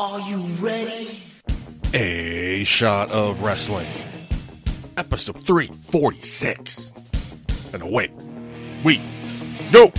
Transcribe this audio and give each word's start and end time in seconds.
Are 0.00 0.18
you 0.20 0.38
ready? 0.64 1.22
A 1.92 2.64
Shot 2.64 3.10
of 3.10 3.42
Wrestling, 3.42 3.86
episode 4.96 5.44
346. 5.44 6.90
And 7.74 7.82
away 7.82 8.10
we 8.82 8.96
go. 9.70 9.92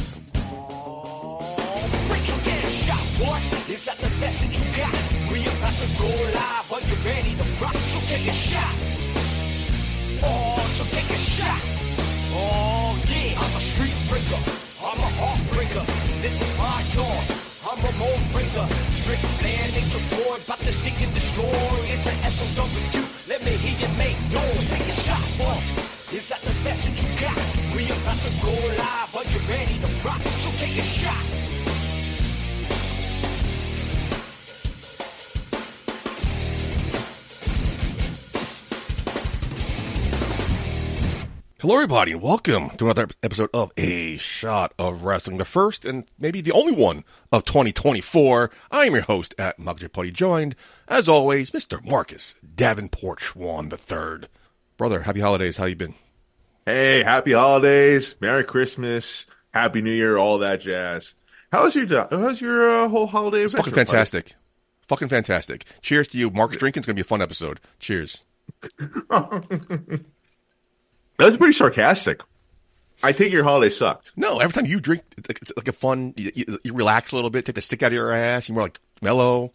Rachel 2.09 2.39
get 2.41 2.65
shot, 2.65 2.97
what? 3.21 3.43
Is 3.69 3.85
that 3.85 3.97
the 3.97 4.09
message 4.19 4.57
you 4.57 4.65
got? 4.75 4.91
We 5.31 5.41
about 5.45 5.75
to 5.77 5.88
go 6.02 6.09
live, 6.33 6.73
are 6.73 6.81
you 6.81 6.97
ready 7.05 7.36
to 7.36 7.63
rock? 7.63 7.75
So 7.75 7.99
take 8.07 8.25
a 8.27 8.33
shot. 8.33 8.73
Oh, 10.23 10.65
so 10.71 10.83
take 10.95 11.11
a 11.11 11.20
shot. 11.20 11.61
Oh, 12.33 12.97
yeah, 13.05 13.39
I'm 13.39 13.55
a 13.55 13.61
street 13.61 13.93
breaker. 14.09 14.41
I'm 14.81 14.97
a 14.97 15.11
heartbreaker. 15.21 15.86
This 16.23 16.41
is 16.41 16.57
my 16.57 16.83
dawn. 16.95 17.50
I'm 17.71 17.79
Ramon 17.85 18.19
Razor. 18.35 18.67
Ric 19.07 19.19
Flair, 19.39 19.63
Nature 19.71 20.03
Boy, 20.11 20.35
about 20.43 20.59
to 20.59 20.73
seek 20.73 21.01
and 21.01 21.13
destroy. 21.13 21.45
It's 21.88 22.05
an 22.05 22.20
SOW. 22.29 22.67
Let 23.29 23.45
me 23.45 23.52
hear 23.52 23.79
you 23.79 23.98
make 23.98 24.20
noise. 24.27 24.70
Take 24.70 24.89
a 24.89 24.91
shot, 24.91 25.23
boy. 25.39 25.55
Is 26.13 26.27
that 26.27 26.41
the 26.41 26.53
message 26.65 27.02
you 27.02 27.09
got? 27.21 27.38
We 27.73 27.85
about 27.85 28.20
to 28.20 28.31
go 28.43 28.52
live. 28.77 29.01
Hello, 41.61 41.75
everybody, 41.75 42.13
and 42.13 42.23
welcome 42.23 42.71
to 42.71 42.85
another 42.85 43.07
episode 43.21 43.51
of 43.53 43.71
A 43.77 44.17
Shot 44.17 44.73
of 44.79 45.03
Wrestling, 45.03 45.38
the 45.38 45.45
first 45.45 45.85
and 45.85 46.09
maybe 46.17 46.41
the 46.41 46.53
only 46.53 46.71
one 46.71 47.03
of 47.31 47.43
2024. 47.43 48.49
I 48.71 48.85
am 48.85 48.93
your 48.93 49.03
host 49.03 49.35
at 49.37 49.59
Mugja 49.59 49.93
Putty, 49.93 50.09
joined, 50.09 50.55
as 50.87 51.07
always, 51.07 51.51
Mr. 51.51 51.79
Marcus 51.85 52.34
Davenport 52.55 53.20
Schwan 53.20 53.71
III. 53.71 54.27
Brother, 54.76 55.03
happy 55.03 55.20
holidays. 55.20 55.57
How 55.57 55.65
you 55.65 55.76
been? 55.76 55.93
Hey, 56.65 57.03
happy 57.03 57.34
holidays, 57.34 58.15
Merry 58.20 58.43
Christmas, 58.43 59.27
Happy 59.53 59.84
New 59.84 59.93
Year, 59.93 60.18
all 60.18 60.40
that 60.40 60.62
jazz. 60.62 61.13
How's 61.51 61.75
your 61.75 62.07
how's 62.09 62.41
your 62.41 62.71
uh, 62.71 62.87
whole 62.87 63.05
holiday? 63.05 63.43
It's 63.43 63.53
fucking 63.53 63.71
fantastic. 63.71 64.34
Fucking 64.88 65.09
fantastic. 65.09 65.66
Cheers 65.84 66.07
to 66.07 66.18
you. 66.18 66.31
Marcus 66.31 66.57
Drinking. 66.57 66.79
It's 66.79 66.88
going 66.88 66.96
to 66.96 67.03
be 67.03 67.06
a 67.06 67.07
fun 67.07 67.22
episode. 67.22 67.59
Cheers. 67.78 68.23
buddy? 71.17 71.25
That 71.25 71.31
was 71.31 71.38
pretty 71.38 71.53
sarcastic. 71.53 72.22
I 73.03 73.12
think 73.13 73.34
your 73.34 73.44
holiday 73.44 73.69
sucked. 73.69 74.13
No, 74.16 74.40
every 74.40 74.53
time 74.53 74.66
you 74.66 74.79
drink, 74.79 75.03
it's 75.18 75.51
like, 75.57 75.68
a 75.68 75.72
fun, 75.72 76.13
you, 76.18 76.31
you, 76.63 76.73
relax 76.73 77.12
a 77.12 77.16
little 77.16 77.31
bit, 77.31 77.45
take 77.45 77.56
the 77.56 77.62
stick 77.62 77.81
out 77.81 77.88
of 77.88 77.94
your 77.94 78.12
ass, 78.12 78.47
you're 78.47 78.53
more 78.53 78.66
like 78.66 78.79
mellow. 79.01 79.51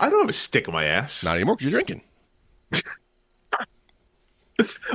I 0.00 0.10
don't 0.10 0.20
have 0.20 0.28
a 0.28 0.32
stick 0.32 0.66
in 0.66 0.74
my 0.74 0.84
ass. 0.84 1.24
Not 1.24 1.36
anymore 1.36 1.54
because 1.56 1.70
you're 1.70 1.82
drinking. 1.82 2.02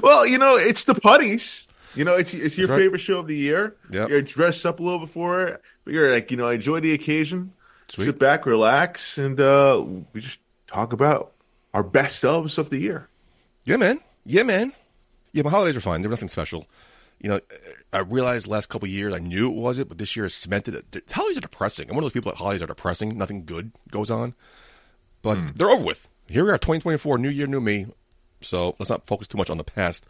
Well, 0.02 0.26
you 0.26 0.38
know, 0.38 0.56
it's 0.56 0.86
the 0.86 0.96
putties. 0.96 1.68
You 1.96 2.06
know, 2.06 2.16
it's 2.16 2.34
it's 2.34 2.58
your 2.58 2.68
right. 2.68 2.78
favorite 2.78 3.00
show 3.00 3.20
of 3.20 3.28
the 3.28 3.36
year. 3.36 3.76
Yep. 3.92 4.10
You're 4.10 4.22
dressed 4.22 4.66
up 4.66 4.80
a 4.80 4.84
little 4.84 5.00
before 5.00 5.44
it. 5.44 5.62
You're 5.86 6.14
like, 6.14 6.32
you 6.32 6.38
know, 6.38 6.48
I 6.48 6.54
enjoy 6.54 6.80
the 6.80 6.94
occasion. 6.94 7.54
Sweet. 7.90 8.06
Sit 8.06 8.20
back, 8.20 8.46
relax, 8.46 9.18
and 9.18 9.40
uh, 9.40 9.84
we 10.14 10.22
just 10.22 10.40
talk 10.68 10.94
about 10.94 11.34
our 11.74 11.84
best 11.84 12.24
ofs 12.24 12.58
of 12.58 12.70
the 12.70 12.78
year. 12.78 13.10
Yeah, 13.66 13.78
man. 13.78 14.00
Yeah, 14.26 14.44
man. 14.44 14.74
Yeah, 15.32 15.44
my 15.44 15.50
holidays 15.50 15.78
are 15.78 15.82
fine. 15.82 16.02
They're 16.02 16.10
nothing 16.10 16.30
special. 16.30 16.68
You 17.20 17.30
know, 17.30 17.40
I 17.92 18.00
realized 18.00 18.48
last 18.48 18.68
couple 18.70 18.86
of 18.86 18.92
years 18.92 19.14
I 19.14 19.20
knew 19.20 19.52
it 19.52 19.56
wasn't, 19.56 19.90
but 19.90 19.98
this 19.98 20.16
year 20.16 20.26
has 20.26 20.34
cemented 20.34 20.76
it. 20.96 21.12
Holidays 21.12 21.38
are 21.38 21.42
depressing. 21.42 21.90
I'm 21.90 21.96
one 21.96 22.04
of 22.04 22.06
those 22.06 22.14
people 22.14 22.32
that 22.32 22.38
holidays 22.38 22.64
are 22.64 22.68
depressing. 22.68 23.18
Nothing 23.18 23.46
good 23.46 23.72
goes 23.92 24.10
on. 24.10 24.34
But 25.22 25.58
they're 25.58 25.70
over 25.70 25.84
with. 25.84 26.08
Here 26.30 26.46
we 26.46 26.52
are, 26.52 26.58
2024, 26.58 27.18
new 27.18 27.30
year, 27.30 27.48
new 27.48 27.60
me. 27.60 27.88
So 28.42 28.76
let's 28.80 28.90
not 28.90 29.06
focus 29.06 29.28
too 29.28 29.38
much 29.38 29.50
on 29.50 29.58
the 29.58 29.64
past. 29.64 30.06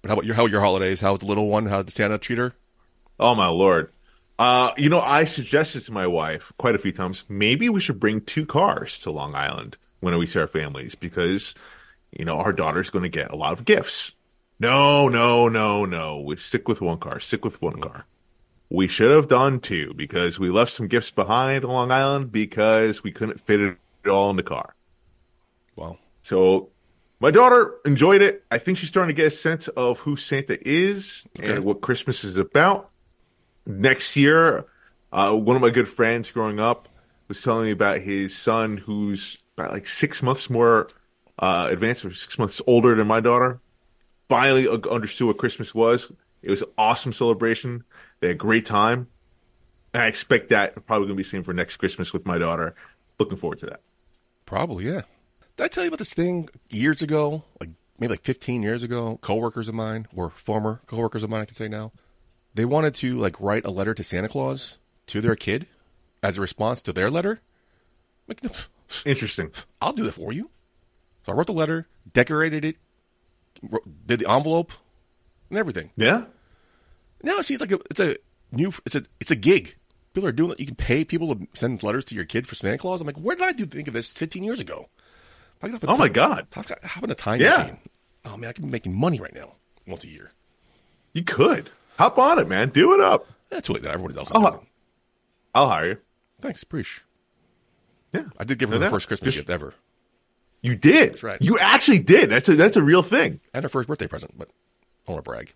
But 0.00 0.08
how 0.08 0.14
about 0.14 0.24
your 0.24 0.34
how 0.34 0.46
your 0.46 0.60
holidays? 0.60 1.00
How's 1.00 1.18
the 1.18 1.26
little 1.26 1.48
one? 1.48 1.66
How 1.66 1.82
did 1.82 1.92
Santa 1.92 2.18
treat 2.18 2.38
her? 2.38 2.54
Oh 3.18 3.34
my 3.34 3.48
lord. 3.48 3.92
Uh, 4.38 4.72
you 4.76 4.90
know, 4.90 5.00
I 5.00 5.24
suggested 5.24 5.80
to 5.82 5.92
my 5.92 6.06
wife 6.06 6.52
quite 6.58 6.74
a 6.74 6.78
few 6.78 6.92
times, 6.92 7.24
maybe 7.28 7.68
we 7.68 7.80
should 7.80 7.98
bring 7.98 8.20
two 8.20 8.44
cars 8.44 8.98
to 9.00 9.10
Long 9.10 9.34
Island 9.34 9.78
when 10.00 10.16
we 10.18 10.26
see 10.26 10.38
our 10.38 10.46
families 10.46 10.94
because, 10.94 11.54
you 12.12 12.24
know, 12.24 12.36
our 12.36 12.52
daughter's 12.52 12.90
going 12.90 13.04
to 13.04 13.08
get 13.08 13.32
a 13.32 13.36
lot 13.36 13.54
of 13.54 13.64
gifts. 13.64 14.14
No, 14.58 15.08
no, 15.08 15.48
no, 15.48 15.84
no. 15.84 16.20
We 16.20 16.36
stick 16.36 16.68
with 16.68 16.80
one 16.80 16.98
car. 16.98 17.20
Stick 17.20 17.44
with 17.44 17.60
one 17.60 17.80
car. 17.80 18.06
We 18.70 18.88
should 18.88 19.10
have 19.10 19.28
done 19.28 19.60
two 19.60 19.92
because 19.94 20.38
we 20.38 20.50
left 20.50 20.72
some 20.72 20.88
gifts 20.88 21.10
behind 21.10 21.64
on 21.64 21.70
Long 21.70 21.92
Island 21.92 22.32
because 22.32 23.02
we 23.02 23.12
couldn't 23.12 23.40
fit 23.40 23.60
it 23.60 23.76
all 24.08 24.30
in 24.30 24.36
the 24.36 24.42
car. 24.42 24.74
Well, 25.76 25.98
So 26.22 26.70
my 27.20 27.30
daughter 27.30 27.76
enjoyed 27.84 28.22
it. 28.22 28.44
I 28.50 28.58
think 28.58 28.78
she's 28.78 28.88
starting 28.88 29.14
to 29.14 29.22
get 29.22 29.28
a 29.28 29.36
sense 29.36 29.68
of 29.68 30.00
who 30.00 30.16
Santa 30.16 30.58
is 30.68 31.26
and 31.38 31.64
what 31.64 31.80
Christmas 31.80 32.24
is 32.24 32.36
about. 32.36 32.90
Next 33.66 34.16
year, 34.16 34.66
uh, 35.12 35.34
one 35.34 35.56
of 35.56 35.62
my 35.62 35.70
good 35.70 35.88
friends 35.88 36.30
growing 36.30 36.58
up 36.60 36.88
was 37.28 37.42
telling 37.42 37.66
me 37.66 37.70
about 37.72 38.00
his 38.00 38.36
son 38.36 38.78
who's 38.78 39.38
about 39.56 39.72
like 39.72 39.86
six 39.86 40.22
months 40.22 40.50
more 40.50 40.88
uh, 41.38 41.68
advanced 41.70 42.04
or 42.04 42.12
six 42.12 42.38
months 42.38 42.60
older 42.66 42.94
than 42.94 43.06
my 43.06 43.20
daughter. 43.20 43.60
Finally 44.28 44.68
understood 44.68 45.28
what 45.28 45.38
Christmas 45.38 45.74
was. 45.74 46.10
It 46.42 46.50
was 46.50 46.62
an 46.62 46.68
awesome 46.76 47.12
celebration. 47.12 47.84
They 48.20 48.28
had 48.28 48.36
a 48.36 48.38
great 48.38 48.66
time. 48.66 49.08
And 49.94 50.02
I 50.02 50.06
expect 50.08 50.50
that 50.50 50.74
probably 50.86 51.06
going 51.06 51.16
to 51.16 51.20
be 51.20 51.22
same 51.24 51.42
for 51.42 51.52
next 51.54 51.76
Christmas 51.76 52.12
with 52.12 52.26
my 52.26 52.38
daughter. 52.38 52.74
Looking 53.18 53.36
forward 53.36 53.60
to 53.60 53.66
that. 53.66 53.80
Probably, 54.44 54.86
yeah. 54.86 55.02
Did 55.56 55.64
I 55.64 55.68
tell 55.68 55.84
you 55.84 55.88
about 55.88 55.98
this 55.98 56.12
thing 56.12 56.48
years 56.68 57.02
ago? 57.02 57.44
Like 57.60 57.70
maybe 57.98 58.12
like 58.12 58.22
15 58.22 58.62
years 58.62 58.82
ago, 58.82 59.18
coworkers 59.22 59.68
of 59.68 59.74
mine, 59.74 60.06
or 60.14 60.30
former 60.30 60.82
coworkers 60.86 61.22
of 61.22 61.30
mine, 61.30 61.42
I 61.42 61.46
can 61.46 61.54
say 61.54 61.68
now, 61.68 61.92
they 62.54 62.64
wanted 62.64 62.94
to 62.96 63.16
like 63.16 63.40
write 63.40 63.64
a 63.64 63.70
letter 63.70 63.94
to 63.94 64.04
Santa 64.04 64.28
Claus 64.28 64.78
to 65.06 65.20
their 65.20 65.36
kid 65.36 65.66
as 66.22 66.38
a 66.38 66.40
response 66.40 66.82
to 66.82 66.92
their 66.92 67.10
letter. 67.10 67.40
Like, 68.28 68.40
Interesting. 69.04 69.50
I'll 69.80 69.92
do 69.92 70.04
that 70.04 70.12
for 70.12 70.32
you. 70.32 70.50
So 71.24 71.32
I 71.32 71.34
wrote 71.34 71.46
the 71.46 71.52
letter, 71.52 71.88
decorated 72.12 72.64
it, 72.64 72.76
did 74.06 74.20
the 74.20 74.30
envelope, 74.30 74.72
and 75.50 75.58
everything. 75.58 75.90
Yeah. 75.96 76.24
Now 77.22 77.38
it 77.38 77.44
seems 77.44 77.60
like 77.60 77.72
a, 77.72 77.78
it's 77.90 78.00
a 78.00 78.16
new, 78.52 78.72
it's 78.84 78.94
a, 78.94 79.02
it's 79.20 79.30
a 79.30 79.36
gig. 79.36 79.76
People 80.12 80.28
are 80.28 80.32
doing 80.32 80.52
it. 80.52 80.60
You 80.60 80.66
can 80.66 80.76
pay 80.76 81.04
people 81.04 81.34
to 81.34 81.46
send 81.54 81.82
letters 81.82 82.04
to 82.06 82.14
your 82.14 82.24
kid 82.24 82.46
for 82.46 82.54
Santa 82.54 82.78
Claus. 82.78 83.00
I'm 83.00 83.06
like, 83.06 83.16
where 83.18 83.36
did 83.36 83.44
I 83.44 83.52
do 83.52 83.66
think 83.66 83.88
of 83.88 83.94
this 83.94 84.12
15 84.14 84.42
years 84.44 84.60
ago? 84.60 84.88
If 85.58 85.64
I 85.64 85.68
could 85.68 85.80
have 85.82 85.90
Oh 85.90 85.96
my 85.96 86.08
God. 86.08 86.46
I've 86.56 86.66
got 86.66 87.10
a 87.10 87.14
time 87.14 87.40
Yeah. 87.40 87.58
machine. 87.58 87.78
Oh 88.24 88.36
man, 88.36 88.50
I 88.50 88.52
could 88.52 88.64
be 88.64 88.70
making 88.70 88.94
money 88.94 89.20
right 89.20 89.34
now 89.34 89.54
once 89.86 90.04
a 90.04 90.08
year. 90.08 90.30
You 91.12 91.22
could. 91.22 91.70
Hop 91.98 92.18
on 92.18 92.38
it, 92.38 92.48
man. 92.48 92.70
Do 92.70 92.94
it 92.94 93.00
up. 93.00 93.26
That's 93.48 93.66
too 93.66 93.72
late 93.74 93.82
now. 93.82 93.90
Everybody 93.90 94.18
else 94.18 94.28
is 94.28 94.32
doing 94.32 94.52
it. 94.54 94.60
I'll 95.54 95.68
hire 95.68 95.86
you. 95.86 95.96
Thanks, 96.40 96.64
Preach. 96.64 97.02
Yeah. 98.12 98.24
I 98.38 98.44
did 98.44 98.58
give 98.58 98.68
her 98.70 98.74
No, 98.78 98.84
the 98.84 98.90
first 98.90 99.08
Christmas 99.08 99.34
Just- 99.34 99.46
gift 99.46 99.50
ever 99.50 99.74
You 100.66 100.76
did. 100.76 101.22
right. 101.22 101.40
You 101.40 101.58
actually 101.60 102.00
did. 102.00 102.30
That's 102.30 102.48
a 102.48 102.54
that's 102.56 102.76
a 102.76 102.82
real 102.82 103.02
thing. 103.02 103.40
and 103.54 103.62
her 103.64 103.68
first 103.68 103.88
birthday 103.88 104.06
present, 104.08 104.36
but 104.36 104.48
I 105.06 105.12
want 105.12 105.24
to 105.24 105.30
brag. 105.30 105.52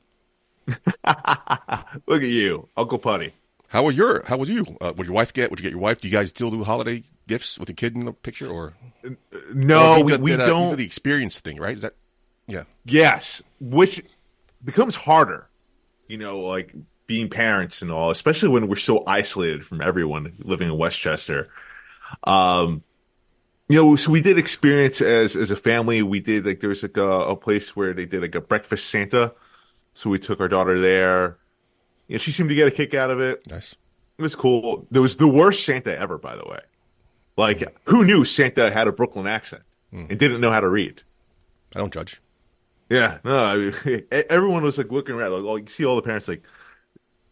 Look 2.07 2.23
at 2.23 2.29
you, 2.29 2.69
Uncle 2.77 2.99
Putty. 2.99 3.33
How 3.69 3.85
was 3.85 3.97
your? 3.97 4.23
How 4.27 4.37
was 4.37 4.49
you? 4.51 4.65
Uh, 4.81 4.93
would 4.97 5.07
your 5.07 5.15
wife 5.15 5.33
get? 5.33 5.51
Would 5.51 5.61
you 5.61 5.65
get 5.65 5.71
your 5.73 5.81
wife? 5.81 6.01
Do 6.01 6.09
you 6.09 6.13
guys 6.13 6.29
still 6.31 6.51
do 6.51 6.65
holiday 6.65 7.03
gifts 7.29 7.59
with 7.59 7.67
the 7.69 7.73
kid 7.73 7.95
in 7.95 8.05
the 8.05 8.13
picture, 8.13 8.49
or 8.49 8.75
No, 9.53 9.99
or 10.01 10.05
we, 10.05 10.17
we 10.17 10.33
uh, 10.35 10.37
don't. 10.47 10.71
did 10.71 10.79
the 10.79 10.85
experience 10.85 11.41
thing, 11.41 11.57
right? 11.59 11.75
Is 11.75 11.83
that? 11.83 11.95
Yeah. 12.49 12.65
yes, 12.85 13.43
which 13.61 14.03
becomes 14.65 14.97
harder. 14.97 15.49
You 16.09 16.19
know, 16.19 16.41
like 16.41 16.75
being 17.07 17.29
parents 17.31 17.81
and 17.83 17.91
all, 17.93 18.11
especially 18.11 18.49
when 18.49 18.67
we're 18.69 18.75
so 18.77 19.05
isolated 19.07 19.65
from 19.65 19.81
everyone 19.81 20.33
living 20.41 20.69
in 20.69 20.77
Westchester. 20.77 21.49
Um, 22.25 22.83
you 23.71 23.77
know, 23.77 23.95
so 23.95 24.11
we 24.11 24.21
did 24.21 24.37
experience 24.37 25.01
as 25.01 25.37
as 25.37 25.53
a 25.53 25.57
family. 25.57 26.03
We 26.03 26.19
did 26.19 26.45
like 26.45 26.59
there 26.59 26.71
was 26.71 26.83
like 26.83 26.97
a, 26.97 27.09
a 27.09 27.37
place 27.37 27.77
where 27.77 27.95
they 27.95 28.05
did 28.05 28.21
like 28.21 28.35
a 28.35 28.41
breakfast 28.41 28.91
Santa. 28.91 29.33
So 29.95 30.11
we 30.11 30.19
took 30.19 30.41
our 30.41 30.49
daughter 30.49 30.81
there. 30.81 31.39
You 32.09 32.15
know, 32.15 32.19
she 32.19 32.33
seemed 32.33 32.49
to 32.49 32.57
get 32.57 32.67
a 32.67 32.73
kick 32.73 32.95
out 32.95 33.11
of 33.11 33.21
it. 33.21 33.47
Nice. 33.47 33.77
It 34.19 34.23
was 34.23 34.35
cool. 34.35 34.89
There 34.91 35.01
was 35.01 35.17
the 35.19 35.29
worst 35.29 35.65
Santa 35.65 35.97
ever, 35.97 36.19
by 36.19 36.35
the 36.35 36.45
way. 36.47 36.59
Like, 37.37 37.63
who 37.85 38.05
knew 38.05 38.25
Santa 38.25 38.73
had 38.73 38.89
a 38.89 38.93
Brooklyn 38.93 39.29
accent 39.29 39.63
hmm. 39.93 40.07
and 40.11 40.19
didn't 40.19 40.41
know 40.41 40.51
how 40.51 40.61
to 40.61 40.69
read? 40.69 41.03
I 41.77 41.79
don't 41.79 41.93
judge. 41.93 42.21
Yeah, 42.89 43.19
no, 43.23 43.39
I 43.39 43.57
mean, 43.57 44.03
everyone 44.11 44.65
was 44.65 44.79
like 44.79 44.91
looking 44.91 45.15
around. 45.15 45.45
Like, 45.45 45.63
you 45.63 45.69
see 45.69 45.85
all 45.85 45.95
the 45.95 46.03
parents 46.03 46.27
like, 46.27 46.43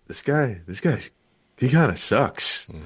this 0.06 0.22
guy, 0.22 0.60
this 0.68 0.80
guy, 0.80 1.00
he 1.56 1.68
kind 1.68 1.90
of 1.90 1.98
sucks. 1.98 2.66
Hmm. 2.66 2.84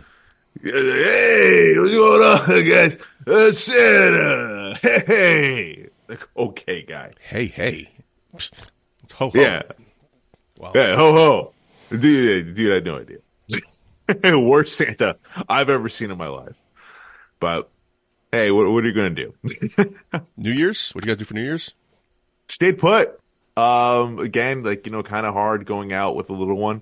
Hey, 0.61 1.77
what's 1.79 1.91
going 1.91 2.23
on, 2.23 2.65
guys? 2.69 2.99
Uh, 3.27 3.53
Santa. 3.53 4.77
Hey, 4.81 5.89
like, 6.09 6.29
okay, 6.37 6.83
guy. 6.83 7.11
Hey, 7.21 7.47
hey. 7.47 7.91
Ho, 9.15 9.29
ho. 9.29 9.31
Yeah, 9.35 9.63
Wow. 10.59 10.73
yeah, 10.75 10.95
ho 10.97 11.13
ho. 11.13 11.53
Dude, 11.97 12.55
dude, 12.55 12.71
I 12.71 12.75
had 12.77 12.85
no 12.85 12.99
idea. 12.99 13.19
Worst 14.41 14.77
Santa 14.77 15.17
I've 15.49 15.69
ever 15.71 15.89
seen 15.89 16.11
in 16.11 16.19
my 16.19 16.29
life. 16.29 16.59
But 17.41 17.69
Hey, 18.31 18.51
what, 18.51 18.71
what 18.71 18.83
are 18.85 18.87
you 18.87 18.95
going 18.95 19.15
to 19.15 19.25
do? 19.27 19.97
New 20.37 20.53
Year's? 20.53 20.91
What 20.93 21.05
you 21.05 21.09
guys 21.11 21.19
do 21.19 21.25
for 21.27 21.35
New 21.35 21.43
Year's? 21.43 21.75
Stayed 22.49 22.79
put. 22.79 23.19
Um, 23.57 24.19
again, 24.19 24.63
like 24.63 24.87
you 24.87 24.93
know, 24.93 25.03
kind 25.03 25.27
of 25.27 25.35
hard 25.35 25.67
going 25.67 25.93
out 25.93 26.17
with 26.17 26.31
a 26.31 26.33
little 26.33 26.57
one, 26.57 26.81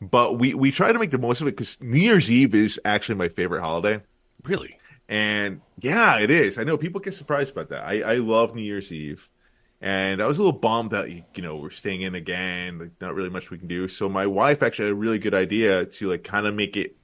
but 0.00 0.38
we 0.38 0.54
we 0.54 0.70
try 0.70 0.92
to 0.92 0.98
make 0.98 1.10
the 1.10 1.18
most 1.18 1.40
of 1.40 1.46
it 1.46 1.56
because 1.56 1.80
New 1.80 2.00
Year's 2.00 2.30
Eve 2.30 2.54
is 2.54 2.80
actually 2.84 3.16
my 3.16 3.28
favorite 3.28 3.60
holiday. 3.60 4.00
Really? 4.44 4.78
And 5.08 5.60
yeah, 5.80 6.18
it 6.18 6.30
is. 6.30 6.56
I 6.56 6.64
know 6.64 6.78
people 6.78 7.00
get 7.00 7.14
surprised 7.14 7.52
about 7.52 7.68
that. 7.70 7.84
I, 7.84 8.00
I 8.02 8.14
love 8.16 8.54
New 8.54 8.62
Year's 8.62 8.92
Eve. 8.92 9.28
And 9.82 10.22
I 10.22 10.26
was 10.26 10.38
a 10.38 10.42
little 10.42 10.58
bummed 10.58 10.90
that, 10.90 11.10
you 11.10 11.24
know, 11.38 11.56
we're 11.56 11.70
staying 11.70 12.02
in 12.02 12.14
again. 12.14 12.78
Like, 12.78 12.90
not 13.00 13.14
really 13.14 13.30
much 13.30 13.50
we 13.50 13.58
can 13.58 13.66
do. 13.66 13.88
So 13.88 14.08
my 14.08 14.26
wife 14.26 14.62
actually 14.62 14.86
had 14.86 14.92
a 14.92 14.96
really 14.96 15.18
good 15.18 15.34
idea 15.34 15.86
to, 15.86 16.10
like, 16.10 16.22
kind 16.22 16.46
of 16.46 16.54
make 16.54 16.76
it, 16.76 16.96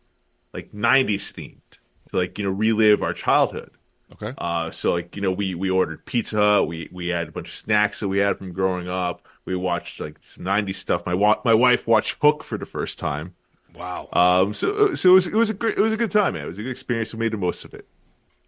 like, 0.52 0.72
90s 0.72 1.32
themed. 1.32 1.78
To, 2.10 2.18
like, 2.18 2.38
you 2.38 2.44
know, 2.44 2.50
relive 2.50 3.02
our 3.02 3.14
childhood. 3.14 3.70
Okay. 4.12 4.34
Uh, 4.36 4.70
so, 4.70 4.92
like, 4.92 5.16
you 5.16 5.22
know, 5.22 5.32
we, 5.32 5.54
we 5.54 5.70
ordered 5.70 6.04
pizza. 6.04 6.62
We, 6.62 6.88
we 6.92 7.08
had 7.08 7.28
a 7.28 7.32
bunch 7.32 7.48
of 7.48 7.54
snacks 7.54 8.00
that 8.00 8.08
we 8.08 8.18
had 8.18 8.36
from 8.36 8.52
growing 8.52 8.88
up. 8.88 9.26
We 9.46 9.56
watched, 9.56 10.00
like, 10.00 10.18
some 10.24 10.44
90s 10.44 10.74
stuff. 10.74 11.06
My, 11.06 11.14
wa- 11.14 11.40
my 11.44 11.54
wife 11.54 11.86
watched 11.86 12.16
Hook 12.20 12.44
for 12.44 12.58
the 12.58 12.66
first 12.66 12.98
time. 12.98 13.34
Wow. 13.74 14.08
Um, 14.12 14.54
so, 14.54 14.94
so 14.94 15.10
it 15.10 15.14
was, 15.14 15.26
it 15.28 15.34
was 15.34 15.50
a 15.50 15.54
great, 15.54 15.78
it 15.78 15.80
was 15.80 15.92
a 15.92 15.96
good 15.96 16.10
time, 16.10 16.34
man. 16.34 16.44
It 16.44 16.48
was 16.48 16.58
a 16.58 16.62
good 16.62 16.70
experience. 16.70 17.14
We 17.14 17.20
made 17.20 17.32
the 17.32 17.36
most 17.38 17.64
of 17.64 17.72
it. 17.72 17.86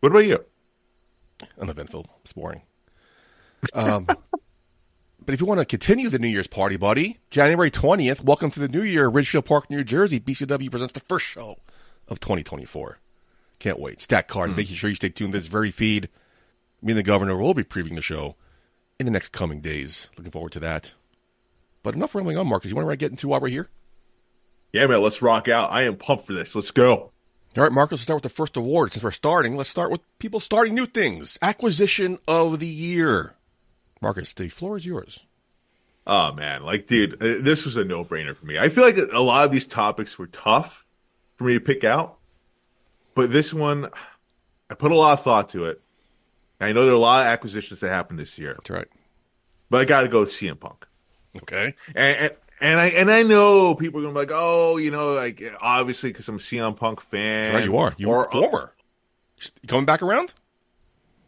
What 0.00 0.10
about 0.10 0.26
you? 0.26 0.44
Uneventful. 1.60 2.06
It's 2.22 2.32
boring. 2.32 2.62
Um, 3.74 4.04
but 4.06 5.34
if 5.34 5.40
you 5.40 5.46
want 5.46 5.60
to 5.60 5.66
continue 5.66 6.08
the 6.08 6.18
New 6.18 6.28
Year's 6.28 6.46
party, 6.46 6.76
buddy, 6.76 7.18
January 7.30 7.70
20th, 7.70 8.24
welcome 8.24 8.50
to 8.50 8.60
the 8.60 8.68
new 8.68 8.82
year, 8.82 9.08
Ridgefield 9.08 9.44
Park, 9.44 9.70
New 9.70 9.84
Jersey. 9.84 10.18
BCW 10.18 10.70
presents 10.70 10.94
the 10.94 11.00
first 11.00 11.26
show 11.26 11.58
of 12.08 12.20
2024. 12.20 12.98
Can't 13.58 13.78
wait. 13.78 14.00
Stack 14.00 14.28
card, 14.28 14.50
mm. 14.50 14.56
making 14.56 14.76
sure 14.76 14.90
you 14.90 14.96
stay 14.96 15.10
tuned 15.10 15.32
to 15.32 15.38
this 15.38 15.46
very 15.46 15.70
feed. 15.70 16.08
Me 16.80 16.92
and 16.92 16.98
the 16.98 17.02
governor 17.02 17.36
will 17.36 17.54
be 17.54 17.64
previewing 17.64 17.96
the 17.96 18.02
show 18.02 18.36
in 18.98 19.06
the 19.06 19.12
next 19.12 19.32
coming 19.32 19.60
days. 19.60 20.10
Looking 20.16 20.32
forward 20.32 20.52
to 20.52 20.60
that. 20.60 20.94
But 21.82 21.94
enough 21.94 22.14
rambling 22.14 22.38
on, 22.38 22.46
Marcus. 22.46 22.70
You 22.70 22.76
want 22.76 22.88
to 22.88 22.96
get 22.96 23.10
into 23.10 23.28
why 23.28 23.38
we're 23.38 23.48
here? 23.48 23.68
Yeah, 24.72 24.86
man, 24.86 25.02
let's 25.02 25.22
rock 25.22 25.48
out. 25.48 25.70
I 25.72 25.82
am 25.82 25.96
pumped 25.96 26.26
for 26.26 26.34
this. 26.34 26.54
Let's 26.54 26.70
go. 26.70 27.12
All 27.56 27.64
right, 27.64 27.72
Marcus, 27.72 27.92
let's 27.92 28.02
start 28.02 28.18
with 28.18 28.30
the 28.30 28.36
first 28.36 28.56
award. 28.56 28.92
Since 28.92 29.02
we're 29.02 29.10
starting, 29.10 29.56
let's 29.56 29.70
start 29.70 29.90
with 29.90 30.00
people 30.18 30.40
starting 30.40 30.74
new 30.74 30.86
things. 30.86 31.38
Acquisition 31.40 32.18
of 32.28 32.58
the 32.58 32.66
year. 32.66 33.34
Marcus, 34.00 34.34
the 34.34 34.48
floor 34.48 34.76
is 34.76 34.86
yours. 34.86 35.24
Oh, 36.06 36.32
man. 36.32 36.62
Like, 36.62 36.86
dude, 36.86 37.14
uh, 37.14 37.42
this 37.42 37.64
was 37.64 37.76
a 37.76 37.84
no 37.84 38.04
brainer 38.04 38.36
for 38.36 38.46
me. 38.46 38.58
I 38.58 38.68
feel 38.68 38.84
like 38.84 38.98
a 39.12 39.20
lot 39.20 39.44
of 39.44 39.50
these 39.50 39.66
topics 39.66 40.18
were 40.18 40.26
tough 40.26 40.86
for 41.36 41.44
me 41.44 41.54
to 41.54 41.60
pick 41.60 41.84
out. 41.84 42.18
But 43.14 43.32
this 43.32 43.52
one, 43.52 43.88
I 44.70 44.74
put 44.74 44.92
a 44.92 44.96
lot 44.96 45.18
of 45.18 45.24
thought 45.24 45.48
to 45.50 45.64
it. 45.66 45.80
I 46.60 46.72
know 46.72 46.82
there 46.82 46.92
are 46.92 46.94
a 46.94 46.98
lot 46.98 47.22
of 47.22 47.26
acquisitions 47.28 47.80
that 47.80 47.90
happened 47.90 48.18
this 48.18 48.38
year. 48.38 48.54
That's 48.54 48.70
right. 48.70 48.88
But 49.70 49.82
I 49.82 49.84
got 49.84 50.02
to 50.02 50.08
go 50.08 50.20
with 50.20 50.30
CM 50.30 50.58
Punk. 50.58 50.86
Okay. 51.36 51.74
And, 51.94 52.16
and, 52.18 52.36
and 52.60 52.80
I 52.80 52.86
and 52.88 53.10
I 53.10 53.22
know 53.22 53.74
people 53.74 54.00
are 54.00 54.02
gonna 54.02 54.14
be 54.14 54.20
like, 54.20 54.30
oh, 54.32 54.76
you 54.78 54.90
know, 54.90 55.12
like 55.12 55.42
obviously 55.60 56.10
because 56.10 56.28
I'm 56.28 56.36
a 56.36 56.38
CM 56.38 56.76
Punk 56.76 57.00
fan. 57.00 57.54
Right, 57.54 57.64
you 57.64 57.76
are. 57.76 57.94
You 57.96 58.10
are 58.10 58.30
former. 58.30 58.74
coming 59.66 59.84
back 59.84 60.02
around? 60.02 60.34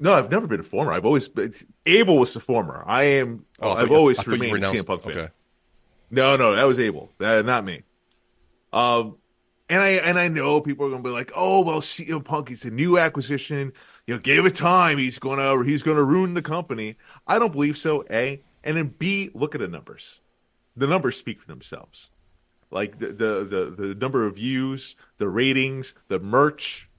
No, 0.00 0.14
I've 0.14 0.30
never 0.30 0.46
been 0.46 0.60
a 0.60 0.64
former. 0.64 0.92
I've 0.92 1.04
always 1.04 1.28
been, 1.28 1.54
Abel 1.84 2.16
was 2.16 2.32
the 2.32 2.40
former. 2.40 2.82
I 2.86 3.02
am. 3.02 3.44
Oh, 3.60 3.72
I 3.72 3.80
have 3.80 3.92
always 3.92 4.26
remained 4.26 4.56
a 4.56 4.60
CM 4.60 4.86
Punk 4.86 5.02
fan. 5.02 5.12
Okay. 5.12 5.28
No, 6.10 6.36
no, 6.36 6.56
that 6.56 6.64
was 6.64 6.80
Abel. 6.80 7.12
That, 7.18 7.44
not 7.44 7.64
me. 7.64 7.82
Um, 8.72 9.16
and 9.68 9.80
I 9.80 9.88
and 9.90 10.18
I 10.18 10.28
know 10.28 10.60
people 10.60 10.86
are 10.86 10.90
gonna 10.90 11.02
be 11.02 11.10
like, 11.10 11.30
oh, 11.36 11.60
well, 11.60 11.80
CM 11.80 12.24
Punk 12.24 12.50
is 12.50 12.64
a 12.64 12.70
new 12.70 12.98
acquisition. 12.98 13.72
You 14.10 14.16
know, 14.16 14.22
give 14.22 14.44
it 14.44 14.56
time. 14.56 14.98
He's 14.98 15.20
gonna 15.20 15.62
he's 15.62 15.84
gonna 15.84 16.02
ruin 16.02 16.34
the 16.34 16.42
company. 16.42 16.96
I 17.28 17.38
don't 17.38 17.52
believe 17.52 17.78
so. 17.78 18.04
A 18.10 18.42
and 18.64 18.76
then 18.76 18.88
B. 18.98 19.30
Look 19.34 19.54
at 19.54 19.60
the 19.60 19.68
numbers 19.68 20.18
the 20.76 20.88
numbers 20.88 21.16
speak 21.16 21.40
for 21.40 21.46
themselves. 21.46 22.10
Like 22.72 22.98
the, 22.98 23.06
the 23.06 23.44
the 23.44 23.74
the 23.76 23.94
number 23.94 24.26
of 24.26 24.34
views, 24.34 24.96
the 25.18 25.28
ratings, 25.28 25.94
the 26.08 26.18
merch. 26.18 26.90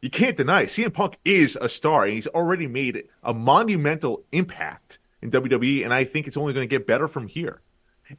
You 0.00 0.08
can't 0.08 0.38
deny 0.38 0.62
it. 0.62 0.68
CM 0.70 0.94
Punk 0.94 1.18
is 1.22 1.58
a 1.60 1.68
star, 1.68 2.04
and 2.04 2.14
he's 2.14 2.28
already 2.28 2.66
made 2.66 3.04
a 3.22 3.34
monumental 3.34 4.24
impact 4.32 4.98
in 5.20 5.30
WWE, 5.30 5.84
and 5.84 5.92
I 5.92 6.04
think 6.04 6.26
it's 6.26 6.38
only 6.38 6.54
going 6.54 6.66
to 6.66 6.74
get 6.74 6.86
better 6.86 7.08
from 7.08 7.26
here. 7.26 7.60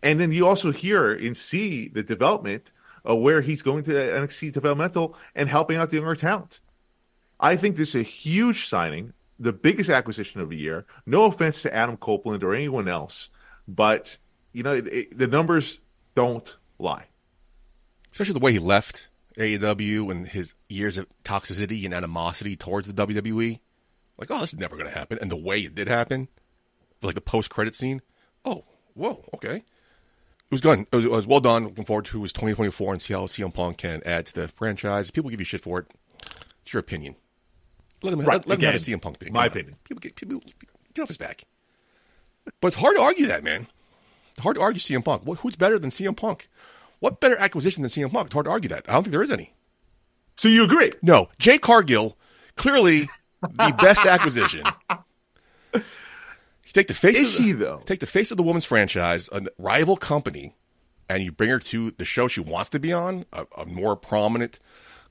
And 0.04 0.20
then 0.20 0.32
you 0.32 0.46
also 0.46 0.72
hear 0.72 1.12
and 1.14 1.36
see 1.36 1.88
the 1.88 2.04
development 2.04 2.72
of 3.04 3.22
where 3.22 3.42
he's 3.42 3.64
going 3.64 3.86
to 3.86 3.92
NXT 3.92 4.52
developmental 4.52 5.16
and 5.34 5.50
helping 5.50 5.78
out 5.78 5.90
the 5.90 5.96
younger 5.96 6.16
talent. 6.16 6.60
I 7.40 7.56
think 7.56 7.78
this 7.78 7.96
is 7.96 8.02
a 8.02 8.04
huge 8.04 8.68
signing, 8.68 9.14
the 9.40 9.54
biggest 9.54 9.90
acquisition 9.90 10.42
of 10.42 10.50
the 10.50 10.58
year. 10.58 10.86
No 11.06 11.26
offense 11.26 11.62
to 11.62 11.74
Adam 11.74 11.98
Copeland 11.98 12.44
or 12.44 12.54
anyone 12.54 12.88
else, 12.88 13.30
but 13.68 14.18
you 14.52 14.64
know, 14.64 14.74
it, 14.74 14.88
it, 14.88 15.18
the 15.18 15.28
numbers 15.28 15.80
don't 16.16 16.58
lie. 16.78 17.06
Especially 18.12 18.34
the 18.34 18.40
way 18.40 18.52
he 18.52 18.60
left 18.60 19.10
AEW 19.38 20.12
and 20.12 20.28
his 20.28 20.54
years 20.68 20.98
of 20.98 21.08
toxicity 21.24 21.86
and 21.86 21.94
animosity 21.94 22.56
towards 22.56 22.92
the 22.92 23.08
WWE. 23.08 23.60
Like, 24.18 24.32
oh, 24.32 24.42
this 24.42 24.54
is 24.54 24.60
never 24.60 24.76
going 24.76 24.90
to 24.90 24.98
happen. 24.98 25.18
And 25.22 25.32
the 25.32 25.38
way 25.38 25.60
it 25.60 25.76
did 25.76 25.88
happen, 25.88 26.28
like 27.02 27.16
the 27.16 27.22
post 27.22 27.50
credit 27.50 27.76
scene. 27.76 28.02
Oh, 28.44 28.66
whoa, 28.96 29.24
okay. 29.36 29.56
It 29.58 30.52
was 30.52 30.62
good. 30.62 30.80
It 30.80 30.96
was, 30.96 31.06
it 31.06 31.12
was, 31.12 31.28
well 31.28 31.40
done. 31.40 31.66
Looking 31.66 31.86
forward 31.86 32.06
to 32.06 32.22
his 32.24 32.34
2024 32.34 32.94
and 32.94 33.02
see 33.02 33.14
how 33.14 33.28
CM 33.28 33.54
Punk 33.54 33.78
can 33.78 34.02
add 34.06 34.26
to 34.28 34.34
the 34.34 34.48
franchise. 34.48 35.12
People 35.12 35.30
give 35.30 35.40
you 35.40 35.46
shit 35.46 35.62
for 35.62 35.80
it. 35.80 35.86
It's 36.64 36.74
your 36.74 36.80
opinion. 36.80 37.16
Let 38.02 38.14
him, 38.14 38.20
right. 38.20 38.28
let, 38.28 38.48
let 38.48 38.58
Again, 38.60 38.70
him 38.70 38.74
have 38.74 38.82
a 38.82 38.92
CM 38.92 39.02
Punk 39.02 39.18
thing. 39.18 39.34
My 39.34 39.48
opinion. 39.48 39.76
People 39.84 40.00
get, 40.00 40.16
people 40.16 40.42
get 40.94 41.02
off 41.02 41.08
his 41.08 41.18
back. 41.18 41.44
But 42.62 42.70
it's 42.70 42.78
hard 42.78 42.96
to 42.96 43.02
argue 43.02 43.28
that, 43.28 43.44
man 43.44 43.68
hard 44.40 44.56
to 44.56 44.62
argue 44.62 44.80
CM 44.80 45.04
Punk. 45.04 45.24
Who's 45.40 45.56
better 45.56 45.78
than 45.78 45.90
CM 45.90 46.16
Punk? 46.16 46.48
What 47.00 47.20
better 47.20 47.38
acquisition 47.38 47.82
than 47.84 47.90
CM 47.90 48.12
Punk? 48.12 48.28
It's 48.28 48.34
hard 48.34 48.46
to 48.46 48.52
argue 48.52 48.70
that. 48.70 48.90
I 48.90 48.94
don't 48.94 49.04
think 49.04 49.12
there 49.12 49.24
is 49.24 49.32
any. 49.32 49.54
So 50.36 50.48
you 50.48 50.64
agree? 50.64 50.92
No. 51.02 51.30
Jade 51.38 51.62
Cargill, 51.62 52.18
clearly 52.56 53.10
the 53.42 53.76
best 53.80 54.06
acquisition. 54.06 54.64
You 55.74 56.74
take 56.74 56.88
the 56.88 56.94
face 56.94 57.22
is 57.24 57.38
of 57.38 57.44
the, 57.44 57.50
she, 57.50 57.52
though? 57.54 57.82
Take 57.86 58.00
the 58.00 58.08
face 58.08 58.32
of 58.32 58.38
the 58.38 58.44
women's 58.44 58.66
franchise, 58.66 59.28
a 59.32 59.44
rival 59.58 59.98
company, 59.98 60.56
and 61.10 61.24
you 61.24 61.32
bring 61.32 61.50
her 61.50 61.60
to 61.60 61.92
the 61.92 62.06
show 62.06 62.28
she 62.28 62.42
wants 62.42 62.70
to 62.70 62.80
be 62.80 62.94
on, 62.94 63.26
a, 63.34 63.46
a 63.58 63.66
more 63.66 63.96
prominent, 63.96 64.60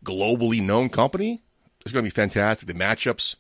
globally 0.04 0.62
known 0.62 0.88
company. 0.88 1.42
It's 1.82 1.92
going 1.92 2.04
to 2.04 2.06
be 2.06 2.14
fantastic. 2.14 2.66
The 2.66 2.74
matchups 2.74 3.36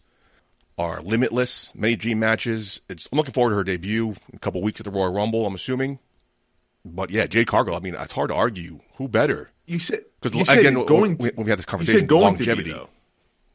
are 0.78 1.00
limitless. 1.02 1.74
Many 1.74 1.96
dream 1.96 2.20
matches. 2.20 2.80
It's, 2.88 3.08
I'm 3.10 3.18
looking 3.18 3.34
forward 3.34 3.50
to 3.50 3.56
her 3.56 3.64
debut 3.64 4.10
in 4.10 4.36
a 4.36 4.38
couple 4.38 4.62
weeks 4.62 4.80
at 4.80 4.84
the 4.84 4.90
Royal 4.90 5.12
Rumble. 5.12 5.44
I'm 5.44 5.54
assuming, 5.54 5.98
but 6.84 7.10
yeah, 7.10 7.26
Jade 7.26 7.46
Cargill. 7.46 7.74
I 7.74 7.80
mean, 7.80 7.94
it's 7.98 8.12
hard 8.12 8.28
to 8.28 8.34
argue 8.34 8.80
who 8.94 9.08
better. 9.08 9.50
You 9.66 9.78
said 9.78 10.04
because 10.22 10.48
again, 10.48 10.74
going 10.86 11.16
when, 11.18 11.32
we 11.36 11.50
had 11.50 11.58
this 11.58 11.66
conversation, 11.66 12.06
going 12.06 12.22
longevity. 12.22 12.70
To 12.70 12.88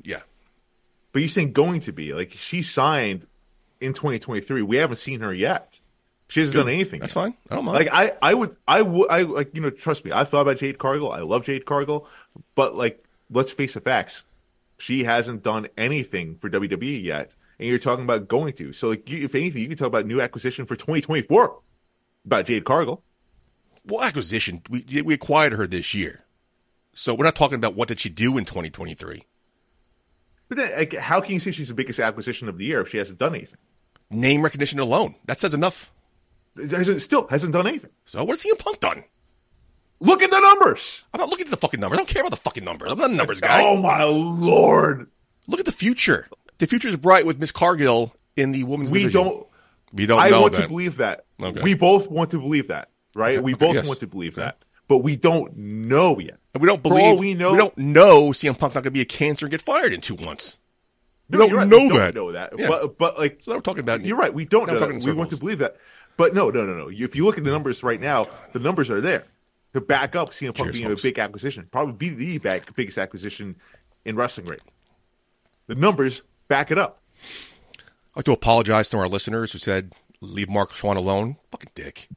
be, 0.03 0.09
yeah, 0.09 0.21
but 1.11 1.21
you 1.21 1.27
saying 1.27 1.53
going 1.53 1.79
to 1.81 1.91
be 1.91 2.13
like 2.13 2.31
she 2.31 2.61
signed 2.61 3.25
in 3.81 3.93
2023. 3.93 4.61
We 4.61 4.77
haven't 4.77 4.97
seen 4.97 5.21
her 5.21 5.33
yet. 5.33 5.79
She 6.27 6.39
hasn't 6.39 6.55
Good. 6.55 6.63
done 6.63 6.73
anything. 6.73 6.99
That's 6.99 7.15
yet. 7.15 7.21
fine. 7.21 7.33
I 7.49 7.55
don't 7.55 7.65
mind. 7.65 7.77
Like 7.85 7.89
I, 7.91 8.13
I 8.21 8.33
would, 8.33 8.55
I 8.67 8.81
would, 8.81 9.09
I 9.09 9.21
like 9.23 9.55
you 9.55 9.61
know, 9.61 9.69
trust 9.69 10.05
me. 10.05 10.11
I 10.11 10.23
thought 10.23 10.41
about 10.41 10.57
Jade 10.57 10.77
Cargill. 10.77 11.11
I 11.11 11.19
love 11.19 11.45
Jade 11.45 11.65
Cargill, 11.65 12.07
but 12.55 12.75
like, 12.75 13.03
let's 13.29 13.51
face 13.51 13.73
the 13.73 13.81
facts. 13.81 14.23
She 14.83 15.05
hasn't 15.05 15.43
done 15.43 15.67
anything 15.77 16.35
for 16.35 16.49
WWE 16.49 17.01
yet 17.01 17.37
and 17.57 17.69
you're 17.69 17.79
talking 17.79 18.03
about 18.03 18.27
going 18.27 18.51
to. 18.51 18.73
So, 18.73 18.89
like, 18.89 19.09
you, 19.09 19.23
if 19.23 19.33
anything, 19.33 19.61
you 19.61 19.69
can 19.69 19.77
talk 19.77 19.87
about 19.87 20.05
new 20.05 20.19
acquisition 20.19 20.65
for 20.65 20.75
2024 20.75 21.61
about 22.25 22.45
Jade 22.45 22.65
Cargill. 22.65 23.01
Well, 23.85 24.03
acquisition, 24.03 24.61
we 24.69 25.01
we 25.01 25.13
acquired 25.13 25.53
her 25.53 25.65
this 25.67 25.93
year, 25.93 26.25
so 26.93 27.13
we're 27.13 27.23
not 27.23 27.35
talking 27.35 27.55
about 27.55 27.75
what 27.75 27.87
did 27.87 28.01
she 28.01 28.09
do 28.09 28.37
in 28.37 28.43
2023. 28.43 29.23
But 30.49 30.57
then, 30.57 30.77
like, 30.77 30.93
how 30.95 31.21
can 31.21 31.31
you 31.31 31.39
say 31.39 31.51
she's 31.51 31.69
the 31.69 31.73
biggest 31.73 31.99
acquisition 31.99 32.49
of 32.49 32.57
the 32.57 32.65
year 32.65 32.81
if 32.81 32.89
she 32.89 32.97
hasn't 32.97 33.19
done 33.19 33.35
anything? 33.35 33.57
Name 34.09 34.41
recognition 34.41 34.79
alone 34.79 35.15
that 35.25 35.39
says 35.39 35.53
enough. 35.53 35.93
Hasn't, 36.57 37.01
still 37.01 37.27
hasn't 37.29 37.53
done 37.53 37.67
anything. 37.67 37.91
So 38.03 38.21
what 38.25 38.33
has 38.33 38.43
CM 38.43 38.59
Punk 38.59 38.81
done? 38.81 39.05
Look 39.99 40.21
at 40.21 40.31
the 40.31 40.39
numbers. 40.39 41.05
I'm 41.13 41.19
not 41.19 41.29
looking 41.29 41.45
at 41.45 41.51
the 41.51 41.57
fucking 41.57 41.79
numbers. 41.79 41.97
I 41.97 41.99
don't 41.99 42.09
care 42.09 42.21
about 42.21 42.31
the 42.31 42.37
fucking 42.37 42.63
numbers. 42.63 42.91
I'm 42.91 42.97
not 42.97 43.11
a 43.11 43.13
numbers 43.13 43.39
guy. 43.39 43.63
Oh 43.63 43.77
my 43.77 44.03
lord! 44.03 45.09
Look 45.47 45.59
at 45.59 45.65
the 45.65 45.71
future 45.71 46.27
the 46.63 46.67
future 46.67 46.87
is 46.87 46.97
bright 46.97 47.25
with 47.25 47.39
Miss 47.39 47.51
Cargill 47.51 48.15
in 48.35 48.51
the 48.51 48.63
women's 48.63 48.91
we 48.91 48.99
division. 48.99 49.23
don't. 49.23 49.47
We 49.91 50.05
don't. 50.05 50.19
I 50.19 50.31
want 50.31 50.53
that. 50.53 50.61
to 50.63 50.67
believe 50.67 50.97
that. 50.97 51.25
Okay. 51.41 51.61
We 51.61 51.73
both 51.73 52.09
want 52.09 52.31
to 52.31 52.39
believe 52.39 52.69
that, 52.69 52.89
right? 53.15 53.35
Okay. 53.35 53.43
We 53.43 53.53
both 53.53 53.75
yes. 53.75 53.87
want 53.87 53.99
to 53.99 54.07
believe 54.07 54.37
okay. 54.37 54.45
that, 54.45 54.63
but 54.87 54.99
we 54.99 55.15
don't 55.15 55.55
know 55.57 56.19
yet. 56.19 56.37
And 56.53 56.61
we 56.61 56.67
don't 56.67 56.81
believe. 56.81 57.19
we 57.19 57.33
know. 57.33 57.51
We 57.51 57.57
don't 57.57 57.77
know 57.77 58.29
CM 58.29 58.57
Punk's 58.57 58.75
not 58.75 58.83
going 58.83 58.85
to 58.85 58.91
be 58.91 59.01
a 59.01 59.05
cancer 59.05 59.45
and 59.45 59.51
get 59.51 59.61
fired 59.61 59.93
in 59.93 60.01
two 60.01 60.15
months. 60.17 60.59
We 61.29 61.37
no, 61.37 61.47
don't 61.47 61.57
right. 61.57 61.67
know 61.67 61.77
we 61.77 61.97
that. 61.97 62.13
Don't 62.13 62.27
know 62.27 62.31
that. 62.33 62.53
Yeah. 62.57 62.67
But, 62.67 62.97
but 62.97 63.17
like, 63.17 63.39
so 63.41 63.55
we're 63.55 63.61
talking 63.61 63.81
about. 63.81 64.05
You're 64.05 64.17
right. 64.17 64.33
We 64.33 64.45
don't 64.45 64.67
know. 64.67 64.79
That. 64.79 65.03
We 65.03 65.13
want 65.13 65.31
to 65.31 65.37
believe 65.37 65.59
that. 65.59 65.77
But 66.15 66.33
no, 66.33 66.49
no, 66.49 66.65
no, 66.65 66.75
no. 66.75 66.89
If 66.89 67.15
you 67.15 67.25
look 67.25 67.37
at 67.37 67.43
the 67.43 67.51
numbers 67.51 67.81
right 67.81 67.99
now, 67.99 68.27
the 68.51 68.59
numbers 68.59 68.91
are 68.91 69.01
there 69.01 69.25
to 69.73 69.81
back 69.81 70.15
up 70.15 70.29
CM 70.31 70.55
Punk 70.55 70.57
Cheers, 70.67 70.75
being 70.77 70.87
folks. 70.89 71.01
a 71.01 71.07
big 71.07 71.19
acquisition. 71.19 71.67
Probably 71.71 71.93
be 71.93 72.37
the 72.37 72.61
biggest 72.75 72.97
acquisition 72.97 73.55
in 74.05 74.15
wrestling 74.15 74.47
right 74.47 74.61
the 75.67 75.75
numbers 75.75 76.23
back 76.49 76.71
it 76.71 76.77
up. 76.77 77.01
I'd 77.19 78.17
like 78.17 78.25
to 78.25 78.31
apologize 78.33 78.89
to 78.89 78.97
our 78.97 79.07
listeners 79.07 79.51
who 79.53 79.59
said 79.59 79.93
leave 80.21 80.49
Mark 80.49 80.73
Schwann 80.73 80.97
alone. 80.97 81.37
Fucking 81.51 81.71
dick. 81.73 82.07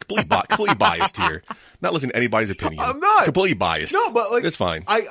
Completely, 0.00 0.24
bi- 0.26 0.44
completely 0.48 0.74
biased 0.76 1.16
here. 1.16 1.42
Not 1.80 1.92
listening 1.92 2.10
to 2.12 2.16
anybody's 2.16 2.50
opinion. 2.50 2.80
I'm 2.80 2.98
not. 3.00 3.24
completely 3.24 3.56
biased. 3.56 3.92
No, 3.92 4.10
but 4.12 4.30
like 4.32 4.44
it's 4.44 4.56
fine. 4.56 4.84
I, 4.86 5.06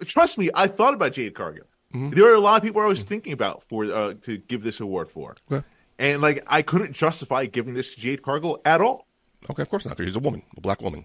I 0.00 0.04
trust 0.04 0.36
me. 0.38 0.50
I 0.54 0.66
thought 0.68 0.94
about 0.94 1.12
Jade 1.12 1.34
Cargill. 1.34 1.64
Mm-hmm. 1.94 2.10
There 2.10 2.30
are 2.30 2.34
a 2.34 2.40
lot 2.40 2.56
of 2.56 2.62
people 2.62 2.82
I 2.82 2.86
was 2.86 3.02
thinking 3.04 3.32
about 3.32 3.62
for 3.62 3.84
uh, 3.84 4.14
to 4.22 4.36
give 4.38 4.62
this 4.62 4.80
award 4.80 5.08
for, 5.10 5.34
Okay. 5.50 5.64
and 5.98 6.20
like 6.20 6.44
I 6.48 6.62
couldn't 6.62 6.92
justify 6.92 7.46
giving 7.46 7.74
this 7.74 7.94
to 7.94 8.00
Jade 8.00 8.22
Cargill 8.22 8.60
at 8.64 8.80
all. 8.80 9.05
Okay, 9.50 9.62
of 9.62 9.68
course 9.68 9.86
not, 9.86 9.96
because 9.96 10.10
she's 10.10 10.16
a 10.16 10.20
woman, 10.20 10.42
a 10.56 10.60
black 10.60 10.80
woman. 10.82 11.04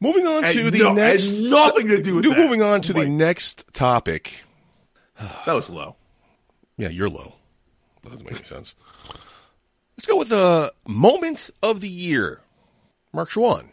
Moving 0.00 0.26
on 0.26 0.44
And 0.44 0.52
to 0.58 0.70
the 0.70 0.78
no- 0.78 0.92
next. 0.94 1.32
nothing 1.40 1.88
to 1.88 2.02
do 2.02 2.16
with 2.16 2.24
that. 2.24 2.36
Moving 2.38 2.62
on 2.62 2.82
to 2.82 2.92
the 2.92 3.06
next 3.08 3.72
topic. 3.72 4.44
That 5.46 5.54
was 5.54 5.70
low. 5.70 5.94
Yeah, 6.76 6.88
you're 6.88 7.08
low. 7.08 7.34
That 8.02 8.10
doesn't 8.10 8.26
make 8.26 8.34
any 8.34 8.44
sense. 8.44 8.74
Let's 9.96 10.06
go 10.06 10.16
with 10.16 10.30
the 10.30 10.72
moment 10.88 11.50
of 11.62 11.80
the 11.80 11.88
year. 11.88 12.40
Mark 13.12 13.30
Schwann. 13.30 13.68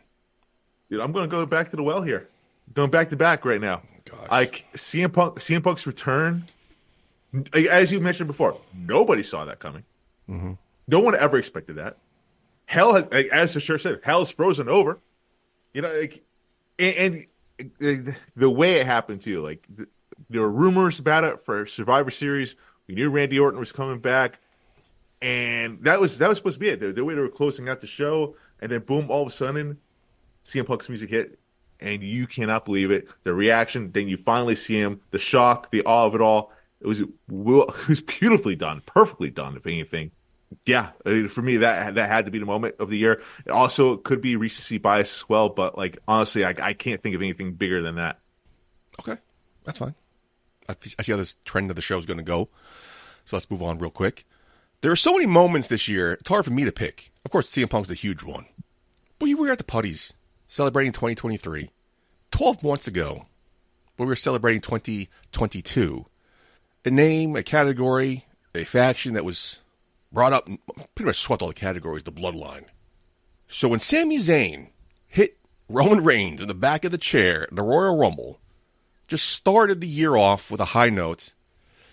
Dude, 0.91 0.99
I'm 0.99 1.11
going 1.11 1.27
to 1.27 1.31
go 1.35 1.45
back 1.47 1.69
to 1.69 1.75
the 1.75 1.81
well 1.83 2.01
here. 2.03 2.27
Going 2.73 2.91
back 2.91 3.09
to 3.09 3.15
back 3.15 3.45
right 3.45 3.59
now. 3.61 3.81
Oh 3.83 4.17
gosh. 4.17 4.29
Like 4.29 4.65
CM 4.75 5.11
Punk, 5.11 5.39
CM 5.39 5.63
Punk's 5.63 5.87
return. 5.87 6.43
As 7.53 7.91
you 7.91 7.99
mentioned 7.99 8.27
before, 8.27 8.59
nobody 8.75 9.23
saw 9.23 9.45
that 9.45 9.59
coming. 9.59 9.83
Mm-hmm. 10.29 10.53
No 10.87 10.99
one 10.99 11.15
ever 11.15 11.37
expected 11.39 11.77
that. 11.77 11.97
Hell, 12.69 12.93
has, 12.93 13.05
as 13.31 13.55
the 13.55 13.59
shirt 13.59 13.81
said, 13.81 13.99
hell's 14.03 14.29
frozen 14.29 14.69
over. 14.69 14.99
You 15.73 15.81
know, 15.81 15.91
like, 15.91 16.21
and, 16.77 17.25
and 17.79 18.15
the 18.35 18.49
way 18.51 18.75
it 18.75 18.85
happened 18.85 19.23
too. 19.23 19.41
Like, 19.41 19.65
th- 19.75 19.89
there 20.29 20.41
were 20.41 20.51
rumors 20.51 20.99
about 20.99 21.23
it 21.23 21.43
for 21.43 21.65
Survivor 21.65 22.11
Series. 22.11 22.55
We 22.85 22.93
knew 22.93 23.09
Randy 23.09 23.39
Orton 23.39 23.59
was 23.59 23.71
coming 23.71 23.97
back, 23.97 24.39
and 25.19 25.83
that 25.83 25.99
was 25.99 26.19
that 26.19 26.29
was 26.29 26.37
supposed 26.37 26.57
to 26.57 26.59
be 26.59 26.69
it. 26.69 26.79
The, 26.79 26.93
the 26.93 27.03
way 27.03 27.15
they 27.15 27.21
were 27.21 27.29
closing 27.29 27.67
out 27.67 27.81
the 27.81 27.87
show, 27.87 28.35
and 28.61 28.71
then 28.71 28.81
boom, 28.81 29.09
all 29.09 29.23
of 29.23 29.29
a 29.29 29.31
sudden, 29.31 29.79
CM 30.45 30.67
Punk's 30.67 30.89
music 30.89 31.09
hit, 31.09 31.39
and 31.79 32.03
you 32.03 32.27
cannot 32.27 32.65
believe 32.65 32.91
it. 32.91 33.07
The 33.23 33.33
reaction, 33.33 33.91
then 33.93 34.07
you 34.07 34.17
finally 34.17 34.55
see 34.55 34.75
him, 34.75 35.01
the 35.09 35.17
shock, 35.17 35.71
the 35.71 35.81
awe 35.85 36.05
of 36.05 36.13
it 36.13 36.21
all. 36.21 36.51
It 36.81 36.85
was 36.85 36.99
it 37.01 37.87
was 37.89 38.01
beautifully 38.01 38.55
done, 38.55 38.83
perfectly 38.85 39.31
done. 39.31 39.57
If 39.57 39.65
anything, 39.65 40.11
yeah, 40.65 40.89
for 41.29 41.41
me 41.41 41.57
that 41.57 41.95
that 41.95 42.09
had 42.09 42.25
to 42.25 42.31
be 42.31 42.39
the 42.39 42.45
moment 42.45 42.75
of 42.79 42.89
the 42.89 42.97
year. 42.97 43.21
It 43.45 43.51
also 43.51 43.97
could 43.97 44.21
be 44.21 44.35
recency 44.35 44.77
bias 44.77 45.21
as 45.21 45.29
well, 45.29 45.49
but 45.49 45.77
like 45.77 45.99
honestly, 46.07 46.45
I, 46.45 46.55
I 46.61 46.73
can't 46.73 47.01
think 47.01 47.15
of 47.15 47.21
anything 47.21 47.53
bigger 47.53 47.81
than 47.81 47.95
that. 47.95 48.19
Okay, 48.99 49.17
that's 49.63 49.79
fine. 49.79 49.95
I, 50.67 50.75
I 50.97 51.03
see 51.03 51.11
how 51.11 51.17
this 51.17 51.35
trend 51.45 51.69
of 51.69 51.75
the 51.75 51.81
show 51.81 51.97
is 51.97 52.05
going 52.05 52.17
to 52.17 52.23
go. 52.23 52.49
So 53.25 53.35
let's 53.35 53.49
move 53.49 53.63
on 53.63 53.77
real 53.77 53.91
quick. 53.91 54.25
There 54.81 54.91
are 54.91 54.95
so 54.95 55.11
many 55.11 55.25
moments 55.25 55.67
this 55.67 55.87
year, 55.87 56.13
it's 56.13 56.29
hard 56.29 56.45
for 56.45 56.51
me 56.51 56.63
to 56.63 56.71
pick. 56.71 57.11
Of 57.25 57.31
course, 57.31 57.49
CM 57.49 57.69
Punk's 57.69 57.89
the 57.89 57.95
huge 57.95 58.23
one. 58.23 58.45
But 59.17 59.25
we 59.25 59.35
were 59.35 59.49
at 59.49 59.57
the 59.57 59.63
putties 59.63 60.13
celebrating 60.47 60.93
2023. 60.93 61.69
12 62.31 62.63
months 62.63 62.87
ago, 62.87 63.25
when 63.97 64.07
we 64.07 64.11
were 64.11 64.15
celebrating 64.15 64.61
2022, 64.61 66.05
a 66.85 66.91
name, 66.91 67.35
a 67.35 67.43
category, 67.43 68.25
a 68.55 68.63
faction 68.63 69.13
that 69.13 69.25
was 69.25 69.61
brought 70.11 70.33
up, 70.33 70.45
pretty 70.95 71.07
much 71.07 71.19
swept 71.19 71.41
all 71.41 71.47
the 71.47 71.53
categories, 71.53 72.03
the 72.03 72.11
bloodline. 72.11 72.65
So 73.47 73.67
when 73.67 73.79
Sami 73.79 74.17
Zayn 74.17 74.69
hit 75.07 75.37
Roman 75.67 76.03
Reigns 76.03 76.41
in 76.41 76.47
the 76.47 76.53
back 76.53 76.85
of 76.85 76.91
the 76.91 76.97
chair 76.97 77.43
in 77.43 77.55
the 77.55 77.63
Royal 77.63 77.97
Rumble, 77.97 78.39
just 79.07 79.27
started 79.27 79.81
the 79.81 79.87
year 79.87 80.15
off 80.15 80.51
with 80.51 80.61
a 80.61 80.65
high 80.65 80.89
note, 80.89 81.33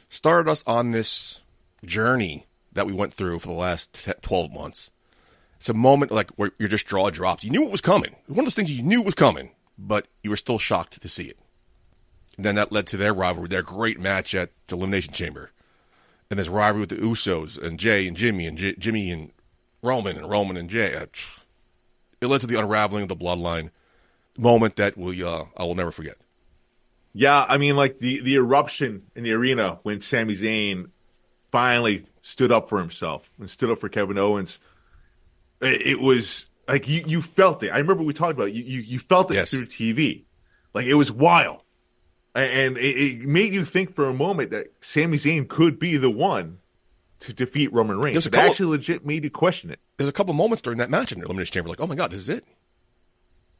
started 0.09 0.51
us 0.51 0.63
on 0.67 0.91
this 0.91 1.43
journey 1.85 2.47
that 2.73 2.87
we 2.87 2.93
went 2.93 3.15
through 3.15 3.39
for 3.39 3.49
the 3.49 3.55
last 3.55 4.05
10, 4.05 4.17
12 4.21 4.53
months. 4.53 4.91
It's 5.57 5.71
a 5.71 5.75
moment 5.75 6.13
like 6.13 6.31
where 6.33 6.53
your 6.59 6.69
just 6.69 6.87
drops. 6.87 7.43
You 7.43 7.51
knew 7.51 7.65
it 7.65 7.71
was 7.71 7.81
coming. 7.81 8.13
It 8.13 8.29
was 8.29 8.37
one 8.37 8.45
of 8.45 8.47
those 8.47 8.55
things 8.55 8.71
you 8.71 8.83
knew 8.83 9.01
was 9.01 9.15
coming, 9.15 9.51
but 9.79 10.07
you 10.23 10.31
were 10.31 10.37
still 10.37 10.59
shocked 10.59 11.01
to 11.01 11.09
see 11.09 11.25
it. 11.25 11.39
And 12.37 12.45
then 12.45 12.57
that 12.57 12.73
led 12.73 12.87
to 12.89 12.99
their 12.99 13.15
rivalry, 13.15 13.49
their 13.49 13.63
great 13.63 13.99
match 13.99 14.35
at 14.35 14.51
the 14.67 14.77
Elimination 14.77 15.15
Chamber. 15.15 15.51
And 16.31 16.39
this 16.39 16.49
rivalry 16.49 16.81
with 16.81 16.89
the 16.91 16.97
Usos 16.97 17.61
and 17.63 17.79
Jey 17.79 18.09
and 18.09 18.17
Jimmy 18.17 18.47
and 18.47 18.59
J- 18.59 18.75
Jimmy 18.77 19.11
and 19.11 19.31
Roman 19.83 20.17
and 20.17 20.29
Roman 20.29 20.57
and 20.57 20.69
Jey. 20.69 20.95
Uh. 20.97 21.07
It 22.21 22.27
led 22.27 22.41
to 22.41 22.47
the 22.47 22.59
unraveling 22.59 23.03
of 23.03 23.09
the 23.09 23.17
bloodline 23.17 23.71
moment 24.39 24.77
that 24.77 24.97
we 24.97 25.23
uh, 25.23 25.45
I 25.57 25.63
will 25.65 25.75
never 25.77 25.93
forget. 25.93 26.17
Yeah, 27.13 27.47
I 27.49 27.57
mean, 27.59 27.77
like 27.77 27.99
the 27.99 28.21
the 28.21 28.35
eruption 28.37 29.05
in 29.15 29.23
the 29.25 29.33
arena 29.33 29.79
when 29.85 30.01
Sami 30.01 30.35
Zayn 30.35 30.91
finally 31.53 32.05
stood 32.23 32.51
up 32.53 32.69
for 32.69 32.79
himself 32.81 33.31
and 33.39 33.49
stood 33.49 33.71
up 33.71 33.79
for 33.79 33.89
Kevin 33.89 34.19
Owens. 34.19 34.59
It, 35.61 35.87
it 35.87 36.01
was 36.01 36.47
like 36.69 36.89
you 36.89 37.05
you 37.07 37.23
felt 37.23 37.63
it. 37.63 37.71
I 37.71 37.79
remember 37.79 38.03
we 38.03 38.13
talked 38.13 38.33
about 38.33 38.49
it. 38.49 38.55
you 38.55 38.65
you, 38.65 38.81
you 38.81 38.99
felt 38.99 39.31
it 39.31 39.35
Yes. 39.35 39.51
through 39.51 39.67
TV, 39.67 40.25
like 40.75 40.87
it 40.87 40.95
was 40.95 41.11
wild, 41.13 41.63
and 42.39 42.77
it, 42.79 42.81
it 42.83 43.21
made 43.29 43.55
you 43.55 43.65
think 43.65 43.95
for 43.95 44.09
a 44.09 44.15
moment 44.15 44.51
that 44.51 44.69
Sami 44.83 45.17
Zayn 45.17 45.49
could 45.49 45.79
be 45.79 45.97
the 45.97 46.11
one 46.11 46.59
to 47.21 47.33
defeat 47.33 47.73
Roman 47.73 47.99
Reigns. 47.99 48.15
There's 48.15 48.27
a 48.27 48.29
It 48.29 48.33
couple- 48.33 48.51
actually 48.51 48.67
legit 48.77 49.07
made 49.07 49.25
you 49.25 49.31
question 49.31 49.71
it. 49.71 49.79
There's 49.97 50.11
a 50.11 50.13
couple 50.13 50.35
moments 50.35 50.61
during 50.63 50.79
that 50.79 50.91
match 50.91 51.13
in 51.13 51.19
the 51.21 51.25
Elimination 51.25 51.53
Chamber, 51.55 51.71
like, 51.71 51.81
oh 51.81 51.87
my 51.87 51.95
god, 51.95 52.11
this 52.11 52.21
is 52.21 52.29
it. 52.29 52.45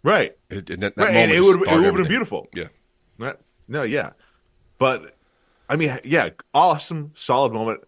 Right. 0.03 0.37
It, 0.51 0.71
and 0.71 0.83
that, 0.83 0.95
that 0.97 1.05
Right, 1.05 1.15
moment 1.15 1.17
and 1.17 1.33
it 1.33 1.41
would 1.41 1.63
it 1.69 1.75
would 1.75 1.85
have 1.85 1.95
been 1.97 2.07
beautiful. 2.09 2.49
Yeah. 2.55 2.69
Right. 3.19 3.37
No, 3.67 3.83
yeah. 3.83 4.11
But 4.79 5.17
I 5.69 5.77
mean, 5.77 5.99
yeah, 6.05 6.31
awesome, 6.55 7.13
solid 7.15 7.53
moment. 7.53 7.81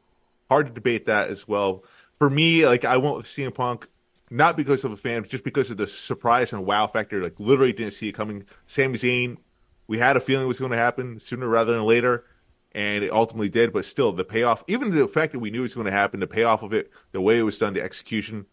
Hard 0.50 0.66
to 0.68 0.72
debate 0.72 1.04
that 1.04 1.28
as 1.28 1.46
well. 1.46 1.84
For 2.16 2.28
me, 2.28 2.66
like 2.66 2.84
I 2.84 2.96
went 2.96 3.16
with 3.16 3.26
CM 3.26 3.54
Punk, 3.54 3.86
not 4.30 4.56
because 4.56 4.84
of 4.84 4.90
a 4.92 4.96
fan, 4.96 5.24
just 5.28 5.44
because 5.44 5.70
of 5.70 5.76
the 5.76 5.86
surprise 5.86 6.52
and 6.52 6.64
wow 6.66 6.86
factor. 6.86 7.22
Like 7.22 7.38
literally 7.38 7.72
didn't 7.72 7.92
see 7.92 8.08
it 8.08 8.12
coming. 8.12 8.44
Sami 8.66 8.98
Zayn, 8.98 9.36
we 9.88 9.98
had 9.98 10.16
a 10.16 10.20
feeling 10.20 10.44
it 10.44 10.48
was 10.48 10.60
going 10.60 10.70
to 10.70 10.78
happen 10.78 11.18
sooner 11.18 11.48
rather 11.48 11.72
than 11.72 11.82
later, 11.84 12.24
and 12.72 13.02
it 13.02 13.10
ultimately 13.10 13.48
did. 13.48 13.72
But 13.72 13.86
still, 13.86 14.12
the 14.12 14.24
payoff, 14.24 14.62
even 14.68 14.90
the 14.90 15.08
fact 15.08 15.32
that 15.32 15.40
we 15.40 15.50
knew 15.50 15.60
it 15.60 15.62
was 15.62 15.74
going 15.74 15.86
to 15.86 15.90
happen, 15.90 16.20
the 16.20 16.26
payoff 16.26 16.62
of 16.62 16.72
it, 16.72 16.90
the 17.12 17.20
way 17.20 17.38
it 17.38 17.42
was 17.42 17.58
done, 17.58 17.74
the 17.74 17.82
execution, 17.82 18.46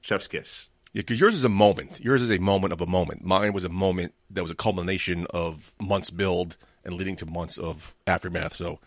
chef's 0.00 0.26
kiss. 0.26 0.70
Yeah, 0.92 1.02
because 1.02 1.20
yours 1.20 1.34
is 1.34 1.44
a 1.44 1.50
moment. 1.50 2.00
Yours 2.00 2.22
is 2.22 2.30
a 2.30 2.40
moment 2.40 2.72
of 2.72 2.80
a 2.80 2.86
moment. 2.86 3.22
Mine 3.22 3.52
was 3.52 3.64
a 3.64 3.68
moment 3.68 4.14
that 4.30 4.42
was 4.42 4.50
a 4.50 4.56
culmination 4.56 5.26
of 5.30 5.74
months 5.80 6.10
build 6.10 6.56
and 6.82 6.94
leading 6.94 7.16
to 7.16 7.26
months 7.26 7.58
of 7.58 7.94
aftermath. 8.06 8.54
So, 8.54 8.80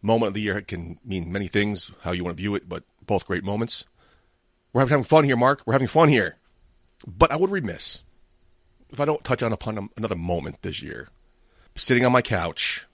moment 0.00 0.28
of 0.28 0.34
the 0.34 0.40
year 0.40 0.62
can 0.62 0.98
mean 1.04 1.30
many 1.30 1.46
things, 1.46 1.92
how 2.00 2.12
you 2.12 2.24
want 2.24 2.36
to 2.36 2.42
view 2.42 2.54
it, 2.54 2.68
but 2.68 2.84
both 3.04 3.26
great 3.26 3.44
moments. 3.44 3.84
We're 4.72 4.80
having 4.80 5.04
fun 5.04 5.24
here, 5.24 5.36
Mark. 5.36 5.62
We're 5.66 5.74
having 5.74 5.88
fun 5.88 6.08
here. 6.08 6.36
But 7.06 7.30
I 7.30 7.36
would 7.36 7.50
remiss 7.50 8.02
if 8.90 9.00
I 9.00 9.04
don't 9.04 9.24
touch 9.24 9.42
on 9.42 9.52
upon 9.52 9.88
another 9.96 10.16
moment 10.16 10.62
this 10.62 10.82
year. 10.82 11.08
Sitting 11.74 12.04
on 12.06 12.12
my 12.12 12.22
couch, 12.22 12.86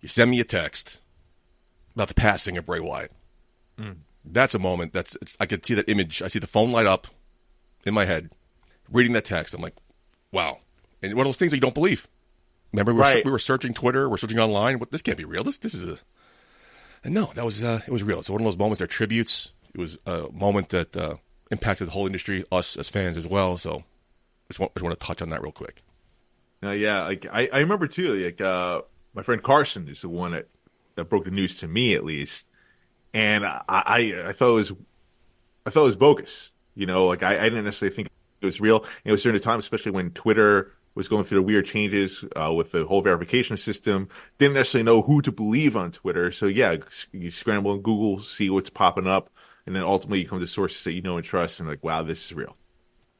you 0.00 0.08
send 0.08 0.30
me 0.30 0.38
a 0.40 0.44
text 0.44 1.04
about 1.94 2.08
the 2.08 2.14
passing 2.14 2.58
of 2.58 2.66
Bray 2.66 2.80
Wyatt. 2.80 3.12
That's 4.24 4.54
a 4.54 4.58
moment. 4.58 4.92
That's 4.92 5.16
I 5.38 5.46
could 5.46 5.64
see 5.64 5.74
that 5.74 5.88
image. 5.88 6.20
I 6.22 6.28
see 6.28 6.38
the 6.38 6.46
phone 6.46 6.72
light 6.72 6.86
up 6.86 7.06
in 7.84 7.94
my 7.94 8.04
head, 8.04 8.30
reading 8.90 9.12
that 9.12 9.24
text. 9.24 9.54
I'm 9.54 9.62
like, 9.62 9.76
wow. 10.32 10.58
And 11.02 11.14
one 11.14 11.26
of 11.26 11.28
those 11.28 11.36
things 11.36 11.52
that 11.52 11.56
you 11.58 11.60
don't 11.62 11.74
believe. 11.74 12.08
Remember, 12.72 12.92
we 12.92 12.98
were, 12.98 13.02
Right. 13.04 13.24
we 13.24 13.30
were 13.30 13.38
searching 13.38 13.72
Twitter, 13.72 14.08
we're 14.10 14.16
searching 14.16 14.38
online. 14.40 14.78
What 14.78 14.90
this 14.90 15.02
can't 15.02 15.16
be 15.16 15.24
real. 15.24 15.44
This 15.44 15.58
this 15.58 15.72
is 15.74 15.84
a. 15.84 15.98
And 17.04 17.14
no, 17.14 17.26
that 17.34 17.44
was 17.44 17.62
uh, 17.62 17.80
it 17.86 17.90
was 17.92 18.02
real. 18.02 18.18
It's 18.18 18.28
one 18.28 18.40
of 18.40 18.44
those 18.44 18.58
moments. 18.58 18.78
They're 18.78 18.86
tributes. 18.88 19.52
It 19.72 19.78
was 19.78 19.98
a 20.06 20.26
moment 20.32 20.70
that 20.70 20.96
uh, 20.96 21.16
impacted 21.50 21.86
the 21.86 21.92
whole 21.92 22.06
industry, 22.06 22.44
us 22.50 22.76
as 22.76 22.88
fans 22.88 23.16
as 23.16 23.26
well. 23.28 23.56
So, 23.56 23.84
just 24.48 24.60
want, 24.60 24.74
just 24.74 24.84
want 24.84 24.98
to 24.98 25.06
touch 25.06 25.22
on 25.22 25.30
that 25.30 25.42
real 25.42 25.52
quick. 25.52 25.82
No, 26.62 26.72
yeah, 26.72 27.04
like 27.04 27.26
I, 27.30 27.48
I 27.52 27.58
remember 27.58 27.86
too. 27.86 28.14
Like 28.14 28.40
uh, 28.40 28.82
my 29.14 29.22
friend 29.22 29.42
Carson 29.42 29.88
is 29.88 30.00
the 30.00 30.08
one 30.08 30.32
that, 30.32 30.48
that 30.94 31.04
broke 31.04 31.24
the 31.24 31.30
news 31.30 31.56
to 31.56 31.68
me, 31.68 31.94
at 31.94 32.04
least, 32.04 32.46
and 33.12 33.44
I, 33.44 33.62
I, 33.68 34.22
I 34.26 34.32
thought 34.32 34.50
it 34.50 34.54
was, 34.54 34.72
I 35.64 35.70
thought 35.70 35.82
it 35.82 35.84
was 35.84 35.96
bogus. 35.96 36.52
You 36.74 36.86
know, 36.86 37.06
like 37.06 37.22
I, 37.22 37.38
I 37.38 37.44
didn't 37.44 37.64
necessarily 37.64 37.94
think 37.94 38.08
it 38.40 38.46
was 38.46 38.60
real. 38.60 38.82
And 38.82 38.88
it 39.06 39.12
was 39.12 39.22
during 39.22 39.38
the 39.38 39.42
time, 39.42 39.58
especially 39.58 39.92
when 39.92 40.10
Twitter 40.10 40.72
was 40.94 41.08
going 41.08 41.24
through 41.24 41.38
the 41.38 41.42
weird 41.42 41.66
changes 41.66 42.24
uh, 42.34 42.52
with 42.52 42.72
the 42.72 42.84
whole 42.84 43.02
verification 43.02 43.56
system. 43.56 44.08
Didn't 44.38 44.54
necessarily 44.54 44.84
know 44.84 45.02
who 45.02 45.22
to 45.22 45.32
believe 45.32 45.76
on 45.76 45.92
Twitter. 45.92 46.32
So 46.32 46.46
yeah, 46.46 46.76
you 47.12 47.30
scramble 47.30 47.70
on 47.72 47.82
Google, 47.82 48.18
see 48.18 48.50
what's 48.50 48.70
popping 48.70 49.06
up, 49.06 49.30
and 49.66 49.76
then 49.76 49.82
ultimately 49.82 50.20
you 50.20 50.28
come 50.28 50.40
to 50.40 50.46
sources 50.46 50.82
that 50.84 50.92
you 50.94 51.02
know 51.02 51.16
and 51.16 51.24
trust, 51.24 51.60
and 51.60 51.68
like, 51.68 51.84
wow, 51.84 52.02
this 52.02 52.24
is 52.26 52.34
real. 52.34 52.56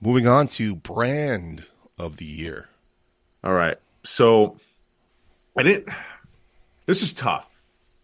Moving 0.01 0.29
on 0.29 0.49
to 0.49 0.77
brand 0.77 1.67
of 1.99 2.19
the 2.19 2.25
year. 2.25 2.69
All 3.43 3.55
right. 3.55 3.77
So 4.05 4.59
I 5.57 5.63
didn't. 5.63 5.89
This 6.87 7.03
is 7.03 7.13
tough 7.13 7.49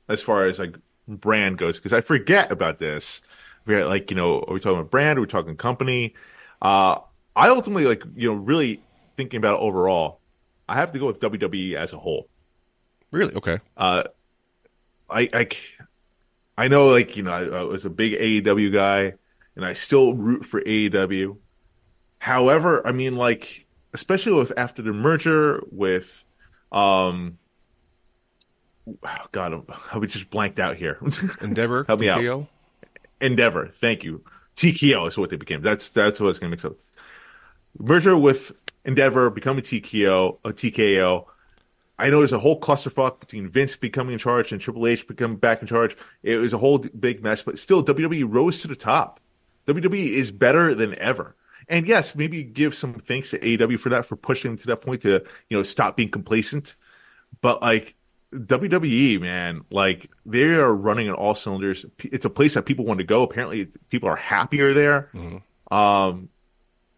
as 0.09 0.23
far 0.23 0.47
as 0.47 0.59
like 0.59 0.77
brand 1.07 1.59
goes 1.59 1.79
because 1.79 1.93
I 1.93 2.01
forget 2.01 2.51
about 2.51 2.79
this. 2.79 3.21
Like, 3.67 4.11
you 4.11 4.17
know, 4.17 4.41
are 4.41 4.55
we 4.55 4.61
talking 4.61 4.79
about 4.79 4.91
brand? 4.91 5.19
Are 5.19 5.23
we 5.23 5.29
talking 5.29 5.57
company? 5.57 6.15
Uh, 6.61 6.99
I 7.37 7.49
ultimately 7.49 7.85
like, 7.85 8.05
you 8.17 8.31
know, 8.31 8.37
really 8.37 8.83
thinking 9.17 9.39
about 9.39 9.55
it 9.55 9.63
overall. 9.63 10.21
I 10.69 10.75
have 10.75 10.93
to 10.93 10.99
go 10.99 11.07
with 11.07 11.21
WWE 11.21 11.75
as 11.75 11.93
a 11.93 11.99
whole. 11.99 12.29
Really? 13.11 13.35
Okay. 13.35 13.59
Uh, 13.77 14.05
I 15.09 15.29
I 15.33 15.49
I 16.57 16.69
know, 16.69 16.89
like 16.89 17.17
you 17.17 17.23
know, 17.23 17.31
I, 17.31 17.61
I 17.61 17.63
was 17.65 17.85
a 17.85 17.91
big 17.91 18.13
AEW 18.13 18.73
guy, 18.73 19.15
and 19.55 19.65
I 19.65 19.75
still 19.75 20.15
root 20.15 20.45
for 20.45 20.61
AEW. 20.63 21.37
However, 22.23 22.87
I 22.87 22.93
mean, 22.93 23.17
like 23.17 23.67
especially 23.93 24.35
with 24.35 24.53
after 24.57 24.81
the 24.81 24.93
merger 24.93 25.61
with, 25.73 26.25
um, 26.71 27.39
oh 28.87 29.27
God, 29.33 29.65
I 29.93 29.99
was 29.99 30.13
just 30.13 30.31
blanked 30.31 30.61
out 30.61 30.77
here. 30.77 30.99
Endeavor. 31.41 31.83
Help 31.85 31.99
me 31.99 32.09
out. 32.09 32.47
Endeavor. 33.21 33.71
Thank 33.73 34.05
you. 34.05 34.23
TKO 34.55 35.09
is 35.09 35.19
what 35.19 35.31
they 35.31 35.37
became. 35.37 35.63
That's 35.63 35.89
that's 35.89 36.21
what 36.21 36.27
I 36.27 36.29
was 36.29 36.39
going 36.39 36.53
to 36.53 36.55
mix 36.55 36.65
up. 36.65 36.77
Merger 37.77 38.17
with 38.17 38.53
Endeavor, 38.85 39.29
becoming 39.29 39.65
TKO, 39.65 40.39
a 40.45 40.53
TKO. 40.53 41.25
I 41.99 42.09
know 42.09 42.21
there's 42.21 42.33
a 42.33 42.39
whole 42.39 42.61
clusterfuck 42.61 43.19
between 43.19 43.49
Vince 43.49 43.75
becoming 43.75 44.13
in 44.13 44.21
charge 44.21 44.53
and 44.53 44.61
Triple 44.61 44.87
H 44.87 45.09
becoming 45.09 45.39
back 45.39 45.61
in 45.61 45.67
charge. 45.67 45.97
It 46.23 46.37
was 46.37 46.53
a 46.53 46.59
whole 46.59 46.79
big 46.79 47.21
mess, 47.21 47.43
but 47.43 47.59
still, 47.59 47.85
WWE 47.85 48.33
rose 48.33 48.63
to 48.63 48.69
the 48.69 48.77
top. 48.77 49.19
WWE 49.67 50.07
is 50.07 50.31
better 50.31 50.73
than 50.73 50.97
ever. 51.01 51.35
And 51.73 51.89
yes, 51.89 52.15
maybe 52.15 52.43
give 52.43 52.75
some 52.75 52.95
thanks 52.95 53.31
to 53.31 53.39
AEW 53.39 53.81
for 53.81 53.89
that, 53.89 54.05
for 54.05 54.15
pushing 54.15 54.51
them 54.51 54.59
to 54.59 54.67
that 54.67 54.83
point 54.83 55.01
to, 55.03 55.25
you 55.49 55.57
know, 55.57 55.63
stop 55.63 55.97
being 55.97 56.11
complacent. 56.11 56.77
But 57.41 57.63
like 57.63 57.95
WWE, 58.33 59.21
man, 59.21 59.65
like 59.71 60.11
they 60.27 60.45
are 60.45 60.73
running 60.73 61.09
on 61.09 61.15
all 61.15 61.35
cylinders. 61.35 61.87
It's 61.99 62.27
a 62.27 62.31
place 62.31 62.55
that 62.55 62.67
people 62.67 62.85
want 62.85 62.99
to 62.99 63.05
go. 63.05 63.23
Apparently, 63.23 63.67
people 63.89 64.09
are 64.09 64.17
happier 64.17 64.75
there. 64.75 65.09
Um, 65.71 66.29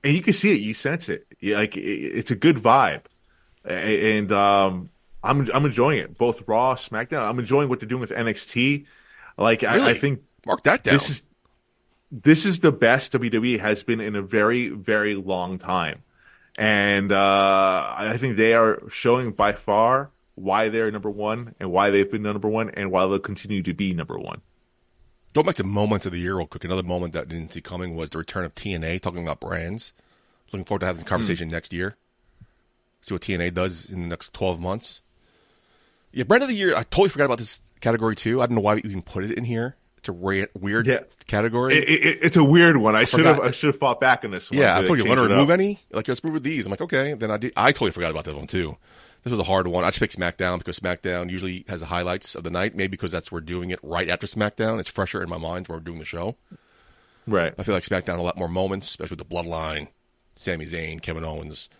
and 0.02 0.14
you 0.14 0.22
can 0.22 0.32
see 0.32 0.52
it, 0.52 0.60
you 0.60 0.74
sense 0.74 1.08
it. 1.08 1.26
Like 1.42 1.76
it, 1.76 1.80
it's 1.80 2.30
a 2.30 2.36
good 2.36 2.56
vibe, 2.56 3.02
and 3.64 4.30
um, 4.32 4.90
I'm 5.22 5.48
I'm 5.54 5.64
enjoying 5.64 5.98
it. 6.00 6.18
Both 6.18 6.46
Raw, 6.46 6.74
SmackDown. 6.74 7.22
I'm 7.28 7.38
enjoying 7.38 7.68
what 7.68 7.80
they're 7.80 7.88
doing 7.88 8.00
with 8.00 8.10
NXT. 8.10 8.86
Like 9.38 9.64
I, 9.64 9.90
I 9.90 9.94
think 9.94 10.22
Mark 10.46 10.62
that 10.64 10.82
down. 10.84 10.94
this 10.94 11.10
is 11.10 11.22
this 12.22 12.46
is 12.46 12.60
the 12.60 12.70
best 12.70 13.12
WWE 13.12 13.58
has 13.58 13.82
been 13.82 14.00
in 14.00 14.14
a 14.14 14.22
very 14.22 14.68
very 14.68 15.14
long 15.14 15.58
time, 15.58 16.02
and 16.56 17.10
uh, 17.10 17.94
I 17.96 18.16
think 18.18 18.36
they 18.36 18.54
are 18.54 18.82
showing 18.88 19.32
by 19.32 19.52
far 19.52 20.10
why 20.36 20.68
they're 20.68 20.90
number 20.90 21.10
one 21.10 21.54
and 21.58 21.70
why 21.70 21.90
they've 21.90 22.10
been 22.10 22.22
number 22.22 22.48
one 22.48 22.70
and 22.70 22.90
why 22.90 23.06
they'll 23.06 23.18
continue 23.18 23.62
to 23.62 23.74
be 23.74 23.92
number 23.92 24.18
one. 24.18 24.42
Going 25.32 25.46
back 25.46 25.56
to 25.56 25.64
moments 25.64 26.06
of 26.06 26.12
the 26.12 26.18
year 26.18 26.36
real 26.36 26.46
quick, 26.46 26.64
another 26.64 26.84
moment 26.84 27.12
that 27.14 27.22
I 27.22 27.24
didn't 27.24 27.52
see 27.52 27.60
coming 27.60 27.96
was 27.96 28.10
the 28.10 28.18
return 28.18 28.44
of 28.44 28.54
TNA, 28.54 29.00
talking 29.00 29.24
about 29.24 29.40
brands. 29.40 29.92
Looking 30.52 30.64
forward 30.64 30.80
to 30.80 30.86
having 30.86 31.00
this 31.00 31.08
conversation 31.08 31.48
next 31.48 31.72
year. 31.72 31.96
See 33.00 33.14
what 33.14 33.22
TNA 33.22 33.52
does 33.54 33.90
in 33.90 34.02
the 34.02 34.08
next 34.08 34.32
12 34.34 34.60
months. 34.60 35.02
Yeah, 36.12 36.22
brand 36.22 36.44
of 36.44 36.48
the 36.48 36.54
year, 36.54 36.76
I 36.76 36.84
totally 36.84 37.08
forgot 37.08 37.24
about 37.24 37.38
this 37.38 37.60
category 37.80 38.14
too. 38.14 38.40
I 38.40 38.46
don't 38.46 38.54
know 38.54 38.60
why 38.60 38.76
we 38.76 38.82
even 38.82 39.02
put 39.02 39.24
it 39.24 39.32
in 39.32 39.44
here. 39.44 39.76
It's 40.04 40.08
a 40.10 40.12
ra- 40.12 40.44
weird 40.60 40.86
Yeah. 40.86 41.00
category. 41.26 41.78
It, 41.78 41.88
it, 41.88 42.18
it's 42.24 42.36
a 42.36 42.44
weird 42.44 42.76
one. 42.76 42.94
I 42.94 43.04
should 43.04 43.24
have. 43.24 43.40
I 43.40 43.52
should 43.52 43.68
have 43.68 43.78
fought 43.78 44.00
back 44.00 44.22
in 44.22 44.30
this 44.32 44.50
one. 44.50 44.60
yeah, 44.60 44.78
I 44.78 44.84
told 44.84 44.98
you, 44.98 45.06
want 45.06 45.16
to 45.18 45.26
remove 45.28 45.48
any? 45.48 45.78
Like, 45.90 46.06
let's 46.08 46.22
move 46.22 46.34
with 46.34 46.42
these. 46.42 46.66
I'm 46.66 46.70
like, 46.70 46.82
okay. 46.82 47.14
Then 47.14 47.30
I 47.30 47.38
did. 47.38 47.54
I 47.56 47.72
totally 47.72 47.90
forgot 47.90 48.10
about 48.10 48.26
that 48.26 48.36
one 48.36 48.46
too. 48.46 48.76
This 49.22 49.30
was 49.30 49.40
a 49.40 49.44
hard 49.44 49.66
one. 49.66 49.82
I 49.82 49.88
just 49.88 50.00
picked 50.00 50.18
SmackDown 50.18 50.58
because 50.58 50.78
SmackDown 50.78 51.30
usually 51.30 51.64
has 51.68 51.80
the 51.80 51.86
highlights 51.86 52.34
of 52.34 52.44
the 52.44 52.50
night. 52.50 52.74
Maybe 52.76 52.88
because 52.90 53.10
that's 53.12 53.32
we're 53.32 53.40
doing 53.40 53.70
it 53.70 53.80
right 53.82 54.10
after 54.10 54.26
SmackDown. 54.26 54.78
It's 54.78 54.90
fresher 54.90 55.22
in 55.22 55.30
my 55.30 55.38
mind 55.38 55.68
when 55.68 55.78
we're 55.78 55.82
doing 55.84 55.98
the 55.98 56.04
show. 56.04 56.36
Right. 57.26 57.54
I 57.56 57.62
feel 57.62 57.74
like 57.74 57.84
SmackDown 57.84 58.08
had 58.08 58.18
a 58.18 58.22
lot 58.22 58.36
more 58.36 58.48
moments, 58.48 58.88
especially 58.90 59.16
with 59.16 59.26
the 59.26 59.34
Bloodline, 59.34 59.88
Sami 60.36 60.66
Zayn, 60.66 61.00
Kevin 61.00 61.24
Owens. 61.24 61.70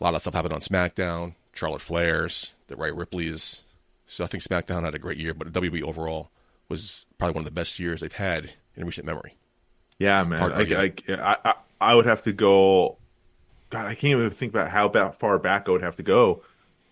A 0.00 0.04
lot 0.04 0.14
of 0.16 0.20
stuff 0.22 0.34
happened 0.34 0.54
on 0.54 0.60
SmackDown. 0.60 1.34
Charlotte 1.52 1.82
Flair's, 1.82 2.54
the 2.66 2.74
Rhea 2.74 2.92
Ripley's. 2.92 3.62
So 4.06 4.24
I 4.24 4.26
think 4.26 4.42
SmackDown 4.42 4.82
had 4.82 4.94
a 4.96 4.98
great 4.98 5.18
year, 5.18 5.34
but 5.34 5.52
WWE 5.52 5.82
overall 5.82 6.30
was 6.68 7.06
probably 7.18 7.34
one 7.34 7.42
of 7.42 7.46
the 7.46 7.58
best 7.58 7.78
years 7.78 8.00
they've 8.00 8.12
had 8.12 8.52
in 8.76 8.84
recent 8.84 9.06
memory. 9.06 9.36
Yeah, 9.98 10.22
man. 10.24 10.52
I. 10.52 10.92
I, 11.08 11.36
I, 11.44 11.54
I 11.80 11.94
would 11.94 12.06
have 12.06 12.22
to 12.22 12.32
go. 12.32 12.98
God, 13.70 13.86
I 13.86 13.94
can't 13.94 14.18
even 14.18 14.30
think 14.30 14.52
about 14.52 14.70
how 14.70 14.86
about 14.86 15.16
far 15.16 15.38
back 15.38 15.68
I 15.68 15.72
would 15.72 15.82
have 15.82 15.96
to 15.96 16.02
go 16.02 16.42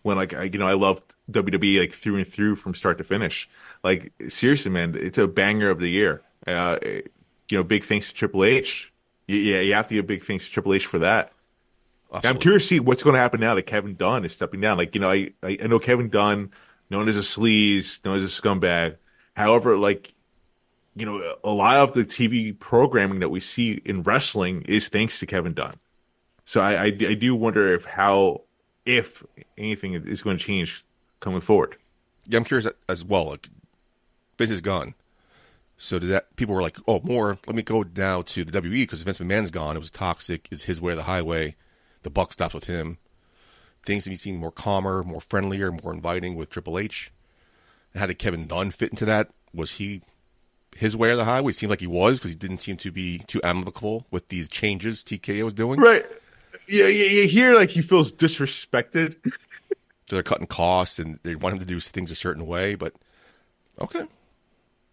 when, 0.02 0.16
like, 0.16 0.34
I, 0.34 0.44
you 0.44 0.58
know, 0.58 0.66
I 0.66 0.74
loved 0.74 1.02
WWE 1.30 1.80
like 1.80 1.92
through 1.92 2.16
and 2.16 2.26
through 2.26 2.56
from 2.56 2.74
start 2.74 2.98
to 2.98 3.04
finish. 3.04 3.48
Like, 3.82 4.12
seriously, 4.28 4.70
man, 4.70 4.94
it's 4.94 5.18
a 5.18 5.26
banger 5.26 5.70
of 5.70 5.80
the 5.80 5.88
year. 5.88 6.22
Uh, 6.46 6.78
you 6.82 7.58
know, 7.58 7.62
big 7.62 7.84
thanks 7.84 8.08
to 8.08 8.14
Triple 8.14 8.44
H. 8.44 8.92
Yeah, 9.26 9.60
you 9.60 9.74
have 9.74 9.88
to 9.88 9.94
give 9.94 10.06
big 10.06 10.22
thanks 10.22 10.46
to 10.46 10.52
Triple 10.52 10.74
H 10.74 10.86
for 10.86 10.98
that. 11.00 11.32
I'm 12.12 12.38
curious 12.38 12.62
to 12.64 12.68
see 12.68 12.80
what's 12.80 13.02
going 13.02 13.14
to 13.14 13.20
happen 13.20 13.40
now 13.40 13.54
that 13.54 13.64
Kevin 13.64 13.96
Dunn 13.96 14.24
is 14.24 14.32
stepping 14.32 14.60
down. 14.60 14.76
Like, 14.76 14.94
you 14.94 15.00
know, 15.00 15.10
I, 15.10 15.32
I 15.42 15.66
know 15.66 15.78
Kevin 15.78 16.08
Dunn, 16.08 16.52
known 16.88 17.08
as 17.08 17.16
a 17.16 17.20
sleaze, 17.20 18.04
known 18.04 18.16
as 18.16 18.22
a 18.22 18.42
scumbag. 18.42 18.96
However, 19.36 19.76
like, 19.76 20.14
you 20.94 21.04
know, 21.04 21.36
a 21.44 21.50
lot 21.50 21.76
of 21.76 21.92
the 21.92 22.04
TV 22.04 22.58
programming 22.58 23.20
that 23.20 23.28
we 23.28 23.38
see 23.38 23.82
in 23.84 24.02
wrestling 24.02 24.62
is 24.62 24.88
thanks 24.88 25.20
to 25.20 25.26
Kevin 25.26 25.52
Dunn. 25.52 25.74
So 26.46 26.62
I, 26.62 26.74
I, 26.74 26.84
I 26.84 27.14
do 27.14 27.34
wonder 27.34 27.74
if 27.74 27.84
how, 27.84 28.42
if 28.86 29.22
anything 29.58 29.92
is 29.92 30.22
going 30.22 30.38
to 30.38 30.44
change 30.44 30.84
coming 31.20 31.42
forward. 31.42 31.76
Yeah, 32.26 32.38
I'm 32.38 32.44
curious 32.44 32.66
as 32.88 33.04
well. 33.04 33.26
Like, 33.26 33.48
Vince 34.38 34.50
is 34.50 34.62
gone. 34.62 34.94
So 35.76 35.98
did 35.98 36.08
that 36.08 36.34
people 36.36 36.54
were 36.54 36.62
like, 36.62 36.78
oh, 36.88 37.00
more. 37.04 37.38
Let 37.46 37.56
me 37.56 37.62
go 37.62 37.84
now 37.94 38.22
to 38.22 38.42
the 38.42 38.58
WWE 38.58 38.70
because 38.70 39.02
Vince 39.02 39.18
McMahon's 39.18 39.50
gone. 39.50 39.76
It 39.76 39.80
was 39.80 39.90
toxic. 39.90 40.48
Is 40.50 40.62
his 40.62 40.80
way 40.80 40.92
or 40.92 40.96
the 40.96 41.02
highway? 41.02 41.56
The 42.04 42.10
buck 42.10 42.32
stops 42.32 42.54
with 42.54 42.64
him. 42.64 42.96
Things 43.84 44.04
to 44.04 44.10
be 44.10 44.16
seen 44.16 44.38
more 44.38 44.50
calmer, 44.50 45.02
more 45.02 45.20
friendlier, 45.20 45.70
more 45.70 45.92
inviting 45.92 46.36
with 46.36 46.48
Triple 46.48 46.78
H. 46.78 47.12
How 47.96 48.06
did 48.06 48.18
Kevin 48.18 48.46
Dunn 48.46 48.70
fit 48.70 48.90
into 48.90 49.04
that? 49.06 49.30
Was 49.54 49.72
he 49.72 50.02
his 50.76 50.96
way 50.96 51.10
or 51.10 51.16
the 51.16 51.24
highway? 51.24 51.50
It 51.50 51.54
seemed 51.54 51.70
like 51.70 51.80
he 51.80 51.86
was 51.86 52.18
because 52.18 52.30
he 52.30 52.36
didn't 52.36 52.58
seem 52.58 52.76
to 52.78 52.92
be 52.92 53.18
too 53.26 53.40
amicable 53.42 54.06
with 54.10 54.28
these 54.28 54.48
changes 54.48 55.02
TKO 55.02 55.44
was 55.44 55.54
doing. 55.54 55.80
Right. 55.80 56.04
Yeah, 56.68 56.88
yeah, 56.88 57.22
you 57.22 57.28
hear 57.28 57.54
like 57.54 57.70
he 57.70 57.80
feels 57.80 58.12
disrespected. 58.12 59.16
So 59.24 59.30
they're 60.10 60.22
cutting 60.22 60.46
costs 60.46 60.98
and 60.98 61.18
they 61.22 61.36
want 61.36 61.54
him 61.54 61.58
to 61.60 61.66
do 61.66 61.80
things 61.80 62.10
a 62.10 62.16
certain 62.16 62.46
way. 62.46 62.74
But 62.74 62.94
okay, 63.80 64.04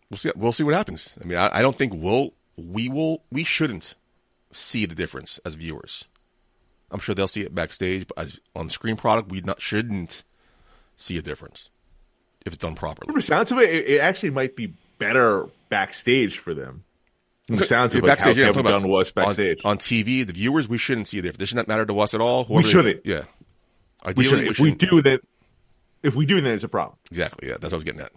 we'll 0.10 0.18
see. 0.18 0.32
We'll 0.36 0.54
see 0.54 0.64
what 0.64 0.76
happens. 0.76 1.18
I 1.22 1.26
mean, 1.26 1.38
I, 1.38 1.58
I 1.58 1.62
don't 1.62 1.78
think 1.78 1.94
we'll 1.96 2.34
we 2.56 2.90
will 2.90 3.24
we 3.32 3.44
shouldn't 3.44 3.96
see 4.52 4.86
the 4.86 4.96
difference 4.96 5.40
as 5.46 5.56
viewers. 5.56 6.06
I'm 6.92 7.00
sure 7.00 7.16
they'll 7.16 7.28
see 7.28 7.42
it 7.42 7.56
backstage, 7.56 8.06
but 8.08 8.20
as 8.20 8.40
on 8.56 8.70
screen 8.70 8.96
product, 8.96 9.30
we 9.32 9.42
not 9.42 9.60
shouldn't 9.60 10.24
see 10.96 11.18
a 11.18 11.24
difference 11.24 11.72
if 12.46 12.54
it's 12.54 12.62
done 12.62 12.76
properly. 12.76 13.08
From 13.08 13.16
the 13.16 13.22
sounds 13.22 13.52
of 13.52 13.60
it, 13.60 13.70
it, 13.70 13.90
it 13.90 14.00
actually 14.00 14.32
might 14.32 14.56
be 14.56 14.74
better 14.98 15.48
backstage 15.70 16.38
for 16.38 16.54
them. 16.54 16.84
The 17.48 17.58
sounds 17.66 17.94
of 17.94 18.04
like 18.04 18.20
how 18.20 18.30
yeah, 18.30 18.46
Kevin 18.48 18.64
Dunn 18.66 18.88
was 18.88 19.12
backstage. 19.12 19.62
on, 19.66 19.78
TV. 19.78 20.26
The 20.26 20.32
viewers, 20.32 20.70
we 20.70 20.78
shouldn't 20.78 21.10
see 21.10 21.18
difference. 21.18 21.38
This 21.40 21.50
should 21.50 21.58
not 21.58 21.68
matter 21.68 21.86
to 21.86 22.00
us 22.00 22.14
at 22.14 22.22
all. 22.22 22.46
Whoever- 22.46 22.68
shouldn't. 22.68 23.06
Yeah. 23.06 23.24
we 24.06 24.12
Ideally, 24.12 24.44
we 24.44 24.50
if 24.50 24.60
we 24.60 24.70
shouldn't. 24.70 24.80
do 24.92 25.02
that, 25.02 25.20
if 26.04 26.16
we 26.16 26.26
do, 26.26 26.40
then 26.40 26.54
it's 26.54 26.64
a 26.64 26.70
problem. 26.70 26.98
Exactly. 27.12 27.50
Yeah, 27.50 27.56
that's 27.56 27.66
what 27.66 27.74
I 27.74 27.76
was 27.78 27.84
getting 27.84 28.00
at. 28.02 28.12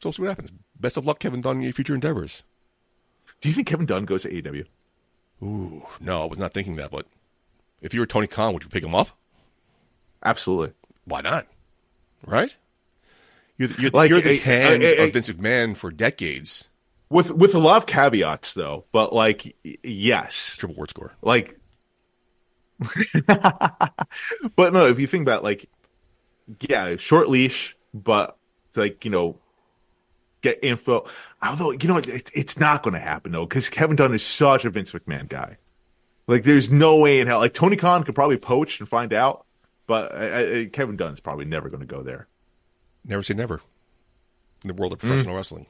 So 0.00 0.08
we'll 0.08 0.12
see 0.12 0.22
what 0.22 0.28
happens. 0.30 0.50
Best 0.80 0.96
of 0.96 1.06
luck, 1.06 1.18
Kevin 1.18 1.42
Dunn, 1.42 1.56
in 1.56 1.62
your 1.62 1.72
future 1.74 1.94
endeavors. 1.94 2.42
Do 3.42 3.48
you 3.48 3.54
think 3.54 3.66
Kevin 3.68 3.86
Dunn 3.86 4.04
goes 4.06 4.22
to 4.22 4.30
AEW? 4.30 4.64
Ooh, 5.42 5.82
no, 6.00 6.22
I 6.22 6.26
was 6.26 6.38
not 6.38 6.54
thinking 6.54 6.76
that. 6.76 6.90
But 6.90 7.06
if 7.82 7.92
you 7.92 8.00
were 8.00 8.06
Tony 8.06 8.26
Khan, 8.28 8.54
would 8.54 8.62
you 8.64 8.70
pick 8.70 8.84
him 8.84 8.94
up? 8.94 9.10
Absolutely. 10.24 10.72
Why 11.04 11.20
not? 11.20 11.46
Right? 12.26 12.56
You're, 13.62 13.68
the- 13.68 13.82
you're, 13.82 13.90
Like, 13.92 14.10
you're 14.10 14.20
the 14.20 14.38
uh, 14.38 14.42
hand 14.42 14.82
uh, 14.82 14.86
uh, 14.86 15.04
of 15.06 15.12
Vince 15.12 15.28
McMahon 15.28 15.76
for 15.76 15.90
decades. 15.90 16.68
With 17.08 17.30
with 17.30 17.54
a 17.54 17.58
lot 17.58 17.76
of 17.76 17.86
caveats 17.86 18.54
though, 18.54 18.86
but 18.90 19.12
like 19.12 19.54
yes, 19.84 20.56
Triple 20.56 20.76
word 20.76 20.90
score. 20.90 21.12
like 21.20 21.58
but 23.26 24.72
no, 24.72 24.86
if 24.86 24.98
you 24.98 25.06
think 25.06 25.22
about 25.22 25.44
like 25.44 25.68
yeah, 26.60 26.96
short 26.96 27.28
leash, 27.28 27.76
but 27.94 28.36
it's 28.68 28.76
like, 28.76 29.04
you 29.04 29.10
know, 29.10 29.38
get 30.40 30.58
info. 30.62 31.06
Although, 31.42 31.72
you 31.72 31.88
know, 31.88 31.98
it, 31.98 32.30
it's 32.34 32.58
not 32.58 32.82
going 32.82 32.94
to 32.94 33.00
happen 33.00 33.32
though, 33.32 33.46
because 33.46 33.68
Kevin 33.68 33.96
Dunn 33.96 34.14
is 34.14 34.24
such 34.24 34.64
a 34.64 34.70
Vince 34.70 34.92
McMahon 34.92 35.28
guy. 35.28 35.58
Like, 36.26 36.44
there's 36.44 36.70
no 36.70 36.96
way 36.98 37.20
in 37.20 37.26
hell. 37.26 37.38
Like, 37.40 37.52
Tony 37.54 37.76
Khan 37.76 38.04
could 38.04 38.14
probably 38.14 38.36
poach 38.38 38.80
and 38.80 38.88
find 38.88 39.12
out, 39.12 39.44
but 39.86 40.14
I, 40.14 40.60
I, 40.60 40.64
Kevin 40.66 40.96
Dunn's 40.96 41.20
probably 41.20 41.44
never 41.44 41.68
going 41.68 41.80
to 41.80 41.86
go 41.86 42.02
there. 42.02 42.28
Never 43.04 43.22
say 43.22 43.34
never 43.34 43.60
in 44.62 44.68
the 44.68 44.74
Mm. 44.74 44.78
world 44.78 44.92
of 44.92 44.98
professional 45.00 45.36
wrestling. 45.36 45.66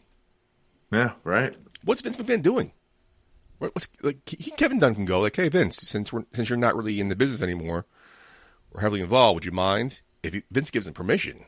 Yeah, 0.93 1.13
right. 1.25 1.55
What's 1.85 2.03
Vince 2.03 2.17
McMahon 2.17 2.43
doing? 2.43 2.73
What, 3.59 3.75
what's 3.75 3.89
like 4.03 4.19
he, 4.29 4.51
Kevin 4.53 4.79
Dunn 4.79 4.95
can 4.95 5.05
go 5.05 5.21
like, 5.21 5.37
hey 5.37 5.49
Vince, 5.49 5.77
since 5.77 6.13
we're 6.13 6.25
since 6.33 6.49
you're 6.49 6.59
not 6.59 6.77
really 6.77 7.01
in 7.01 7.09
the 7.09 7.17
business 7.17 7.41
anymore, 7.43 7.87
or 8.73 8.81
heavily 8.81 9.01
involved, 9.01 9.37
would 9.37 9.45
you 9.45 9.53
mind 9.53 10.03
if 10.23 10.35
you, 10.35 10.43
Vince 10.51 10.71
gives 10.71 10.87
him 10.87 10.93
permission? 10.95 11.45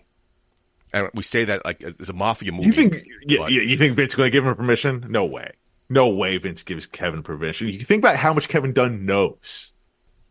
And 0.92 1.10
we 1.12 1.22
say 1.24 1.44
that 1.44 1.64
like 1.64 1.82
it's 1.82 2.08
a 2.08 2.12
mafia 2.12 2.52
movie. 2.52 2.66
You 2.66 2.72
think? 2.72 3.04
Yeah, 3.26 3.48
you 3.48 3.76
think 3.76 3.96
Vince 3.96 4.14
going 4.14 4.28
to 4.28 4.30
give 4.30 4.46
him 4.46 4.54
permission? 4.54 5.04
No 5.08 5.24
way. 5.24 5.50
No 5.90 6.08
way. 6.08 6.36
Vince 6.38 6.62
gives 6.62 6.86
Kevin 6.86 7.22
permission. 7.22 7.68
You 7.68 7.80
think 7.80 8.00
about 8.02 8.16
how 8.16 8.32
much 8.32 8.48
Kevin 8.48 8.72
Dunn 8.72 9.04
knows. 9.04 9.72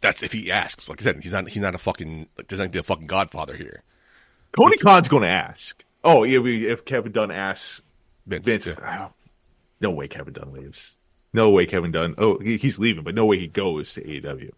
That's 0.02 0.24
if 0.24 0.32
he 0.32 0.52
asks. 0.52 0.90
Like 0.90 1.02
I 1.02 1.04
said, 1.04 1.22
he's 1.22 1.34
not 1.34 1.50
he's 1.50 1.62
not 1.62 1.76
a 1.76 1.78
fucking 1.78 2.28
like 2.38 2.48
there's 2.48 2.60
not 2.60 2.72
the 2.72 2.82
fucking 2.82 3.08
Godfather 3.08 3.56
here. 3.56 3.84
Tony 4.56 4.78
Khan's 4.78 5.08
going 5.08 5.24
to 5.24 5.30
ask. 5.30 5.84
Oh, 6.04 6.24
yeah, 6.24 6.40
we, 6.40 6.68
if 6.68 6.86
Kevin 6.86 7.12
Dunn 7.12 7.32
asks 7.32 7.82
Vince. 8.26 8.46
Vince, 8.46 8.68
yeah. 8.68 9.08
oh, 9.08 9.14
no 9.82 9.92
way 9.92 10.08
Kevin 10.08 10.34
Dunn 10.34 10.54
leaves. 10.54 10.98
No 11.34 11.50
way 11.50 11.66
Kevin 11.66 11.92
Dunn. 11.92 12.16
Oh, 12.18 12.38
he, 12.40 12.58
he's 12.58 12.78
leaving, 12.78 13.04
but 13.04 13.16
no 13.16 13.26
way 13.26 13.40
he 13.40 13.48
goes 13.48 13.94
to 13.96 14.02
AEW. 14.02 14.52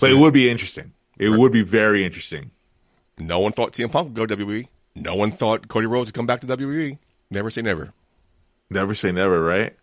But 0.00 0.10
it 0.10 0.14
would 0.14 0.34
be 0.34 0.50
interesting. 0.50 0.92
It 1.18 1.30
would 1.30 1.52
be 1.52 1.62
very 1.62 2.04
interesting. 2.04 2.50
No 3.18 3.40
one 3.40 3.52
thought 3.52 3.72
CM 3.72 3.90
Punk 3.90 4.08
would 4.08 4.14
go 4.14 4.26
to 4.26 4.36
WWE. 4.36 4.68
No 4.94 5.14
one 5.14 5.30
thought 5.30 5.68
Cody 5.68 5.86
Rhodes 5.86 6.08
would 6.08 6.14
come 6.14 6.26
back 6.26 6.40
to 6.40 6.46
WWE. 6.46 6.98
Never 7.30 7.50
say 7.50 7.62
never. 7.62 7.92
Never 8.70 8.94
say 8.94 9.12
never, 9.12 9.42
right? 9.42 9.76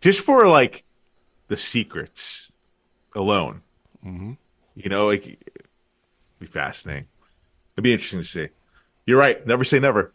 Just 0.00 0.20
for 0.20 0.46
like 0.46 0.84
the 1.48 1.56
secrets 1.56 2.52
alone. 3.14 3.62
Mm-hmm. 4.04 4.32
You 4.74 4.90
know, 4.90 5.06
like 5.06 5.26
it'd 5.26 5.68
be 6.38 6.46
fascinating. 6.46 7.06
It'd 7.76 7.82
be 7.84 7.92
interesting 7.92 8.20
to 8.20 8.24
see. 8.26 8.48
You're 9.06 9.18
right. 9.18 9.44
Never 9.46 9.64
say 9.64 9.78
never. 9.80 10.12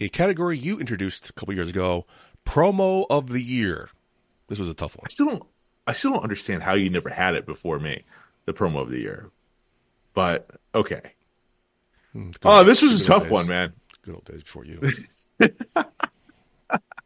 A 0.00 0.08
category 0.08 0.58
you 0.58 0.78
introduced 0.78 1.30
a 1.30 1.32
couple 1.32 1.54
years 1.54 1.70
ago, 1.70 2.06
promo 2.44 3.06
of 3.10 3.28
the 3.28 3.40
year. 3.42 3.88
This 4.48 4.58
was 4.58 4.68
a 4.68 4.74
tough 4.74 4.96
one. 4.96 5.04
I 5.08 5.12
still 5.12 5.26
don't. 5.26 5.42
I 5.86 5.92
still 5.92 6.12
don't 6.12 6.22
understand 6.22 6.62
how 6.62 6.74
you 6.74 6.90
never 6.90 7.08
had 7.08 7.34
it 7.34 7.46
before 7.46 7.78
me, 7.78 8.04
the 8.44 8.52
promo 8.52 8.80
of 8.82 8.90
the 8.90 8.98
year. 8.98 9.30
But 10.14 10.48
okay. 10.74 11.00
Good- 12.12 12.36
Oh, 12.44 12.64
this 12.64 12.82
was 12.82 13.00
a 13.02 13.04
tough 13.04 13.24
days. 13.24 13.32
one, 13.32 13.46
man. 13.46 13.72
Good 14.02 14.14
old 14.14 14.24
days 14.24 14.42
before 14.42 14.64
you. 14.64 14.80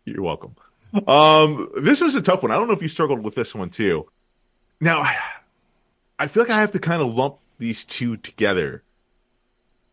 You're 0.04 0.22
welcome. 0.22 0.56
Um, 1.06 1.68
this 1.82 2.00
was 2.00 2.14
a 2.14 2.22
tough 2.22 2.42
one. 2.42 2.50
I 2.50 2.56
don't 2.56 2.66
know 2.68 2.72
if 2.74 2.82
you 2.82 2.88
struggled 2.88 3.22
with 3.22 3.34
this 3.34 3.54
one 3.54 3.70
too. 3.70 4.08
Now, 4.80 5.06
I 6.18 6.26
feel 6.26 6.42
like 6.42 6.50
I 6.50 6.60
have 6.60 6.72
to 6.72 6.78
kind 6.78 7.02
of 7.02 7.14
lump 7.14 7.36
these 7.58 7.84
two 7.84 8.16
together. 8.16 8.82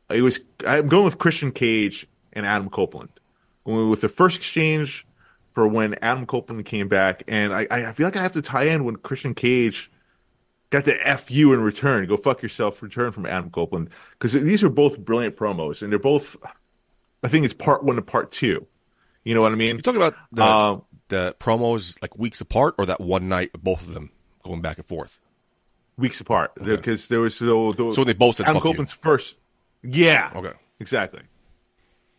It 0.09 0.21
was 0.21 0.39
I'm 0.65 0.87
going 0.87 1.05
with 1.05 1.17
Christian 1.17 1.51
Cage 1.51 2.07
and 2.33 2.45
Adam 2.45 2.69
Copeland. 2.69 3.09
Going 3.65 3.89
with 3.89 4.01
the 4.01 4.09
first 4.09 4.37
exchange 4.37 5.05
for 5.53 5.67
when 5.67 5.95
Adam 6.01 6.25
Copeland 6.25 6.65
came 6.65 6.87
back, 6.87 7.23
and 7.27 7.53
I, 7.53 7.67
I 7.69 7.91
feel 7.91 8.07
like 8.07 8.15
I 8.15 8.21
have 8.21 8.33
to 8.33 8.41
tie 8.41 8.65
in 8.65 8.85
when 8.85 8.95
Christian 8.95 9.33
Cage 9.33 9.91
got 10.69 10.85
the 10.85 10.95
F 11.05 11.31
you 11.31 11.53
in 11.53 11.61
return. 11.61 12.05
Go 12.05 12.15
fuck 12.15 12.41
yourself 12.41 12.81
return 12.81 13.11
from 13.11 13.25
Adam 13.25 13.49
Copeland. 13.49 13.89
Because 14.11 14.33
these 14.33 14.63
are 14.63 14.69
both 14.69 14.99
brilliant 14.99 15.35
promos, 15.35 15.81
and 15.81 15.91
they're 15.91 15.99
both 15.99 16.37
I 17.23 17.27
think 17.27 17.45
it's 17.45 17.53
part 17.53 17.83
one 17.83 17.95
to 17.95 18.01
part 18.01 18.31
two. 18.31 18.67
You 19.23 19.33
know 19.35 19.41
what 19.41 19.51
I 19.51 19.55
mean? 19.55 19.75
You 19.75 19.81
talking 19.81 20.01
about 20.01 20.15
the, 20.31 20.43
Um, 20.43 20.83
the 21.09 21.35
promos 21.39 22.01
like 22.01 22.17
weeks 22.17 22.39
apart, 22.39 22.75
or 22.77 22.85
that 22.85 23.01
one 23.01 23.27
night, 23.27 23.51
both 23.61 23.81
of 23.81 23.93
them 23.93 24.11
going 24.43 24.61
back 24.61 24.77
and 24.77 24.85
forth? 24.87 25.19
weeks 25.97 26.21
apart 26.21 26.51
because 26.63 27.07
there 27.07 27.19
was 27.19 27.35
so 27.35 27.71
So 27.91 28.03
they 28.03 28.13
both 28.13 28.35
said, 28.35 28.43
Adam 28.45 28.57
"Fuck 28.57 28.65
you." 28.65 28.71
Copeland's 28.71 28.91
first. 28.91 29.37
Yeah. 29.83 30.31
Okay. 30.35 30.53
Exactly. 30.79 31.21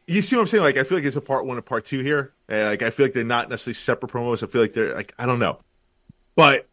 You 0.07 0.23
see 0.23 0.37
what 0.37 0.43
I'm 0.43 0.47
saying? 0.49 0.65
Like 0.65 0.79
I 0.79 0.85
feel 0.85 0.99
like 0.99 1.05
it's 1.05 1.17
a 1.17 1.21
part 1.21 1.45
one 1.45 1.59
and 1.59 1.67
part 1.67 1.85
two 1.85 2.01
here. 2.03 2.33
Like 2.49 2.83
I 2.83 2.91
feel 2.91 3.07
like 3.07 3.13
they're 3.13 3.25
not 3.25 3.51
necessarily 3.51 3.75
separate 3.75 4.11
promos. 4.11 4.43
I 4.43 4.47
feel 4.47 4.63
like 4.63 4.73
they're 4.73 4.95
like 4.95 5.15
I 5.19 5.27
don't 5.27 5.39
know, 5.39 5.61
but 6.35 6.67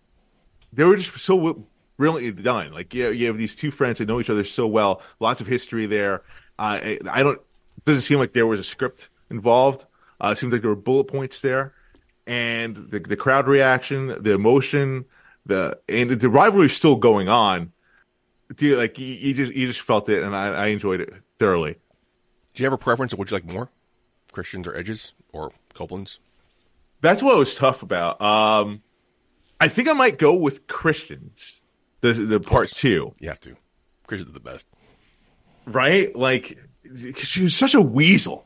they 0.71 0.83
were 0.83 0.95
just 0.95 1.17
so 1.17 1.65
brilliantly 1.97 2.41
done. 2.43 2.71
Like 2.71 2.93
yeah, 2.93 3.09
you 3.09 3.27
have 3.27 3.37
these 3.37 3.55
two 3.55 3.71
friends 3.71 3.99
that 3.99 4.07
know 4.07 4.19
each 4.19 4.29
other 4.29 4.43
so 4.43 4.67
well. 4.67 5.01
Lots 5.19 5.41
of 5.41 5.47
history 5.47 5.85
there. 5.85 6.21
Uh, 6.57 6.79
I, 6.81 6.99
I 7.09 7.23
don't. 7.23 7.39
It 7.77 7.85
doesn't 7.85 8.03
seem 8.03 8.19
like 8.19 8.31
there 8.33 8.47
was 8.47 8.59
a 8.59 8.63
script 8.63 9.09
involved. 9.29 9.85
Uh, 10.23 10.29
it 10.29 10.37
seems 10.37 10.53
like 10.53 10.61
there 10.61 10.69
were 10.69 10.75
bullet 10.77 11.05
points 11.05 11.41
there, 11.41 11.73
and 12.25 12.75
the 12.75 12.99
the 12.99 13.17
crowd 13.17 13.47
reaction, 13.47 14.21
the 14.23 14.31
emotion, 14.31 15.05
the 15.45 15.77
and 15.89 16.09
the 16.09 16.29
rivalry 16.29 16.67
is 16.67 16.75
still 16.75 16.95
going 16.95 17.27
on. 17.27 17.73
Dude, 18.55 18.77
like 18.77 18.99
you, 18.99 19.07
you 19.07 19.33
just 19.33 19.53
you 19.53 19.67
just 19.67 19.81
felt 19.81 20.07
it, 20.09 20.21
and 20.23 20.35
I, 20.35 20.47
I 20.47 20.65
enjoyed 20.67 21.01
it 21.01 21.13
thoroughly. 21.39 21.77
Do 22.53 22.61
you 22.63 22.65
have 22.65 22.73
a 22.73 22.77
preference, 22.77 23.13
or 23.13 23.17
would 23.17 23.31
you 23.31 23.35
like 23.35 23.45
more 23.45 23.69
Christians 24.31 24.67
or 24.67 24.75
Edges 24.77 25.13
or 25.33 25.51
Copeland's? 25.73 26.19
That's 27.01 27.21
what 27.23 27.37
was 27.37 27.55
tough 27.55 27.81
about. 27.83 28.21
Um, 28.21 28.81
I 29.59 29.67
think 29.67 29.87
I 29.87 29.93
might 29.93 30.17
go 30.17 30.35
with 30.35 30.67
Christians, 30.67 31.61
the 32.01 32.13
the 32.13 32.39
part 32.39 32.69
two, 32.69 33.13
You 33.19 33.29
have 33.29 33.39
to. 33.41 33.55
Christians 34.07 34.29
are 34.29 34.33
the 34.33 34.39
best. 34.39 34.67
right? 35.65 36.15
Like 36.15 36.57
she 37.17 37.41
was 37.43 37.55
such 37.55 37.73
a 37.73 37.81
weasel, 37.81 38.45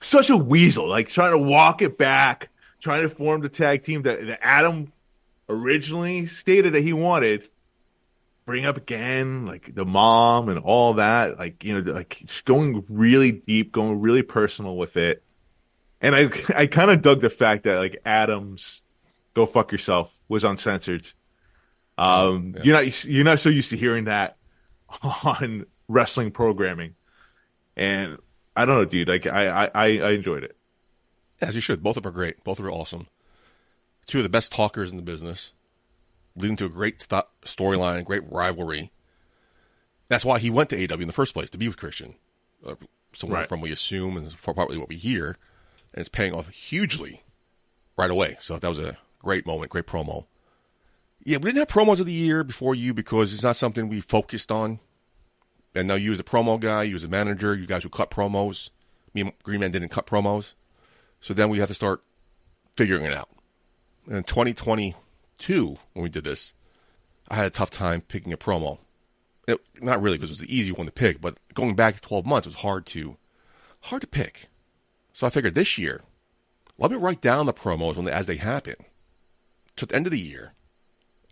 such 0.00 0.28
a 0.30 0.36
weasel. 0.36 0.88
Like 0.88 1.08
trying 1.08 1.32
to 1.32 1.38
walk 1.38 1.82
it 1.82 1.96
back, 1.98 2.48
trying 2.80 3.02
to 3.02 3.08
form 3.08 3.42
the 3.42 3.48
tag 3.48 3.82
team 3.84 4.02
that, 4.02 4.26
that 4.26 4.40
Adam 4.44 4.92
originally 5.48 6.26
stated 6.26 6.72
that 6.74 6.82
he 6.82 6.92
wanted. 6.92 7.48
Bring 8.46 8.64
up 8.64 8.76
again, 8.76 9.46
like 9.46 9.74
the 9.74 9.84
mom 9.84 10.48
and 10.48 10.58
all 10.58 10.94
that. 10.94 11.38
Like 11.38 11.62
you 11.62 11.80
know, 11.80 11.92
like 11.92 12.18
just 12.24 12.44
going 12.44 12.84
really 12.88 13.32
deep, 13.32 13.72
going 13.72 14.00
really 14.00 14.22
personal 14.22 14.76
with 14.76 14.96
it. 14.96 15.22
And 16.00 16.14
I 16.14 16.30
I 16.56 16.66
kind 16.66 16.90
of 16.90 17.02
dug 17.02 17.20
the 17.20 17.30
fact 17.30 17.64
that 17.64 17.78
like 17.78 18.00
Adams, 18.04 18.82
go 19.34 19.46
fuck 19.46 19.72
yourself 19.72 20.20
was 20.28 20.44
uncensored. 20.44 21.12
Um, 21.98 22.54
you're 22.62 22.74
not 22.74 23.04
you're 23.04 23.24
not 23.24 23.40
so 23.40 23.50
used 23.50 23.70
to 23.70 23.76
hearing 23.76 24.04
that 24.04 24.36
on 25.24 25.66
wrestling 25.86 26.30
programming, 26.30 26.94
and 27.76 28.18
I 28.56 28.64
don't 28.64 28.76
know, 28.76 28.84
dude. 28.84 29.08
Like 29.08 29.26
I 29.26 29.70
I 29.74 29.98
I 29.98 30.10
enjoyed 30.10 30.44
it. 30.44 30.56
As 31.40 31.54
you 31.54 31.60
should. 31.60 31.82
Both 31.82 31.96
of 31.96 32.02
them 32.02 32.10
are 32.10 32.14
great. 32.14 32.42
Both 32.44 32.58
of 32.58 32.64
them 32.64 32.72
are 32.72 32.76
awesome. 32.76 33.06
Two 34.06 34.18
of 34.18 34.24
the 34.24 34.30
best 34.30 34.52
talkers 34.52 34.90
in 34.90 34.96
the 34.96 35.02
business, 35.02 35.52
leading 36.40 36.56
to 36.56 36.66
a 36.66 36.70
great 36.70 37.02
st- 37.02 37.24
storyline, 37.42 38.04
great 38.04 38.30
rivalry. 38.30 38.90
That's 40.08 40.24
why 40.24 40.38
he 40.38 40.50
went 40.50 40.70
to 40.70 40.76
AW 40.76 40.98
in 40.98 41.06
the 41.06 41.12
first 41.12 41.34
place 41.34 41.50
to 41.50 41.58
be 41.58 41.68
with 41.68 41.76
Christian, 41.76 42.14
uh, 42.66 42.74
someone 43.12 43.40
right. 43.40 43.48
from 43.48 43.60
we 43.60 43.72
assume 43.72 44.16
and 44.16 44.34
partly 44.42 44.78
what 44.78 44.88
we 44.88 44.96
hear, 44.96 45.36
and 45.92 46.00
it's 46.00 46.08
paying 46.08 46.34
off 46.34 46.48
hugely 46.48 47.22
right 47.96 48.10
away. 48.10 48.36
So 48.40 48.58
that 48.58 48.68
was 48.68 48.78
a 48.78 48.96
great 49.20 49.46
moment, 49.46 49.70
great 49.70 49.86
promo. 49.86 50.26
Yeah, 51.22 51.36
we 51.36 51.44
didn't 51.44 51.58
have 51.58 51.68
promos 51.68 52.00
of 52.00 52.06
the 52.06 52.12
year 52.12 52.42
before 52.42 52.74
you 52.74 52.94
because 52.94 53.32
it's 53.32 53.42
not 53.42 53.56
something 53.56 53.88
we 53.88 54.00
focused 54.00 54.50
on. 54.50 54.80
And 55.74 55.86
now 55.86 55.94
you 55.94 56.12
as 56.12 56.18
the 56.18 56.24
promo 56.24 56.58
guy, 56.58 56.84
you 56.84 56.96
as 56.96 57.04
a 57.04 57.08
manager, 57.08 57.54
you 57.54 57.66
guys 57.66 57.82
who 57.82 57.88
cut 57.90 58.10
promos. 58.10 58.70
Me 59.14 59.22
and 59.22 59.32
Green 59.42 59.60
Man 59.60 59.70
didn't 59.70 59.90
cut 59.90 60.06
promos. 60.06 60.54
So 61.20 61.34
then 61.34 61.50
we 61.50 61.58
have 61.58 61.68
to 61.68 61.74
start 61.74 62.02
figuring 62.76 63.04
it 63.04 63.12
out. 63.12 63.28
And 64.10 64.26
2020 64.26 64.94
two 65.40 65.78
when 65.92 66.04
we 66.04 66.08
did 66.08 66.24
this, 66.24 66.54
I 67.28 67.34
had 67.34 67.46
a 67.46 67.50
tough 67.50 67.70
time 67.70 68.02
picking 68.02 68.32
a 68.32 68.36
promo. 68.36 68.78
It, 69.48 69.58
not 69.80 70.00
really 70.00 70.16
because 70.16 70.30
it 70.30 70.34
was 70.34 70.40
the 70.40 70.56
easy 70.56 70.70
one 70.70 70.86
to 70.86 70.92
pick, 70.92 71.20
but 71.20 71.38
going 71.54 71.74
back 71.74 72.00
12 72.00 72.24
months 72.24 72.46
it 72.46 72.50
was 72.50 72.56
hard 72.56 72.86
to 72.86 73.16
hard 73.80 74.02
to 74.02 74.08
pick. 74.08 74.46
So 75.12 75.26
I 75.26 75.30
figured 75.30 75.54
this 75.54 75.76
year, 75.78 76.02
let 76.78 76.90
me 76.90 76.96
write 76.96 77.20
down 77.20 77.46
the 77.46 77.52
promos 77.52 77.96
when 77.96 78.04
they, 78.04 78.12
as 78.12 78.26
they 78.26 78.36
happen. 78.36 78.76
To 79.76 79.86
the 79.86 79.94
end 79.94 80.06
of 80.06 80.12
the 80.12 80.18
year, 80.18 80.52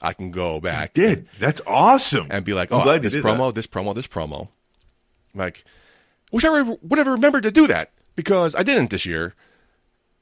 I 0.00 0.12
can 0.12 0.30
go 0.30 0.60
back. 0.60 0.96
You 0.96 1.02
did 1.02 1.18
and, 1.18 1.28
that's 1.38 1.60
awesome? 1.66 2.28
And 2.30 2.44
be 2.44 2.54
like, 2.54 2.68
oh, 2.70 2.98
this 2.98 3.16
promo, 3.16 3.52
this 3.52 3.66
promo, 3.66 3.94
this 3.94 4.06
promo, 4.06 4.48
Like, 5.34 5.64
wish 6.32 6.44
I 6.44 6.62
would 6.62 6.98
have 6.98 7.06
remembered 7.06 7.42
to 7.42 7.50
do 7.50 7.66
that 7.66 7.92
because 8.16 8.54
I 8.54 8.62
didn't 8.62 8.90
this 8.90 9.06
year, 9.06 9.34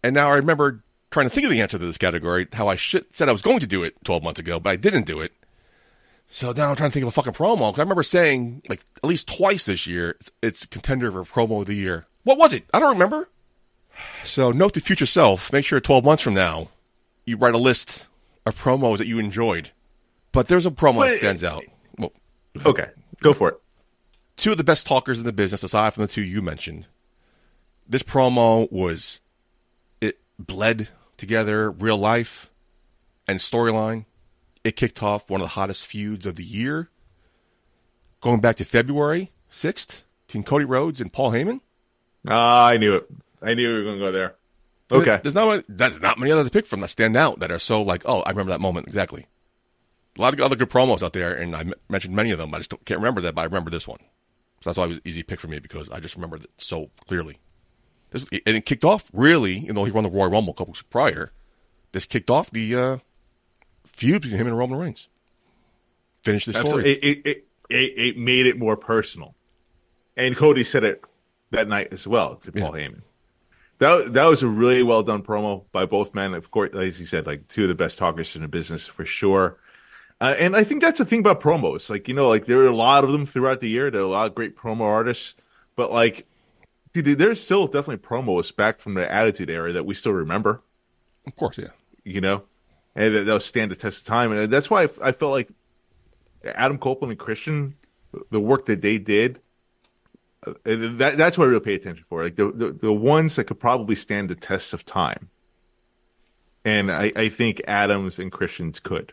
and 0.03 0.15
now 0.15 0.31
I 0.31 0.37
remember 0.37 0.83
trying 1.11 1.27
to 1.27 1.31
think 1.31 1.45
of 1.45 1.51
the 1.51 1.61
answer 1.61 1.79
to 1.79 1.87
this 1.87 1.99
category. 1.99 2.47
How 2.53 2.69
I 2.69 2.77
should, 2.77 3.15
said 3.15 3.29
I 3.29 3.33
was 3.33 3.43
going 3.43 3.61
to 3.61 3.67
do 3.67 3.83
it 3.85 3.95
12 4.05 4.23
months 4.23 4.41
ago, 4.41 4.59
but 4.61 4.71
I 4.71 4.77
didn't 4.77 5.07
do 5.07 5.21
it. 5.21 5.33
So 6.29 6.51
now 6.53 6.71
I'm 6.71 6.77
trying 6.77 6.91
to 6.91 6.95
think 6.95 7.03
of 7.05 7.09
a 7.09 7.13
fucking 7.13 7.33
promo 7.35 7.71
because 7.71 7.79
I 7.79 7.83
remember 7.83 8.03
saying 8.03 8.63
like 8.69 8.81
at 8.97 9.09
least 9.09 9.29
twice 9.37 9.67
this 9.67 9.87
year 9.87 10.17
it's, 10.21 10.31
it's 10.43 10.67
contender 10.67 11.11
for 11.13 11.23
promo 11.25 11.61
of 11.61 11.67
the 11.67 11.75
year. 11.75 12.07
What 12.25 12.37
was 12.39 12.53
it? 12.53 12.65
I 12.75 12.81
don't 12.81 12.95
remember. 12.95 13.29
So 14.25 14.51
note 14.51 14.75
to 14.75 14.81
future 14.81 15.07
self: 15.07 15.53
make 15.53 15.65
sure 15.65 15.81
12 15.81 16.05
months 16.05 16.23
from 16.25 16.35
now 16.35 16.69
you 17.25 17.37
write 17.37 17.55
a 17.55 17.59
list 17.59 18.09
of 18.45 18.61
promos 18.61 18.99
that 18.99 19.07
you 19.07 19.19
enjoyed. 19.21 19.71
But 20.33 20.49
there's 20.49 20.67
a 20.67 20.71
promo 20.71 21.03
that 21.05 21.13
stands 21.15 21.43
out. 21.45 21.65
Well, 21.99 22.13
Okay, 22.67 22.89
go 23.23 23.33
for 23.33 23.49
it. 23.51 23.61
two 24.37 24.51
of 24.53 24.59
the 24.59 24.65
best 24.65 24.87
talkers 24.87 25.19
in 25.21 25.27
the 25.27 25.33
business, 25.33 25.63
aside 25.63 25.95
from 25.95 26.03
the 26.03 26.09
two 26.09 26.23
you 26.23 26.43
mentioned. 26.43 26.89
This 27.89 28.03
promo 28.03 28.71
was 28.73 29.21
bled 30.39 30.89
together 31.17 31.71
real 31.71 31.99
life 31.99 32.51
and 33.27 33.39
storyline. 33.39 34.05
It 34.65 34.77
kicked 34.77 35.03
off 35.03 35.31
one 35.31 35.41
of 35.41 35.45
the 35.45 35.55
hottest 35.55 35.87
feuds 35.87 36.27
of 36.27 36.37
the 36.37 36.45
year. 36.45 36.91
Going 38.21 38.41
back 38.41 38.57
to 38.57 38.65
February 38.65 39.33
6th, 39.51 40.05
between 40.27 40.43
Cody 40.43 40.65
Rhodes 40.65 41.01
and 41.01 41.13
Paul 41.13 41.33
Heyman. 41.33 41.61
Ah, 42.29 42.67
I 42.67 42.77
knew 42.77 42.97
it. 42.97 43.09
I 43.41 43.55
knew 43.55 43.69
we 43.69 43.79
were 43.79 43.85
going 43.85 43.99
to 43.99 44.05
go 44.05 44.13
there. 44.13 44.35
Okay. 44.91 45.21
There's 45.23 45.35
not 45.35 45.65
there's 45.69 46.01
not 46.01 46.19
many 46.19 46.33
others 46.33 46.47
to 46.47 46.53
pick 46.53 46.67
from 46.67 46.81
that 46.81 46.89
stand 46.89 47.17
out 47.17 47.41
that 47.41 47.51
are 47.51 47.59
so 47.59 47.83
like, 47.83 48.03
oh, 48.07 48.21
I 48.21 48.31
remember 48.31 48.51
that 48.51 48.61
moment 48.61 48.87
exactly. 48.87 49.27
A 50.17 50.23
lot 50.23 50.33
of 50.33 50.41
other 50.41 50.57
good 50.57 50.71
promos 50.71 51.03
out 51.03 51.13
there, 51.13 51.35
and 51.35 51.55
I 51.55 51.61
m- 51.61 51.75
mentioned 51.89 52.15
many 52.15 52.31
of 52.31 52.39
them. 52.39 52.55
I 52.55 52.59
just 52.59 52.71
don't, 52.71 52.85
can't 52.87 53.01
remember 53.01 53.21
that, 53.23 53.35
but 53.35 53.43
I 53.43 53.45
remember 53.45 53.71
this 53.71 53.87
one. 53.87 53.99
So 54.61 54.71
that's 54.71 54.79
why 54.79 54.85
it 54.85 54.89
was 54.89 54.97
an 54.99 55.03
easy 55.05 55.23
pick 55.23 55.41
for 55.41 55.49
me 55.49 55.59
because 55.59 55.91
I 55.91 56.01
just 56.01 56.15
remember 56.15 56.37
it 56.37 56.47
so 56.57 56.91
clearly. 57.07 57.39
This, 58.25 58.41
and 58.47 58.57
it 58.57 58.67
kicked 58.67 58.85
off 58.85 59.11
really, 59.13 59.57
even 59.59 59.75
though 59.75 59.85
he 59.85 59.93
won 59.93 60.05
the 60.05 60.11
Royal 60.11 60.31
Rumble 60.31 60.53
a 60.53 60.55
couple 60.55 60.73
weeks 60.73 60.83
prior. 60.83 61.33
This 61.93 62.07
kicked 62.07 62.31
off 62.31 62.51
the 62.51 62.75
uh, 62.75 62.99
feud 63.87 64.23
between 64.23 64.41
him 64.41 64.47
and 64.47 64.59
Roman 64.59 64.79
Reigns. 64.79 65.09
Finished 66.25 66.47
the 66.47 66.55
story. 66.55 66.93
It, 66.93 67.05
it, 67.05 67.27
it, 67.27 67.99
it, 67.99 68.19
made 68.19 68.47
it 68.47 68.59
more 68.59 68.77
personal. 68.77 69.35
And 70.17 70.37
Cody 70.37 70.65
said 70.65 70.85
it 70.85 71.05
that 71.51 71.69
night 71.69 71.93
as 71.93 72.07
well 72.07 72.35
to 72.37 72.53
Paul 72.53 72.73
Heyman. 72.73 73.03
That 73.79 74.15
that 74.15 74.25
was 74.25 74.43
a 74.43 74.49
really 74.49 74.83
well 74.83 75.03
done 75.03 75.23
promo 75.23 75.65
by 75.71 75.85
both 75.85 76.15
men. 76.15 76.33
Of 76.33 76.51
course, 76.51 76.75
as 76.75 76.99
he 76.99 77.05
said, 77.05 77.27
like 77.27 77.47
two 77.49 77.63
of 77.65 77.69
the 77.69 77.75
best 77.75 77.99
talkers 77.99 78.35
in 78.35 78.43
the 78.43 78.49
business 78.49 78.87
for 78.87 79.05
sure. 79.05 79.59
Uh, 80.19 80.35
and 80.39 80.57
I 80.57 80.65
think 80.65 80.81
that's 80.81 80.99
the 80.99 81.05
thing 81.05 81.21
about 81.21 81.41
promos. 81.41 81.91
Like 81.91 82.09
you 82.09 82.15
know, 82.15 82.29
like 82.29 82.47
there 82.47 82.61
are 82.61 82.69
a 82.69 82.75
lot 82.75 83.05
of 83.05 83.13
them 83.13 83.27
throughout 83.27 83.61
the 83.61 83.69
year. 83.69 83.91
There 83.91 84.01
are 84.01 84.05
a 84.05 84.09
lot 84.09 84.27
of 84.27 84.35
great 84.35 84.57
promo 84.57 84.81
artists, 84.81 85.35
but 85.77 85.93
like, 85.93 86.27
dude, 87.05 87.19
there's 87.19 87.41
still 87.41 87.67
definitely 87.67 87.99
promos 87.99 88.55
back 88.55 88.81
from 88.81 88.95
the 88.95 89.11
Attitude 89.11 89.51
Era 89.51 89.73
that 89.73 89.85
we 89.85 89.95
still 89.95 90.13
remember. 90.13 90.63
Of 91.27 91.37
course, 91.37 91.59
yeah. 91.59 91.69
You 92.05 92.21
know, 92.21 92.45
and 92.95 93.15
that, 93.15 93.27
will 93.27 93.41
stand 93.41 93.71
the 93.71 93.77
test 93.77 94.01
of 94.01 94.07
time. 94.07 94.33
And 94.33 94.53
that's 94.53 94.71
why 94.71 94.85
I, 94.85 94.89
I 95.03 95.13
felt 95.13 95.33
like 95.33 95.51
Adam 96.45 96.79
Copeland 96.79 97.13
and 97.13 97.19
Christian, 97.19 97.75
the 98.31 98.41
work 98.41 98.67
that 98.67 98.83
they 98.83 98.99
did 98.99 99.41
uh, 100.47 100.53
that, 100.65 101.17
that's 101.17 101.37
what 101.37 101.45
I 101.45 101.49
really 101.49 101.61
pay 101.61 101.75
attention 101.75 102.05
for. 102.09 102.25
Like 102.25 102.37
the, 102.37 102.51
the, 102.53 102.73
the 102.73 102.93
ones 102.93 103.37
that 103.37 103.45
could 103.45 103.61
probably 103.61 103.97
stand 103.97 104.29
the 104.29 104.35
test 104.35 104.73
of 104.73 104.85
time. 104.85 105.31
And 106.65 106.91
I, 106.91 107.13
I 107.15 107.29
think 107.29 107.63
Adams 107.67 108.19
and 108.19 108.31
Christians 108.31 108.81
could. 108.81 109.13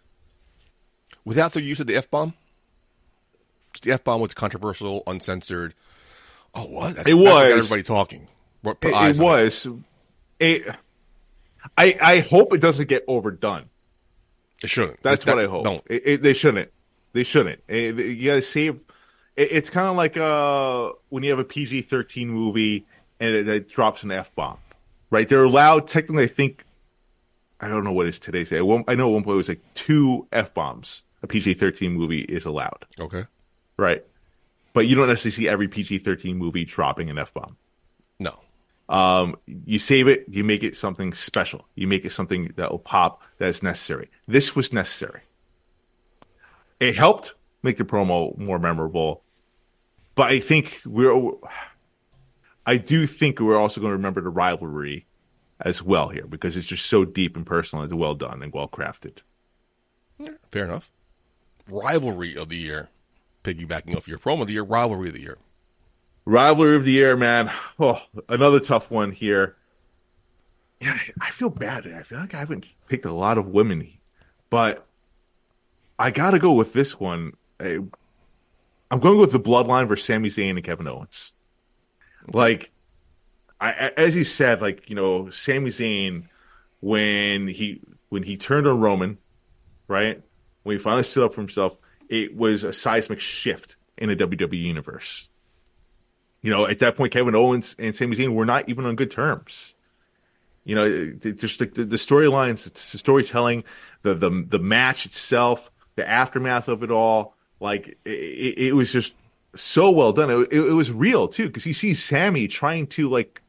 Without 1.26 1.54
the 1.54 1.62
use 1.62 1.80
of 1.80 1.88
the 1.88 1.96
F 1.96 2.10
bomb? 2.10 2.34
The 3.82 3.91
F 3.91 4.04
bomb 4.04 4.22
was 4.22 4.34
controversial, 4.34 5.04
uncensored. 5.08 5.74
Oh, 6.54 6.66
what? 6.66 6.96
That's, 6.96 7.08
it 7.08 7.13
was. 7.13 7.52
everybody 7.52 7.84
talking. 7.84 8.28
It, 8.63 8.78
it 8.84 9.20
was. 9.20 9.66
It. 10.39 10.66
it, 10.68 10.76
I, 11.78 11.98
I 12.02 12.20
hope 12.20 12.54
it 12.54 12.62
doesn't 12.62 12.88
get 12.88 13.04
overdone. 13.08 13.70
It 14.63 14.70
shouldn't. 14.70 15.02
That's 15.02 15.26
that, 15.26 15.36
what 15.36 15.44
I 15.44 15.48
hope. 15.48 15.63
Don't. 15.63 15.84
It, 15.88 16.22
they 16.22 16.34
shouldn't. 16.34 16.72
They 17.13 17.24
shouldn't. 17.24 17.62
you 17.68 18.26
got 18.26 18.36
to 18.36 18.42
save 18.42 18.80
it's 19.36 19.70
kind 19.70 19.88
of 19.88 19.96
like 19.96 20.18
uh, 20.18 20.92
when 21.10 21.24
you 21.24 21.30
have 21.32 21.39
a 21.39 21.44
PG 21.44 21.84
13 21.84 22.30
movie 22.30 22.86
and 23.20 23.36
it, 23.36 23.48
it 23.48 23.70
drops 23.70 24.04
an 24.04 24.12
F 24.12 24.34
bomb, 24.36 24.58
right? 25.10 25.28
They're 25.28 25.44
allowed, 25.44 25.88
technically, 25.88 26.24
I 26.24 26.28
think, 26.28 26.63
I 27.60 27.68
don't 27.68 27.84
know 27.84 27.92
what 27.92 28.08
is 28.08 28.20
today's 28.20 28.50
day. 28.50 28.60
I 28.60 28.96
know 28.96 29.10
at 29.10 29.13
one 29.13 29.24
point 29.24 29.34
it 29.34 29.38
was 29.38 29.50
like 29.50 29.62
two 29.74 30.28
F 30.32 30.54
bombs. 30.54 31.04
A 31.24 31.28
PG 31.28 31.54
13 31.54 31.94
movie 31.94 32.22
is 32.22 32.46
allowed. 32.46 32.86
Okay. 33.00 33.26
Right. 33.78 34.04
But 34.74 34.88
you 34.88 34.96
don't 34.96 35.08
necessarily 35.08 35.36
see 35.36 35.48
every 35.48 35.68
PG 35.68 36.00
13 36.00 36.38
movie 36.38 36.66
dropping 36.66 37.10
an 37.10 37.18
F 37.18 37.34
bomb. 37.34 37.58
No. 38.20 38.40
Um, 38.90 39.38
you 39.46 39.80
save 39.80 40.08
it, 40.08 40.26
you 40.30 40.44
make 40.44 40.64
it 40.64 40.76
something 40.76 41.14
special. 41.14 41.68
You 41.76 41.88
make 41.88 42.06
it 42.06 42.12
something 42.12 42.54
that 42.56 42.72
will 42.72 42.80
pop 42.80 43.22
that 43.38 43.48
is 43.48 43.64
necessary. 43.64 44.10
This 44.28 44.56
was 44.56 44.74
necessary. 44.74 45.22
It 46.80 46.96
helped 46.96 47.36
make 47.62 47.78
the 47.78 47.86
promo 47.86 48.38
more 48.38 48.60
memorable. 48.60 49.24
But 50.16 50.32
I 50.32 50.40
think 50.40 50.82
we're, 50.86 51.32
I 52.66 52.78
do 52.78 53.08
think 53.08 53.40
we're 53.40 53.58
also 53.58 53.82
going 53.82 53.92
to 53.92 53.98
remember 53.98 54.22
the 54.22 54.30
rivalry 54.30 55.08
as 55.60 55.82
well 55.82 56.10
here 56.10 56.28
because 56.28 56.58
it's 56.58 56.68
just 56.68 56.88
so 56.88 57.06
deep 57.06 57.36
and 57.36 57.46
personal. 57.46 57.86
It's 57.86 57.94
well 57.94 58.16
done 58.16 58.44
and 58.44 58.54
well 58.54 58.68
crafted. 58.68 59.20
Fair 60.52 60.66
enough. 60.66 60.92
Rivalry 61.70 62.36
of 62.36 62.50
the 62.50 62.58
year, 62.58 62.90
piggybacking 63.44 63.96
off 63.96 64.08
your 64.08 64.18
promo 64.18 64.42
of 64.42 64.48
the 64.48 64.54
year, 64.54 64.64
rivalry 64.64 65.10
of 65.10 65.14
the 65.14 65.22
year. 65.22 65.38
Rivalry 66.26 66.76
of 66.76 66.86
the 66.86 66.92
year, 66.92 67.18
man. 67.18 67.52
Oh, 67.80 68.02
another 68.30 68.60
tough 68.60 68.90
one 68.92 69.12
here. 69.12 69.56
Yeah, 70.80 70.98
I 71.20 71.32
feel 71.32 71.50
bad. 71.50 71.88
I 71.88 72.04
feel 72.04 72.20
like 72.20 72.34
I 72.34 72.40
haven't 72.40 72.68
picked 72.88 73.06
a 73.06 73.12
lot 73.12 73.38
of 73.38 73.48
women, 73.48 73.92
but 74.50 74.86
I 75.98 76.12
got 76.12 76.32
to 76.32 76.40
go 76.40 76.54
with 76.54 76.74
this 76.74 77.00
one. 77.00 77.34
I'm 77.60 79.00
going 79.00 79.18
with 79.18 79.32
the 79.32 79.40
Bloodline 79.40 79.88
versus 79.88 80.06
Sami 80.06 80.30
Zayn 80.30 80.52
and 80.52 80.64
Kevin 80.64 80.88
Owens. 80.88 81.34
Like, 82.32 82.72
I, 83.60 83.92
as 83.98 84.16
you 84.16 84.24
said, 84.24 84.62
like 84.62 84.90
you 84.90 84.96
know, 84.96 85.30
Sami 85.30 85.70
Zayn 85.70 86.28
when 86.82 87.48
he 87.48 87.82
when 88.10 88.24
he 88.24 88.38
turned 88.38 88.68
on 88.68 88.80
Roman, 88.80 89.18
right? 89.88 90.22
When 90.64 90.78
he 90.78 90.84
finally 90.84 91.04
stood 91.04 91.24
up 91.24 91.34
for 91.34 91.42
himself, 91.42 91.78
it 92.13 92.36
was 92.38 92.63
a 92.63 92.71
seismic 92.71 93.19
shift 93.19 93.76
in 93.97 94.08
the 94.08 94.15
WWE 94.15 94.62
universe. 94.62 95.30
You 96.43 96.52
know, 96.52 96.67
at 96.67 96.80
that 96.80 96.95
point, 96.95 97.12
Kevin 97.12 97.34
Owens 97.34 97.76
and 97.80 97.95
Sami 97.95 98.15
Zayn 98.15 98.36
were 98.36 98.45
not 98.45 98.69
even 98.69 98.86
on 98.86 98.95
good 98.95 99.10
terms. 99.10 99.73
You 100.63 100.76
know, 100.76 101.12
just 101.13 101.60
the, 101.60 101.65
the 101.65 101.95
storylines, 101.95 102.71
the 102.71 102.97
storytelling, 102.97 103.63
the 104.04 104.13
the 104.13 104.45
the 104.47 104.60
match 104.60 105.06
itself, 105.06 105.71
the 105.95 106.08
aftermath 106.08 106.67
of 106.67 106.84
it 106.84 106.91
all 106.91 107.36
like 107.60 107.97
it, 108.06 108.58
it 108.58 108.76
was 108.76 108.91
just 108.91 109.13
so 109.56 109.89
well 109.89 110.13
done. 110.13 110.30
It, 110.30 110.54
it, 110.54 110.67
it 110.67 110.73
was 110.73 110.91
real 110.91 111.28
too 111.28 111.47
because 111.47 111.65
you 111.65 111.73
see 111.73 111.93
Sami 111.93 112.47
trying 112.47 112.88
to 112.88 113.10
like 113.10 113.41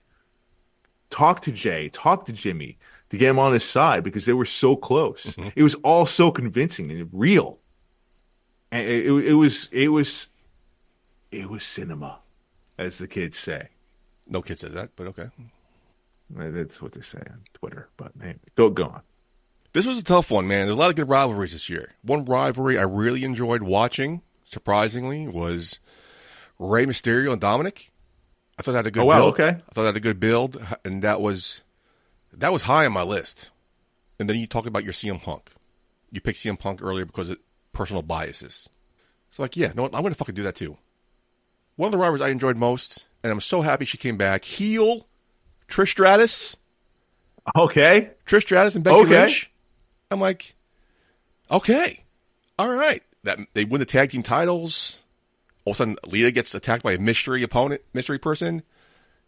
talk 1.11 1.41
to 1.43 1.53
Jey, 1.53 1.91
talk 1.91 2.25
to 2.27 2.33
Jimmy 2.33 2.79
to 3.11 3.19
get 3.19 3.29
him 3.29 3.39
on 3.39 3.53
his 3.53 3.65
side 3.65 4.03
because 4.03 4.25
they 4.25 4.33
were 4.33 4.45
so 4.47 4.75
close. 4.75 5.37
Mm-hmm. 5.37 5.51
It 5.55 5.63
was 5.63 5.75
all 5.77 6.07
so 6.07 6.31
convincing 6.31 6.91
and 6.91 7.11
real. 7.13 7.59
It, 8.75 9.07
it, 9.07 9.27
it 9.27 9.35
was 9.35 9.69
it 9.73 9.89
was 9.89 10.29
it 11.31 11.49
was 11.49 11.65
cinema, 11.65 12.19
as 12.79 12.99
the 12.99 13.07
kids 13.07 13.39
say. 13.39 13.69
No 14.27 14.43
kid 14.43 14.59
says 14.59 14.73
that, 14.73 14.91
but 14.97 15.07
okay. 15.09 15.29
That's 16.31 16.83
what 16.83 16.93
they 16.93 17.03
say 17.03 17.23
on 17.31 17.43
Twitter. 17.53 17.89
But 17.97 18.13
hey, 18.21 18.37
go 18.55 18.71
go 18.71 18.85
on. 18.85 19.03
This 19.73 19.87
was 19.87 19.99
a 19.99 20.05
tough 20.05 20.31
one, 20.31 20.47
man. 20.47 20.67
There's 20.67 20.77
a 20.77 20.81
lot 20.81 20.91
of 20.91 20.97
good 20.97 21.09
rivalries 21.09 21.53
this 21.53 21.69
year. 21.69 21.93
One 22.03 22.25
rivalry 22.25 22.79
I 22.79 22.83
really 22.83 23.25
enjoyed 23.25 23.63
watching, 23.63 24.23
surprisingly, 24.45 25.27
was 25.27 25.81
Rey 26.59 26.87
Mysterio 26.87 27.33
and 27.33 27.41
Dominic. 27.41 27.91
I 28.59 28.63
thought 28.63 28.73
that 28.73 28.79
had 28.79 28.87
a 28.89 28.91
good. 28.91 29.03
Oh 29.03 29.07
wow, 29.07 29.19
build. 29.19 29.35
okay. 29.35 29.49
I 29.49 29.73
thought 29.73 29.83
that 29.83 29.87
had 29.87 29.97
a 29.97 30.01
good 30.01 30.21
build, 30.21 30.61
and 30.85 31.03
that 31.03 31.21
was 31.21 31.63
that 32.33 32.53
was 32.53 32.63
high 32.63 32.87
on 32.87 32.93
my 32.93 33.03
list. 33.03 33.51
And 34.19 34.29
then 34.29 34.37
you 34.37 34.47
talk 34.47 34.67
about 34.67 34.85
your 34.85 34.93
CM 34.93 35.23
Punk. 35.23 35.51
You 36.11 36.21
picked 36.21 36.39
CM 36.39 36.59
Punk 36.59 36.81
earlier 36.83 37.05
because 37.05 37.31
of 37.31 37.39
personal 37.75 38.03
biases. 38.03 38.69
So 39.31 39.43
like, 39.43 39.57
yeah, 39.57 39.73
no, 39.75 39.89
I'm 39.93 40.05
to 40.05 40.15
fucking 40.15 40.35
do 40.35 40.45
that 40.45 40.55
too. 40.55 40.79
One 41.77 41.89
of 41.89 41.93
the 41.93 41.99
rivalries 41.99 42.23
I 42.23 42.29
enjoyed 42.29 42.57
most, 42.57 43.09
and 43.23 43.33
I'm 43.33 43.41
so 43.41 43.61
happy 43.61 43.85
she 43.85 43.99
came 43.99 44.17
back. 44.17 44.45
Heel 44.45 45.07
Trish 45.69 45.91
Stratus. 45.91 46.57
Okay. 47.57 48.11
Trish 48.27 48.43
Stratus 48.43 48.77
and 48.77 48.85
Becky 48.85 49.01
okay. 49.01 49.23
Lynch. 49.23 49.51
I'm 50.11 50.21
like, 50.21 50.55
okay, 51.51 52.05
all 52.59 52.71
right. 52.71 53.03
That 53.25 53.39
they 53.55 53.65
win 53.65 53.81
the 53.81 53.87
tag 53.87 54.11
team 54.11 54.23
titles. 54.23 55.03
All 55.65 55.73
of 55.73 55.77
a 55.77 55.79
sudden, 55.79 55.97
Lita 56.07 56.31
gets 56.31 56.55
attacked 56.55 56.83
by 56.83 56.93
a 56.93 56.99
mystery 56.99 57.43
opponent, 57.43 57.83
mystery 57.93 58.19
person. 58.19 58.63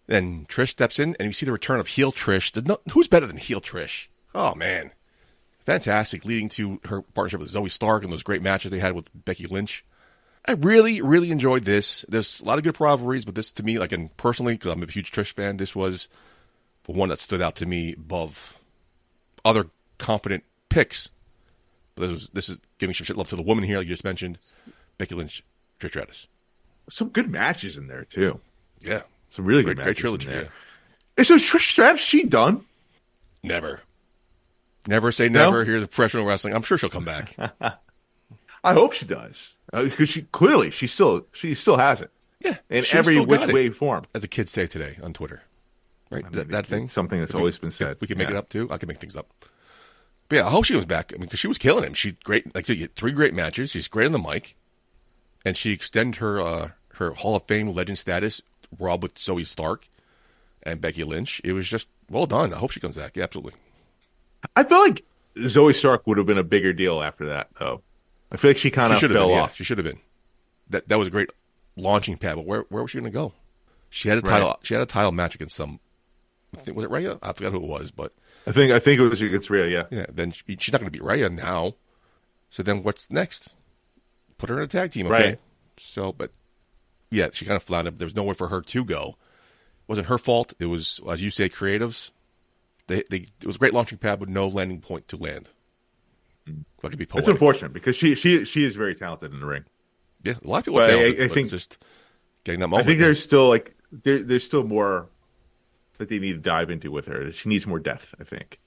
Then 0.06 0.46
Trish 0.48 0.68
steps 0.68 0.98
in, 0.98 1.16
and 1.18 1.26
you 1.26 1.32
see 1.32 1.46
the 1.46 1.52
return 1.52 1.80
of 1.80 1.88
heel 1.88 2.12
Trish. 2.12 2.64
No, 2.66 2.78
who's 2.92 3.08
better 3.08 3.26
than 3.26 3.38
heel 3.38 3.60
Trish? 3.60 4.08
Oh 4.34 4.54
man, 4.54 4.92
fantastic! 5.66 6.24
Leading 6.24 6.48
to 6.50 6.80
her 6.84 7.02
partnership 7.02 7.40
with 7.40 7.52
Zoey 7.52 7.70
Stark 7.70 8.02
and 8.02 8.12
those 8.12 8.22
great 8.22 8.42
matches 8.42 8.70
they 8.70 8.78
had 8.78 8.94
with 8.94 9.10
Becky 9.14 9.46
Lynch. 9.46 9.84
I 10.46 10.52
really, 10.52 11.02
really 11.02 11.32
enjoyed 11.32 11.64
this. 11.64 12.04
There's 12.08 12.40
a 12.40 12.44
lot 12.44 12.58
of 12.58 12.64
good 12.64 12.80
rivalries, 12.80 13.24
but 13.24 13.34
this 13.34 13.50
to 13.52 13.64
me, 13.64 13.78
like, 13.78 13.90
and 13.90 14.16
personally, 14.16 14.54
because 14.54 14.72
I'm 14.72 14.82
a 14.82 14.86
huge 14.86 15.10
Trish 15.10 15.32
fan, 15.32 15.56
this 15.56 15.74
was 15.74 16.08
the 16.84 16.92
one 16.92 17.08
that 17.08 17.18
stood 17.18 17.42
out 17.42 17.56
to 17.56 17.66
me 17.66 17.94
above 17.94 18.60
other 19.44 19.66
competent 19.98 20.44
picks. 20.68 21.10
But 21.96 22.08
this 22.08 22.10
is 22.10 22.28
this 22.30 22.48
is 22.48 22.60
giving 22.78 22.94
some 22.94 23.04
shit 23.04 23.16
love 23.16 23.28
to 23.30 23.36
the 23.36 23.42
woman 23.42 23.64
here, 23.64 23.78
like 23.78 23.86
you 23.86 23.92
just 23.94 24.04
mentioned, 24.04 24.38
Becky 24.98 25.14
Lynch, 25.14 25.42
Trish 25.80 25.88
Stratus. 25.88 26.28
Some 26.88 27.08
good 27.08 27.28
matches 27.28 27.76
in 27.76 27.88
there 27.88 28.04
too. 28.04 28.40
Yeah, 28.80 29.02
some 29.28 29.44
really 29.44 29.64
great, 29.64 29.76
good 29.76 29.82
great 29.82 29.96
trilogy. 29.96 30.30
Yeah. 30.30 30.44
Is 31.16 31.28
so 31.28 31.36
Trish 31.36 31.70
Stratus 31.70 32.00
she 32.00 32.24
done? 32.24 32.64
Never, 33.42 33.80
never 34.86 35.12
say 35.12 35.28
never. 35.28 35.58
No? 35.60 35.64
Here's 35.64 35.82
a 35.82 35.88
professional 35.88 36.24
wrestling. 36.24 36.54
I'm 36.54 36.62
sure 36.62 36.78
she'll 36.78 36.90
come 36.90 37.04
back. 37.04 37.36
I 38.64 38.72
hope 38.72 38.92
she 38.92 39.06
does 39.06 39.58
because 39.72 40.00
uh, 40.00 40.04
she 40.06 40.22
clearly 40.22 40.70
she 40.70 40.86
still 40.86 41.26
she 41.32 41.54
still 41.54 41.76
has 41.76 42.02
it. 42.02 42.10
Yeah, 42.40 42.56
in 42.68 42.84
every 42.92 43.20
which 43.20 43.46
way 43.46 43.70
form. 43.70 44.04
As 44.14 44.22
the 44.22 44.28
kids 44.28 44.50
say 44.50 44.66
today 44.66 44.98
on 45.02 45.12
Twitter, 45.12 45.42
right? 46.10 46.24
I 46.24 46.28
mean, 46.28 46.32
that, 46.32 46.48
that 46.50 46.66
thing, 46.66 46.88
something 46.88 47.18
that's 47.18 47.30
if 47.30 47.36
always 47.36 47.60
we, 47.60 47.66
been 47.66 47.70
said. 47.70 47.96
We 48.00 48.06
can 48.06 48.18
make 48.18 48.28
yeah. 48.28 48.34
it 48.34 48.38
up 48.38 48.48
too. 48.48 48.68
I 48.70 48.76
can 48.78 48.88
make 48.88 48.98
things 48.98 49.16
up. 49.16 49.28
But 50.28 50.36
yeah, 50.36 50.46
I 50.46 50.50
hope 50.50 50.64
she 50.64 50.74
comes 50.74 50.86
back. 50.86 51.12
I 51.12 51.16
mean, 51.16 51.26
because 51.26 51.38
she 51.38 51.48
was 51.48 51.58
killing 51.58 51.84
him. 51.84 51.94
She 51.94 52.12
great, 52.24 52.54
like 52.54 52.66
three 52.66 53.12
great 53.12 53.34
matches. 53.34 53.70
She's 53.70 53.88
great 53.88 54.06
on 54.06 54.12
the 54.12 54.18
mic, 54.18 54.56
and 55.44 55.56
she 55.56 55.72
extended 55.72 56.18
her 56.20 56.40
uh, 56.40 56.70
her 56.94 57.12
Hall 57.12 57.36
of 57.36 57.44
Fame 57.44 57.68
legend 57.68 57.98
status. 57.98 58.42
Rob 58.78 59.02
with 59.02 59.14
Zoey 59.14 59.46
Stark 59.46 59.88
and 60.62 60.80
Becky 60.80 61.04
Lynch. 61.04 61.40
It 61.44 61.52
was 61.52 61.68
just 61.68 61.88
well 62.10 62.26
done. 62.26 62.52
I 62.52 62.58
hope 62.58 62.72
she 62.72 62.80
comes 62.80 62.96
back. 62.96 63.16
Yeah, 63.16 63.24
absolutely. 63.24 63.52
I 64.54 64.62
feel 64.64 64.80
like 64.80 65.04
Zoey 65.36 65.74
Stark 65.74 66.06
would 66.06 66.18
have 66.18 66.26
been 66.26 66.38
a 66.38 66.44
bigger 66.44 66.72
deal 66.72 67.02
after 67.02 67.26
that, 67.26 67.48
though. 67.58 67.82
I 68.30 68.36
feel 68.36 68.50
like 68.50 68.58
she 68.58 68.70
kind 68.70 68.92
of 68.92 68.98
fell 68.98 69.08
been, 69.08 69.18
off. 69.18 69.50
Yeah, 69.50 69.54
she 69.54 69.64
should 69.64 69.78
have 69.78 69.86
been. 69.86 70.00
That 70.70 70.88
that 70.88 70.98
was 70.98 71.08
a 71.08 71.10
great 71.10 71.30
launching 71.76 72.16
pad. 72.16 72.36
But 72.36 72.46
where 72.46 72.64
where 72.68 72.82
was 72.82 72.90
she 72.90 72.98
going 72.98 73.10
to 73.10 73.16
go? 73.16 73.32
She 73.90 74.08
had 74.08 74.18
a 74.18 74.22
title. 74.22 74.48
Right. 74.48 74.58
She 74.62 74.74
had 74.74 74.82
a 74.82 74.86
title 74.86 75.12
match 75.12 75.34
against 75.34 75.56
some. 75.56 75.80
I 76.54 76.58
think, 76.58 76.76
was 76.76 76.84
it 76.84 76.90
Rhea? 76.90 77.18
I 77.22 77.32
forgot 77.32 77.52
who 77.52 77.58
it 77.58 77.68
was, 77.68 77.90
but 77.90 78.12
I 78.46 78.52
think 78.52 78.72
I 78.72 78.78
think 78.78 79.00
it 79.00 79.08
was 79.08 79.22
against 79.22 79.50
Rhea. 79.50 79.68
Yeah. 79.68 79.84
Yeah. 79.90 80.06
Then 80.12 80.30
she, 80.32 80.42
she's 80.58 80.72
not 80.72 80.80
going 80.80 80.90
to 80.90 80.98
beat 80.98 81.04
Rhea 81.04 81.28
now. 81.28 81.74
So 82.50 82.62
then 82.62 82.82
what's 82.82 83.10
next? 83.10 83.56
Put 84.38 84.50
her 84.50 84.56
in 84.56 84.62
a 84.62 84.66
tag 84.66 84.90
team, 84.90 85.06
okay? 85.06 85.24
Right. 85.24 85.40
So, 85.76 86.12
but 86.12 86.30
yeah, 87.10 87.28
she 87.32 87.44
kind 87.44 87.56
of 87.56 87.62
floundered. 87.62 87.98
There 87.98 88.06
was 88.06 88.14
nowhere 88.14 88.34
for 88.34 88.48
her 88.48 88.60
to 88.60 88.84
go. 88.84 89.08
It 89.08 89.88
wasn't 89.88 90.08
her 90.08 90.18
fault. 90.18 90.54
It 90.58 90.66
was, 90.66 91.00
as 91.08 91.22
you 91.22 91.30
say, 91.30 91.48
creatives. 91.48 92.10
They, 92.88 93.02
they, 93.10 93.16
it 93.40 93.46
was 93.46 93.56
a 93.56 93.58
great 93.58 93.72
launching 93.74 93.98
pad 93.98 94.20
with 94.20 94.28
no 94.28 94.46
landing 94.48 94.80
point 94.80 95.08
to 95.08 95.16
land. 95.16 95.48
If 96.46 96.84
I 96.84 96.88
could 96.88 96.98
be 96.98 97.06
It's 97.14 97.26
unfortunate 97.28 97.72
because 97.72 97.96
she 97.96 98.14
she 98.14 98.44
she 98.44 98.62
is 98.64 98.76
very 98.76 98.94
talented 98.94 99.32
in 99.32 99.40
the 99.40 99.46
ring. 99.46 99.64
Yeah, 100.22 100.34
a 100.44 100.46
lot 100.46 100.58
of 100.58 100.64
people 100.66 100.80
But 100.80 100.90
are 100.90 100.92
I- 100.92 100.96
talented, 100.96 101.20
I 101.20 101.26
but 101.28 101.34
think- 101.34 101.44
it's 101.46 101.52
just 101.52 101.84
getting 102.44 102.60
that 102.60 102.72
I 102.72 102.82
think 102.84 103.00
there's 103.00 103.20
still 103.22 103.48
like 103.48 103.74
there, 103.90 104.22
there's 104.22 104.44
still 104.44 104.62
more 104.64 105.08
that 105.98 106.08
they 106.08 106.18
need 106.20 106.32
to 106.34 106.38
dive 106.38 106.70
into 106.70 106.90
with 106.92 107.06
her. 107.06 107.32
She 107.32 107.48
needs 107.48 107.66
more 107.66 107.80
depth. 107.80 108.14
I 108.20 108.24
think. 108.24 108.60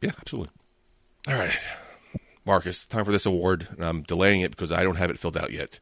Yeah, 0.00 0.10
absolutely. 0.18 0.52
All 1.28 1.34
right, 1.34 1.56
Marcus, 2.44 2.84
time 2.88 3.04
for 3.04 3.12
this 3.12 3.26
award, 3.26 3.68
and 3.70 3.84
I'm 3.84 4.02
delaying 4.02 4.40
it 4.40 4.50
because 4.50 4.72
I 4.72 4.82
don't 4.82 4.96
have 4.96 5.10
it 5.10 5.18
filled 5.20 5.36
out 5.36 5.52
yet. 5.52 5.78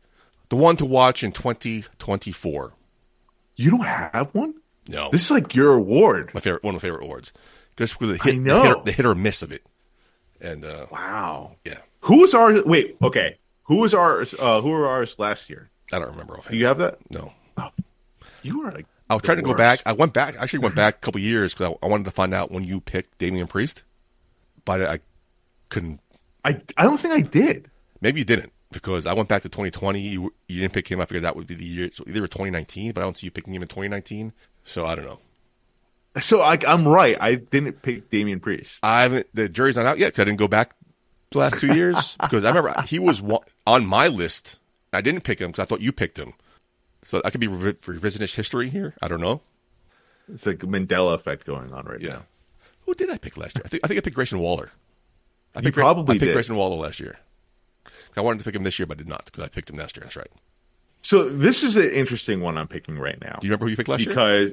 The 0.51 0.57
one 0.57 0.77
to 0.77 0.85
watch 0.85 1.23
in 1.25 1.33
2024. 1.33 2.75
You 3.57 3.71
don't 3.71 3.85
have 3.85 4.35
one. 4.35 4.55
No, 4.89 5.09
This 5.11 5.25
is 5.27 5.31
like 5.31 5.55
your 5.55 5.75
award. 5.75 6.33
my 6.35 6.41
favorite, 6.41 6.63
one 6.65 6.75
of 6.75 6.83
my 6.83 6.87
favorite 6.87 7.05
awards. 7.05 7.33
Just 7.81 7.99
for 7.99 8.07
the 8.07 8.19
hit, 8.23 8.45
the 8.45 8.61
hit, 8.63 8.77
or, 8.77 8.83
the 8.85 8.93
hit 8.93 9.07
or 9.07 9.15
miss 9.15 9.43
of 9.43 9.53
it, 9.53 9.65
and 10.41 10.65
uh, 10.65 10.87
Wow. 10.93 11.57
yeah, 11.65 11.79
Who 12.03 12.21
was 12.21 12.35
our 12.35 12.63
wait? 12.63 12.97
Okay, 13.03 13.39
who 13.65 13.77
was 13.79 13.95
ours? 13.95 14.35
Uh, 14.39 14.61
who 14.61 14.69
were 14.71 14.87
ours 14.87 15.19
last 15.19 15.49
year? 15.51 15.71
I 15.93 15.99
don't 15.99 16.11
remember. 16.11 16.35
Do 16.35 16.39
Offhand. 16.41 16.57
you 16.61 16.67
have 16.67 16.79
that? 16.79 16.99
No, 17.11 17.33
You 18.43 18.63
are 18.67 18.71
like. 18.73 18.87
I 19.09 19.15
was 19.15 19.23
trying 19.23 19.39
to 19.39 19.43
the 19.43 19.49
go 19.49 19.57
back. 19.57 19.81
I 19.87 19.93
went 19.93 20.13
back. 20.13 20.39
I 20.39 20.43
actually 20.45 20.61
went 20.61 20.77
back 20.77 20.95
a 20.97 20.99
couple 20.99 21.21
years 21.21 21.53
because 21.53 21.75
I, 21.83 21.87
I 21.87 21.89
wanted 21.89 22.05
to 22.05 22.13
find 22.13 22.33
out 22.33 22.53
when 22.53 22.63
you 22.63 22.81
picked 22.81 23.19
Damian 23.19 23.49
Priest, 23.49 23.83
but 24.65 24.83
I 24.83 25.01
couldn't. 25.69 25.99
I 26.45 26.61
I 26.77 26.85
don't 26.85 26.99
think 27.01 27.15
I 27.15 27.23
did. 27.23 27.71
Maybe 28.01 28.21
you 28.21 28.25
didn't 28.25 28.53
because 28.71 29.07
I 29.07 29.15
went 29.15 29.29
back 29.29 29.43
to 29.43 29.49
2020. 29.49 29.99
You 30.01 30.33
you 30.49 30.61
didn't 30.61 30.75
pick 30.75 30.87
him. 30.87 31.01
I 31.01 31.07
figured 31.07 31.25
that 31.25 31.35
would 31.35 31.49
be 31.49 31.55
the 31.57 31.65
year. 31.65 31.91
So 31.93 32.05
either 32.07 32.21
2019, 32.21 32.93
but 32.93 33.01
I 33.01 33.05
don't 33.05 33.17
see 33.17 33.27
you 33.27 33.31
picking 33.33 33.53
him 33.55 33.63
in 33.63 33.69
2019. 33.69 34.33
So 34.65 34.87
I 34.87 34.95
don't 34.95 35.07
know. 35.07 35.19
So 36.21 36.41
I, 36.41 36.59
I'm 36.67 36.87
right. 36.89 37.17
I 37.21 37.37
didn't 37.37 37.83
pick 37.83 38.09
Damian 38.09 38.41
Priest. 38.41 38.81
I 38.83 39.03
haven't. 39.03 39.29
The 39.33 39.49
jury's 39.49 39.77
not 39.77 39.87
out 39.87 39.99
yet. 39.99 40.19
I 40.19 40.25
didn't 40.25 40.39
go 40.39 40.49
back 40.49 40.75
the 41.31 41.39
last 41.39 41.61
two 41.61 41.75
years 41.75 42.17
because 42.21 42.45
I 42.45 42.49
remember 42.49 42.75
he 42.83 42.99
was 42.99 43.23
on 43.67 43.87
my 43.87 44.09
list. 44.09 44.61
I 44.93 45.01
didn't 45.03 45.21
pick 45.23 45.41
him 45.41 45.51
because 45.53 45.63
I 45.63 45.67
thought 45.67 45.81
you 45.81 45.93
picked 45.93 46.19
him. 46.19 46.33
So 47.03 47.23
I 47.25 47.31
could 47.31 47.41
be 47.41 47.47
revi- 47.47 47.75
revisionist 47.85 48.35
history 48.35 48.69
here. 48.71 48.95
I 49.01 49.07
don't 49.09 49.21
know. 49.21 49.41
It's 50.33 50.47
like 50.47 50.63
a 50.63 50.67
Mandela 50.67 51.15
effect 51.15 51.45
going 51.47 51.73
on 51.73 51.85
right 51.87 52.01
Yeah. 52.01 52.11
now. 52.15 52.23
Who 52.87 52.95
did 52.95 53.09
I 53.11 53.19
pick 53.19 53.37
last 53.37 53.57
year? 53.57 53.63
I 53.65 53.69
think 53.69 53.85
I 53.85 53.87
think 53.89 53.99
I 53.99 54.01
picked 54.01 54.17
Grayson 54.17 54.41
Waller. 54.41 54.71
I 55.55 55.61
You 55.61 55.65
picked 55.67 55.77
probably 55.77 56.17
I 56.17 56.19
picked 56.19 56.27
did. 56.29 56.33
Grayson 56.35 56.57
Waller 56.57 56.77
last 56.77 56.99
year. 56.99 57.19
I 58.17 58.21
wanted 58.21 58.41
to 58.41 58.45
pick 58.45 58.55
him 58.57 58.65
this 58.65 58.79
year, 58.81 58.87
but 58.87 58.97
I 58.97 58.99
did 58.99 59.09
not 59.09 59.27
because 59.27 59.45
I 59.45 59.49
picked 59.49 59.71
him 59.71 59.77
last 59.77 59.97
year. 59.97 60.03
That's 60.05 60.17
right. 60.17 60.31
So 61.03 61.29
this 61.29 61.63
is 61.63 61.77
an 61.77 61.89
interesting 61.91 62.41
one 62.41 62.59
I'm 62.59 62.67
picking 62.69 62.99
right 62.99 63.19
now 63.21 63.39
Do 63.41 63.47
you 63.47 63.51
remember 63.51 63.67
who 63.67 63.71
you 63.71 63.77
picked 63.77 63.89
last 63.89 64.01
year? 64.01 64.09
because, 64.11 64.53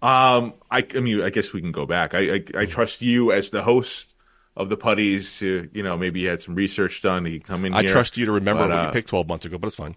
um, 0.00 0.54
I, 0.70 0.86
I 0.94 1.00
mean, 1.00 1.22
I 1.22 1.30
guess 1.30 1.52
we 1.52 1.60
can 1.60 1.72
go 1.72 1.86
back. 1.86 2.14
I, 2.14 2.34
I 2.36 2.44
I 2.54 2.66
trust 2.66 3.02
you 3.02 3.32
as 3.32 3.50
the 3.50 3.62
host 3.62 4.14
of 4.56 4.68
the 4.68 4.76
Puddy's 4.76 5.38
to 5.38 5.68
you 5.72 5.82
know 5.82 5.96
maybe 5.96 6.20
you 6.20 6.28
had 6.28 6.42
some 6.42 6.54
research 6.54 7.02
done. 7.02 7.26
You 7.26 7.40
come 7.40 7.64
in. 7.64 7.74
I 7.74 7.82
here, 7.82 7.90
trust 7.90 8.16
you 8.16 8.26
to 8.26 8.32
remember 8.32 8.64
but, 8.64 8.70
what 8.70 8.78
uh, 8.78 8.86
you 8.86 8.92
picked 8.92 9.08
12 9.08 9.28
months 9.28 9.46
ago, 9.46 9.58
but 9.58 9.68
it's 9.68 9.76
fine. 9.76 9.96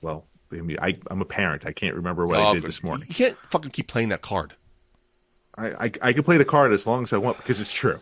Well, 0.00 0.26
I 0.52 0.56
mean, 0.56 0.78
I, 0.80 0.98
I'm 1.10 1.20
a 1.20 1.26
parent. 1.26 1.66
I 1.66 1.72
can't 1.72 1.96
remember 1.96 2.24
what 2.24 2.38
Oh, 2.38 2.42
I 2.42 2.54
did 2.54 2.62
this 2.62 2.82
morning. 2.82 3.06
You 3.08 3.14
can't 3.14 3.36
fucking 3.50 3.70
keep 3.70 3.88
playing 3.88 4.10
that 4.10 4.22
card. 4.22 4.54
I, 5.58 5.66
I 5.66 5.90
I 6.02 6.12
can 6.12 6.22
play 6.22 6.36
the 6.36 6.44
card 6.44 6.72
as 6.72 6.86
long 6.86 7.02
as 7.02 7.12
I 7.12 7.18
want 7.18 7.38
because 7.38 7.60
it's 7.60 7.72
true. 7.72 7.98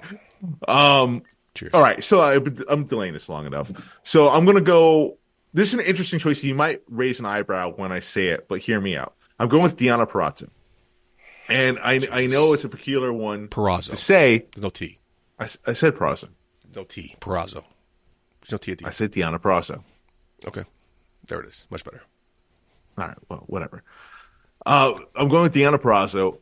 um. 0.68 1.22
Cheers. 1.54 1.72
All 1.72 1.82
right, 1.82 2.04
so 2.04 2.20
I, 2.20 2.38
I'm 2.68 2.84
delaying 2.84 3.14
this 3.14 3.30
long 3.30 3.46
enough. 3.46 3.72
So 4.02 4.28
I'm 4.28 4.44
gonna 4.44 4.60
go. 4.60 5.18
This 5.54 5.68
is 5.68 5.74
an 5.74 5.86
interesting 5.86 6.18
choice. 6.18 6.44
You 6.44 6.54
might 6.54 6.82
raise 6.88 7.18
an 7.18 7.24
eyebrow 7.24 7.72
when 7.72 7.92
I 7.92 8.00
say 8.00 8.28
it, 8.28 8.46
but 8.46 8.60
hear 8.60 8.78
me 8.78 8.94
out. 8.94 9.15
I'm 9.38 9.48
going 9.48 9.62
with 9.62 9.76
Deonna 9.76 10.08
Purrazzo, 10.08 10.48
and 11.48 11.78
I 11.78 12.00
I 12.10 12.26
know 12.26 12.52
it's 12.52 12.64
a 12.64 12.68
peculiar 12.68 13.12
one 13.12 13.48
Purrazzo. 13.48 13.90
to 13.90 13.96
say. 13.96 14.46
There's 14.54 14.62
no 14.62 14.70
T. 14.70 14.98
I, 15.38 15.44
I 15.66 15.72
said 15.74 15.94
Purrazzo. 15.94 16.28
No 16.74 16.84
T. 16.84 17.14
Purrazzo. 17.20 17.64
There's 18.40 18.52
no 18.52 18.58
T 18.58 18.72
at 18.72 18.78
the 18.78 18.86
I 18.86 18.90
said 18.90 19.12
Deonna 19.12 19.38
Purrazzo. 19.38 19.82
Okay. 20.46 20.64
There 21.26 21.40
it 21.40 21.46
is. 21.48 21.66
Much 21.70 21.84
better. 21.84 22.02
All 22.98 23.06
right, 23.08 23.16
well, 23.28 23.44
whatever. 23.46 23.82
Uh, 24.64 24.94
I'm 25.14 25.28
going 25.28 25.42
with 25.42 25.54
Deonna 25.54 25.76
Purrazzo, 25.78 26.38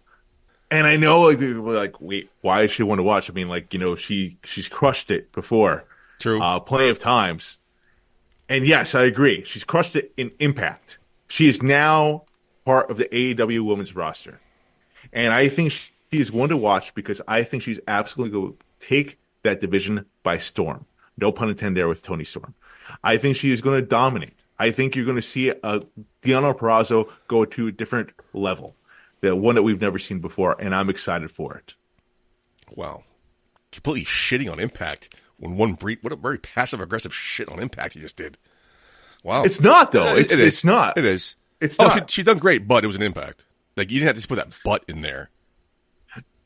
and 0.70 0.86
I 0.86 0.96
know 0.96 1.22
like 1.22 1.38
people 1.40 1.68
are 1.70 1.74
like, 1.74 2.00
wait, 2.00 2.30
why 2.42 2.62
is 2.62 2.70
she 2.70 2.82
one 2.82 2.98
to 2.98 3.02
watch? 3.04 3.28
I 3.28 3.32
mean, 3.32 3.48
like 3.48 3.72
you 3.72 3.80
know, 3.80 3.96
she 3.96 4.38
she's 4.44 4.68
crushed 4.68 5.10
it 5.10 5.32
before, 5.32 5.84
True. 6.20 6.40
uh, 6.40 6.60
plenty 6.60 6.88
of 6.90 6.98
times. 6.98 7.58
And 8.48 8.66
yes, 8.66 8.94
I 8.94 9.02
agree. 9.04 9.42
She's 9.44 9.64
crushed 9.64 9.96
it 9.96 10.12
in 10.16 10.30
Impact. 10.38 10.98
She 11.28 11.48
is 11.48 11.62
now 11.62 12.23
part 12.64 12.90
of 12.90 12.96
the 12.96 13.06
AEW 13.06 13.64
Women's 13.64 13.94
roster, 13.94 14.40
and 15.12 15.32
I 15.32 15.48
think 15.48 15.72
she 15.72 15.90
is 16.12 16.32
one 16.32 16.48
to 16.50 16.56
watch 16.56 16.94
because 16.94 17.20
I 17.26 17.42
think 17.42 17.62
she's 17.62 17.80
absolutely 17.86 18.32
going 18.32 18.52
to 18.52 18.86
take 18.86 19.18
that 19.42 19.60
division 19.60 20.06
by 20.22 20.38
storm. 20.38 20.86
No 21.16 21.30
pun 21.30 21.50
intended 21.50 21.78
there 21.78 21.88
with 21.88 22.02
Toni 22.02 22.24
Storm. 22.24 22.54
I 23.02 23.16
think 23.16 23.36
she 23.36 23.52
is 23.52 23.60
going 23.60 23.80
to 23.80 23.86
dominate. 23.86 24.44
I 24.58 24.70
think 24.70 24.94
you're 24.94 25.04
going 25.04 25.16
to 25.16 25.22
see 25.22 25.50
a 25.50 25.82
Deonna 26.22 26.56
Purrazzo 26.56 27.10
go 27.28 27.44
to 27.44 27.68
a 27.68 27.72
different 27.72 28.10
level, 28.32 28.76
the 29.20 29.34
one 29.34 29.54
that 29.54 29.62
we've 29.62 29.80
never 29.80 29.98
seen 29.98 30.20
before, 30.20 30.56
and 30.58 30.74
I'm 30.74 30.90
excited 30.90 31.30
for 31.30 31.56
it. 31.56 31.74
Wow. 32.74 33.04
Completely 33.72 34.04
shitting 34.04 34.50
on 34.50 34.60
Impact 34.60 35.14
when 35.38 35.56
one 35.56 35.74
brief. 35.74 36.02
What 36.02 36.12
a 36.12 36.16
very 36.16 36.38
passive 36.38 36.80
aggressive 36.80 37.14
shit 37.14 37.48
on 37.48 37.60
Impact 37.60 37.96
you 37.96 38.02
just 38.02 38.16
did. 38.16 38.38
Wow. 39.22 39.44
It's 39.44 39.60
not 39.60 39.90
though. 39.90 40.14
It's, 40.16 40.32
it 40.32 40.40
is. 40.40 40.48
it's 40.48 40.64
not. 40.64 40.98
It 40.98 41.04
is. 41.04 41.36
It's 41.64 41.76
oh. 41.78 41.90
She, 41.94 42.00
she's 42.08 42.24
done 42.24 42.38
great, 42.38 42.68
but 42.68 42.84
it 42.84 42.86
was 42.86 42.96
an 42.96 43.02
Impact. 43.02 43.44
Like 43.76 43.90
you 43.90 43.98
didn't 44.00 44.14
have 44.14 44.22
to 44.22 44.28
put 44.28 44.36
that 44.36 44.56
butt 44.64 44.84
in 44.88 45.02
there. 45.02 45.30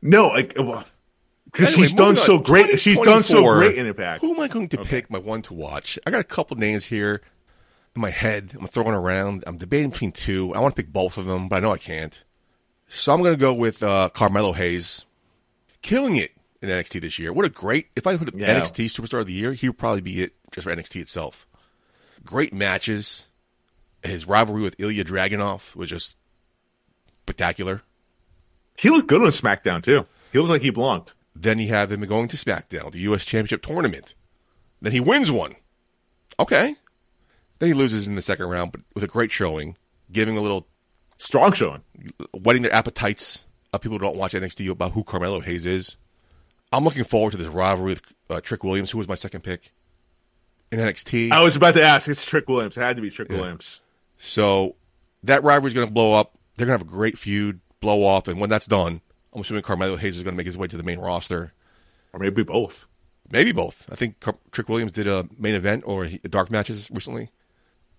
No, 0.01 0.29
like 0.29 0.55
because 0.55 1.73
Anyway, 1.75 1.89
she's 1.89 1.93
done 1.93 2.09
on. 2.11 2.17
so 2.17 2.39
great. 2.39 2.81
She's 2.81 2.99
done 2.99 3.23
so 3.23 3.43
great 3.43 3.77
in 3.77 3.87
Impact. 3.87 4.23
Who 4.23 4.35
am 4.35 4.41
I 4.41 4.49
going 4.49 4.69
to 4.71 4.79
pick 4.79 5.11
my 5.11 5.19
one 5.19 5.43
to 5.43 5.55
watch? 5.55 5.99
I 6.07 6.11
got 6.11 6.21
a 6.21 6.25
couple 6.25 6.57
names 6.57 6.85
here 6.85 7.21
in 7.97 8.03
my 8.03 8.11
head. 8.11 8.55
I'm 8.59 8.67
throwing 8.67 8.95
around. 8.95 9.45
I'm 9.47 9.57
debating 9.59 9.91
between 9.91 10.13
two. 10.13 10.55
I 10.55 10.61
want 10.61 10.77
to 10.77 10.83
pick 10.83 10.93
both 10.93 11.19
of 11.19 11.27
them, 11.27 11.49
but 11.49 11.57
I 11.57 11.61
know 11.61 11.73
I 11.73 11.79
can't. 11.79 12.25
So 12.89 13.13
I'm 13.13 13.21
going 13.23 13.35
to 13.35 13.41
go 13.41 13.53
with 13.53 13.83
uh, 13.83 14.09
Carmelo 14.11 14.53
Hayes, 14.53 15.05
killing 15.83 16.17
it 16.17 16.31
in 16.63 16.69
NXT 16.69 17.01
this 17.01 17.19
year. 17.19 17.33
What 17.33 17.45
a 17.45 17.51
great! 17.51 17.89
If 17.97 18.07
I 18.07 18.17
put 18.17 18.35
Yeah. 18.35 18.59
NXT 18.61 18.87
Superstar 18.87 19.21
of 19.21 19.27
the 19.27 19.33
Year, 19.35 19.53
he 19.53 19.69
would 19.69 19.79
probably 19.79 20.01
be 20.01 20.23
it 20.23 20.33
just 20.53 20.67
for 20.67 20.75
NXT 20.75 21.01
itself. 21.01 21.47
Great 22.25 22.55
matches. 22.55 23.28
His 24.03 24.27
rivalry 24.27 24.63
with 24.63 24.77
Ilya 24.79 25.05
Dragunov 25.05 25.75
was 25.75 25.91
just 25.91 26.17
spectacular. 27.23 27.83
He 28.79 28.91
looked 28.91 29.09
good 29.09 29.23
on 29.23 29.29
SmackDown 29.29 29.83
too. 29.83 30.07
He 30.33 30.39
looked 30.39 30.51
like 30.51 30.63
he 30.63 30.71
belonged. 30.71 31.13
Then 31.35 31.59
you 31.59 31.69
have 31.69 31.91
him 31.93 32.01
going 32.03 32.29
to 32.29 32.37
SmackDown, 32.37 32.93
the 32.93 32.99
U.S. 33.01 33.25
Championship 33.25 33.63
tournament. 33.63 34.15
Then 34.81 34.93
he 34.93 35.01
wins 35.01 35.31
one. 35.31 35.57
Okay. 36.39 36.75
Then 37.59 37.69
he 37.69 37.75
loses 37.75 38.07
in 38.07 38.15
the 38.15 38.23
second 38.23 38.47
round, 38.47 38.73
but 38.73 38.81
with 38.95 39.03
a 39.05 39.09
great 39.09 39.33
showing, 39.33 39.77
giving 40.13 40.37
a 40.37 40.41
little, 40.41 40.67
Strong 41.17 41.53
showing. 41.53 41.83
whetting 42.33 42.63
their 42.63 42.73
appetites 42.73 43.47
of 43.73 43.81
people 43.81 43.99
who 43.99 44.05
don't 44.05 44.17
watch 44.17 44.33
NXT 44.35 44.71
about 44.71 44.93
who 44.93 45.03
Carmelo 45.03 45.41
Hayes 45.41 45.67
is. 45.67 45.97
I'm 46.73 46.85
looking 46.85 47.03
forward 47.05 47.33
to 47.33 47.37
this 47.37 47.49
rivalry 47.49 47.91
with 47.93 48.03
uh, 48.31 48.41
Trick 48.41 48.63
Williams, 48.63 48.93
who 48.93 48.99
was 48.99 49.09
my 49.09 49.17
second 49.17 49.43
pick 49.43 49.73
in 50.71 50.79
NXT. 50.79 51.33
I 51.33 51.41
was 51.41 51.57
about 51.57 51.75
to 51.75 51.83
ask. 51.83 52.09
It's 52.09 52.25
Trick 52.25 52.49
Williams. 52.49 52.77
It 52.77 52.83
had 52.83 52.97
to 52.97 53.03
be 53.03 53.11
Trick 53.11 53.31
Williams. 53.31 53.81
So 54.19 54.77
that 55.23 55.43
rivalry 55.43 55.69
is 55.69 55.75
going 55.75 55.87
to 55.87 55.93
blow 55.93 56.13
up. 56.13 56.37
They're 56.57 56.67
going 56.67 56.79
to 56.79 56.85
have 56.85 56.93
a 56.93 56.97
great 56.97 57.17
feud, 57.17 57.61
blow 57.81 58.05
off, 58.05 58.29
and 58.29 58.41
when 58.41 58.51
that's 58.51 58.67
done, 58.67 59.01
I'm 59.33 59.41
assuming 59.41 59.63
Carmelo 59.63 59.97
Hayes 59.97 60.17
is 60.17 60.25
going 60.25 60.35
to 60.35 60.37
make 60.37 60.47
his 60.47 60.59
way 60.59 60.67
to 60.67 60.77
the 60.77 60.83
main 60.83 60.99
roster. 60.99 61.53
Or 62.13 62.21
maybe 62.21 62.43
both. 62.43 62.89
Maybe 63.31 63.53
both. 63.53 63.89
I 63.91 63.95
think 63.95 64.21
Car- 64.21 64.39
Trick 64.51 64.69
Williams 64.69 64.93
did 64.93 65.07
a 65.07 65.29
main 65.39 65.55
event 65.55 65.85
or 65.87 66.05
he, 66.07 66.19
dark 66.19 66.51
matches 66.51 66.91
recently, 66.93 67.31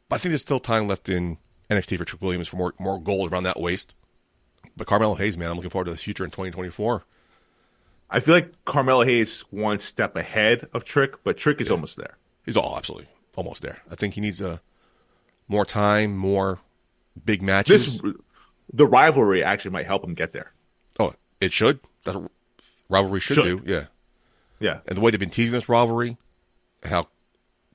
but 0.09 0.15
I 0.15 0.17
think 0.19 0.31
there's 0.31 0.41
still 0.41 0.59
time 0.59 0.87
left 0.87 1.07
in 1.07 1.37
NXT 1.69 1.97
for 1.97 2.05
Trick 2.05 2.21
Williams 2.21 2.47
for 2.47 2.57
more 2.57 2.73
more 2.79 2.99
gold 2.99 3.31
around 3.31 3.43
that 3.43 3.59
waist. 3.59 3.95
But 4.75 4.87
Carmelo 4.87 5.15
Hayes, 5.15 5.37
man, 5.37 5.51
I'm 5.51 5.55
looking 5.55 5.69
forward 5.69 5.85
to 5.85 5.91
the 5.91 5.97
future 5.97 6.25
in 6.25 6.31
2024. 6.31 7.03
I 8.09 8.19
feel 8.19 8.33
like 8.33 8.65
Carmelo 8.65 9.03
Hayes 9.03 9.41
one 9.51 9.79
step 9.79 10.15
ahead 10.15 10.67
of 10.73 10.83
Trick, 10.83 11.23
but 11.23 11.37
Trick 11.37 11.61
is 11.61 11.69
almost 11.69 11.95
there. 11.95 12.17
He's 12.43 12.57
all 12.57 12.75
absolutely 12.75 13.07
almost 13.35 13.61
there. 13.61 13.79
I 13.91 13.95
think 13.95 14.15
he 14.15 14.21
needs 14.21 14.41
a 14.41 14.61
more 15.49 15.65
time, 15.65 16.15
more 16.15 16.59
big 17.25 17.41
matches. 17.41 17.99
This 18.01 18.13
the 18.71 18.87
rivalry 18.87 19.43
actually 19.43 19.71
might 19.71 19.85
help 19.87 20.03
him 20.03 20.13
get 20.13 20.31
there. 20.31 20.53
oh, 20.99 21.13
it 21.41 21.51
should. 21.51 21.79
That's 22.05 22.15
what 22.17 22.31
rivalry 22.89 23.19
should, 23.19 23.35
Should. 23.35 23.65
do. 23.65 23.71
Yeah. 23.71 23.85
Yeah. 24.61 24.79
and 24.87 24.95
the 24.97 25.01
way 25.01 25.11
they've 25.11 25.19
been 25.19 25.29
teasing 25.29 25.53
this 25.53 25.67
rivalry, 25.69 26.17
how 26.83 27.07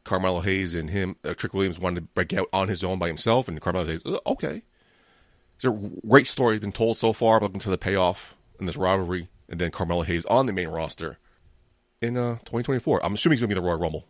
Carmelo 0.04 0.40
Hayes 0.40 0.74
and 0.74 0.90
him, 0.90 1.16
uh, 1.24 1.32
Trick 1.34 1.54
Williams 1.54 1.78
wanted 1.78 1.96
to 1.96 2.02
break 2.02 2.32
out 2.34 2.48
on 2.52 2.68
his 2.68 2.84
own 2.84 2.98
by 2.98 3.08
himself, 3.08 3.48
and 3.48 3.60
Carmelo 3.60 3.86
Hayes, 3.86 4.02
uh, 4.06 4.18
okay. 4.26 4.62
It's 5.56 5.64
a 5.64 5.90
great 6.06 6.26
story 6.26 6.58
been 6.58 6.72
told 6.72 6.96
so 6.98 7.12
far. 7.12 7.40
Looking 7.40 7.60
to 7.60 7.70
the 7.70 7.78
payoff 7.78 8.34
in 8.60 8.66
this 8.66 8.76
rivalry, 8.76 9.28
and 9.48 9.58
then 9.60 9.70
Carmelo 9.70 10.02
Hayes 10.02 10.24
on 10.26 10.46
the 10.46 10.52
main 10.52 10.68
roster 10.68 11.18
in 12.02 12.16
uh, 12.16 12.34
2024. 12.38 13.04
I'm 13.04 13.14
assuming 13.14 13.34
he's 13.36 13.40
going 13.40 13.50
to 13.50 13.54
be 13.54 13.60
the 13.60 13.66
Royal 13.66 13.78
Rumble. 13.78 14.04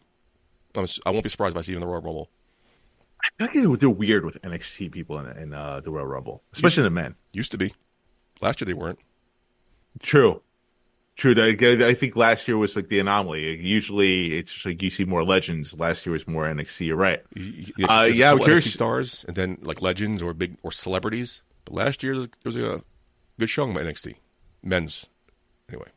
I'm, 0.74 0.86
I 1.06 1.10
won't 1.10 1.22
be 1.22 1.28
surprised 1.30 1.54
if 1.54 1.58
I 1.60 1.62
see 1.62 1.72
him 1.72 1.76
in 1.76 1.80
the 1.82 1.86
Royal 1.86 2.00
Rumble. 2.02 2.30
I 3.40 3.46
feel 3.48 3.70
like 3.70 3.80
they're 3.80 3.90
weird 3.90 4.24
with 4.24 4.40
NXT 4.42 4.92
people 4.92 5.18
in, 5.18 5.26
in 5.36 5.54
uh, 5.54 5.80
the 5.80 5.90
Royal 5.90 6.06
Rumble, 6.06 6.42
especially 6.52 6.82
the 6.84 6.90
men. 6.90 7.14
Used 7.32 7.50
to 7.52 7.58
be. 7.58 7.72
Last 8.40 8.60
year 8.60 8.66
they 8.66 8.74
weren't. 8.74 8.98
True. 10.00 10.42
True. 11.16 11.34
I, 11.38 11.56
I 11.86 11.94
think 11.94 12.16
last 12.16 12.48
year 12.48 12.56
was 12.58 12.74
like 12.74 12.88
the 12.88 12.98
anomaly. 12.98 13.56
Usually 13.60 14.36
it's 14.36 14.52
just 14.52 14.66
like 14.66 14.82
you 14.82 14.90
see 14.90 15.04
more 15.04 15.24
legends. 15.24 15.78
Last 15.78 16.04
year 16.04 16.12
was 16.12 16.26
more 16.26 16.44
NXT. 16.44 16.86
You're 16.86 16.96
right. 16.96 17.22
You- 17.34 17.86
Uh, 17.88 18.08
yeah, 18.12 18.32
I'm 18.32 18.38
curious- 18.40 18.66
NXT 18.66 18.70
stars, 18.72 19.24
and 19.28 19.36
then 19.36 19.58
like 19.62 19.80
legends 19.80 20.22
or 20.22 20.34
big 20.34 20.56
or 20.62 20.72
celebrities. 20.72 21.42
But 21.64 21.74
last 21.74 22.02
year 22.02 22.16
there 22.18 22.28
was 22.44 22.56
a 22.56 22.82
good 23.38 23.48
showing 23.48 23.72
by 23.74 23.82
NXT 23.82 24.16
men's. 24.62 25.06
Anyway, 25.68 25.88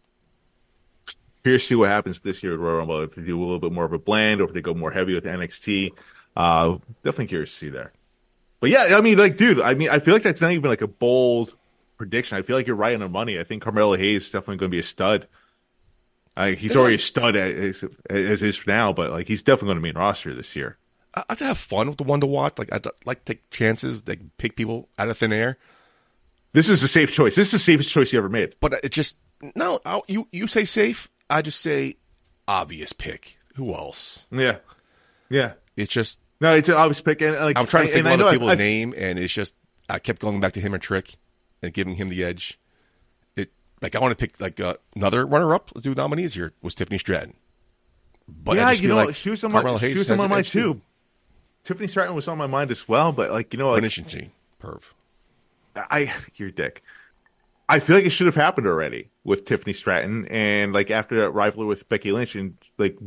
Here's 1.44 1.66
see 1.68 1.76
what 1.76 1.90
happens 1.90 2.20
this 2.20 2.44
year 2.44 2.54
at 2.54 2.60
Royal 2.60 2.78
Rumble. 2.78 3.02
If 3.04 3.16
they 3.16 3.22
do 3.22 3.40
a 3.40 3.44
little 3.44 3.60
bit 3.60 3.72
more 3.72 3.86
of 3.86 3.94
a 3.94 4.00
blend, 4.00 4.42
or 4.42 4.46
if 4.46 4.54
they 4.54 4.62
go 4.62 4.74
more 4.74 4.92
heavy 4.92 5.16
with 5.16 5.24
NXT, 5.26 5.92
uh, 6.38 6.78
definitely 7.04 7.26
curious 7.28 7.50
to 7.50 7.56
see 7.56 7.70
there. 7.70 7.92
But 8.60 8.70
yeah, 8.70 8.96
I 8.96 9.02
mean, 9.02 9.18
like, 9.18 9.38
dude, 9.38 9.60
I 9.60 9.74
mean, 9.74 9.90
I 9.90 9.98
feel 9.98 10.14
like 10.14 10.24
that's 10.24 10.40
not 10.40 10.52
even 10.52 10.70
like 10.70 10.82
a 10.82 10.88
bold 10.88 11.56
prediction. 11.98 12.38
I 12.38 12.44
feel 12.44 12.56
like 12.56 12.68
you're 12.68 12.76
right 12.76 12.94
on 12.94 13.00
the 13.00 13.10
money. 13.10 13.40
I 13.40 13.44
think 13.44 13.64
Carmelo 13.64 13.98
Hayes 13.98 14.26
is 14.26 14.32
definitely 14.32 14.58
going 14.58 14.70
to 14.70 14.76
be 14.76 14.80
a 14.80 14.84
stud. 14.84 15.28
I, 16.36 16.52
he's 16.52 16.76
already 16.76 16.96
a 16.96 17.00
stud 17.00 17.36
as, 17.36 17.84
as 18.08 18.44
is 18.44 18.56
for 18.58 18.70
now, 18.70 18.94
but 18.94 19.10
like 19.10 19.28
he's 19.28 19.42
definitely 19.42 19.70
going 19.70 19.78
to 19.78 19.84
be 19.84 19.90
in 19.90 19.98
roster 19.98 20.36
this 20.36 20.56
year. 20.56 20.78
I, 21.16 21.24
I'd 21.28 21.40
have 21.40 21.58
fun 21.58 21.88
with 21.88 21.98
the 21.98 22.04
one 22.04 22.20
to 22.20 22.28
watch. 22.28 22.60
Like 22.60 22.72
I'd 22.72 22.86
like 23.06 23.26
to 23.26 23.34
take 23.34 23.50
chances, 23.50 24.08
like 24.08 24.20
pick 24.38 24.56
people 24.56 24.90
out 25.00 25.10
of 25.10 25.18
thin 25.18 25.34
air. 25.34 25.58
This 26.54 26.70
is 26.70 26.84
a 26.84 26.88
safe 26.88 27.12
choice. 27.12 27.36
This 27.36 27.48
is 27.48 27.54
the 27.54 27.60
safest 27.60 27.90
choice 27.90 28.14
you 28.14 28.20
ever 28.20 28.30
made. 28.30 28.54
But 28.60 28.74
it 28.84 28.92
just 28.92 29.18
no. 29.56 29.80
i 29.86 30.02
you 30.08 30.28
you 30.32 30.46
say 30.46 30.66
safe. 30.66 31.10
I 31.32 31.42
just 31.42 31.62
say 31.62 31.96
obvious 32.48 32.94
pick. 32.94 33.40
Who 33.56 33.74
else? 33.74 34.28
Yeah, 34.30 34.58
yeah. 35.30 35.54
It's 35.76 35.92
just 35.92 36.20
No, 36.40 36.54
it's 36.54 36.70
an 36.70 36.76
obvious 36.76 37.02
pick, 37.02 37.22
and 37.22 37.36
like 37.36 37.58
I'm 37.58 37.66
trying 37.66 37.88
to 37.88 37.94
think 37.94 38.06
of 38.06 38.12
other 38.12 38.26
know 38.26 38.32
people 38.32 38.50
I've- 38.50 38.62
name, 38.62 38.94
and 38.96 39.18
it's 39.18 39.34
just 39.34 39.56
I 39.90 40.00
kept 40.00 40.22
going 40.22 40.40
back 40.40 40.54
to 40.54 40.60
him 40.60 40.74
and 40.74 40.82
Trick 40.84 41.16
and 41.62 41.74
giving 41.74 41.96
him 41.96 42.10
the 42.10 42.24
edge. 42.24 42.60
It 43.36 43.52
like 43.82 43.96
I 43.96 44.00
want 44.00 44.18
to 44.18 44.28
pick 44.28 44.40
like 44.40 44.60
uh, 44.60 44.76
another 44.96 45.26
runner 45.26 45.54
up. 45.54 45.72
Let's 45.74 45.84
do 45.84 45.96
nominees 45.96 46.36
here 46.36 46.54
was 46.62 46.76
Tiffany 46.76 46.98
Stratton. 47.00 47.34
But 48.28 48.58
yeah, 48.58 48.72
you 48.72 48.90
know, 48.90 48.96
like 48.96 49.16
she 49.16 49.30
was 49.30 49.44
on 49.44 49.52
my, 49.52 49.62
Carmelo 49.62 49.80
she 49.80 49.94
was 49.94 50.12
on 50.12 50.18
my 50.18 50.28
mind 50.28 50.40
edge, 50.40 50.52
too. 50.52 50.82
Tiffany 51.64 51.88
Stratton 51.88 52.16
was 52.16 52.28
on 52.28 52.38
my 52.38 52.48
mind 52.48 52.72
as 52.72 52.88
well, 52.88 53.12
but 53.12 53.32
like 53.32 53.54
you 53.54 53.60
know, 53.60 53.72
like, 53.72 53.84
isn't 53.84 54.10
she? 54.10 54.32
Perv. 54.62 54.82
I 55.76 56.14
your 56.36 56.52
dick. 56.52 56.84
I 57.70 57.80
feel 57.80 57.98
like 57.98 58.06
it 58.06 58.12
should 58.12 58.28
have 58.28 58.36
happened 58.36 58.68
already 58.68 59.10
with 59.24 59.46
Tiffany 59.46 59.74
Stratton, 59.74 60.28
and 60.28 60.74
like 60.74 60.92
after 60.92 61.20
that 61.22 61.32
rivalry 61.32 61.68
with 61.68 61.90
Becky 61.90 62.12
Lynch, 62.12 62.36
and 62.36 62.58
like 62.78 62.98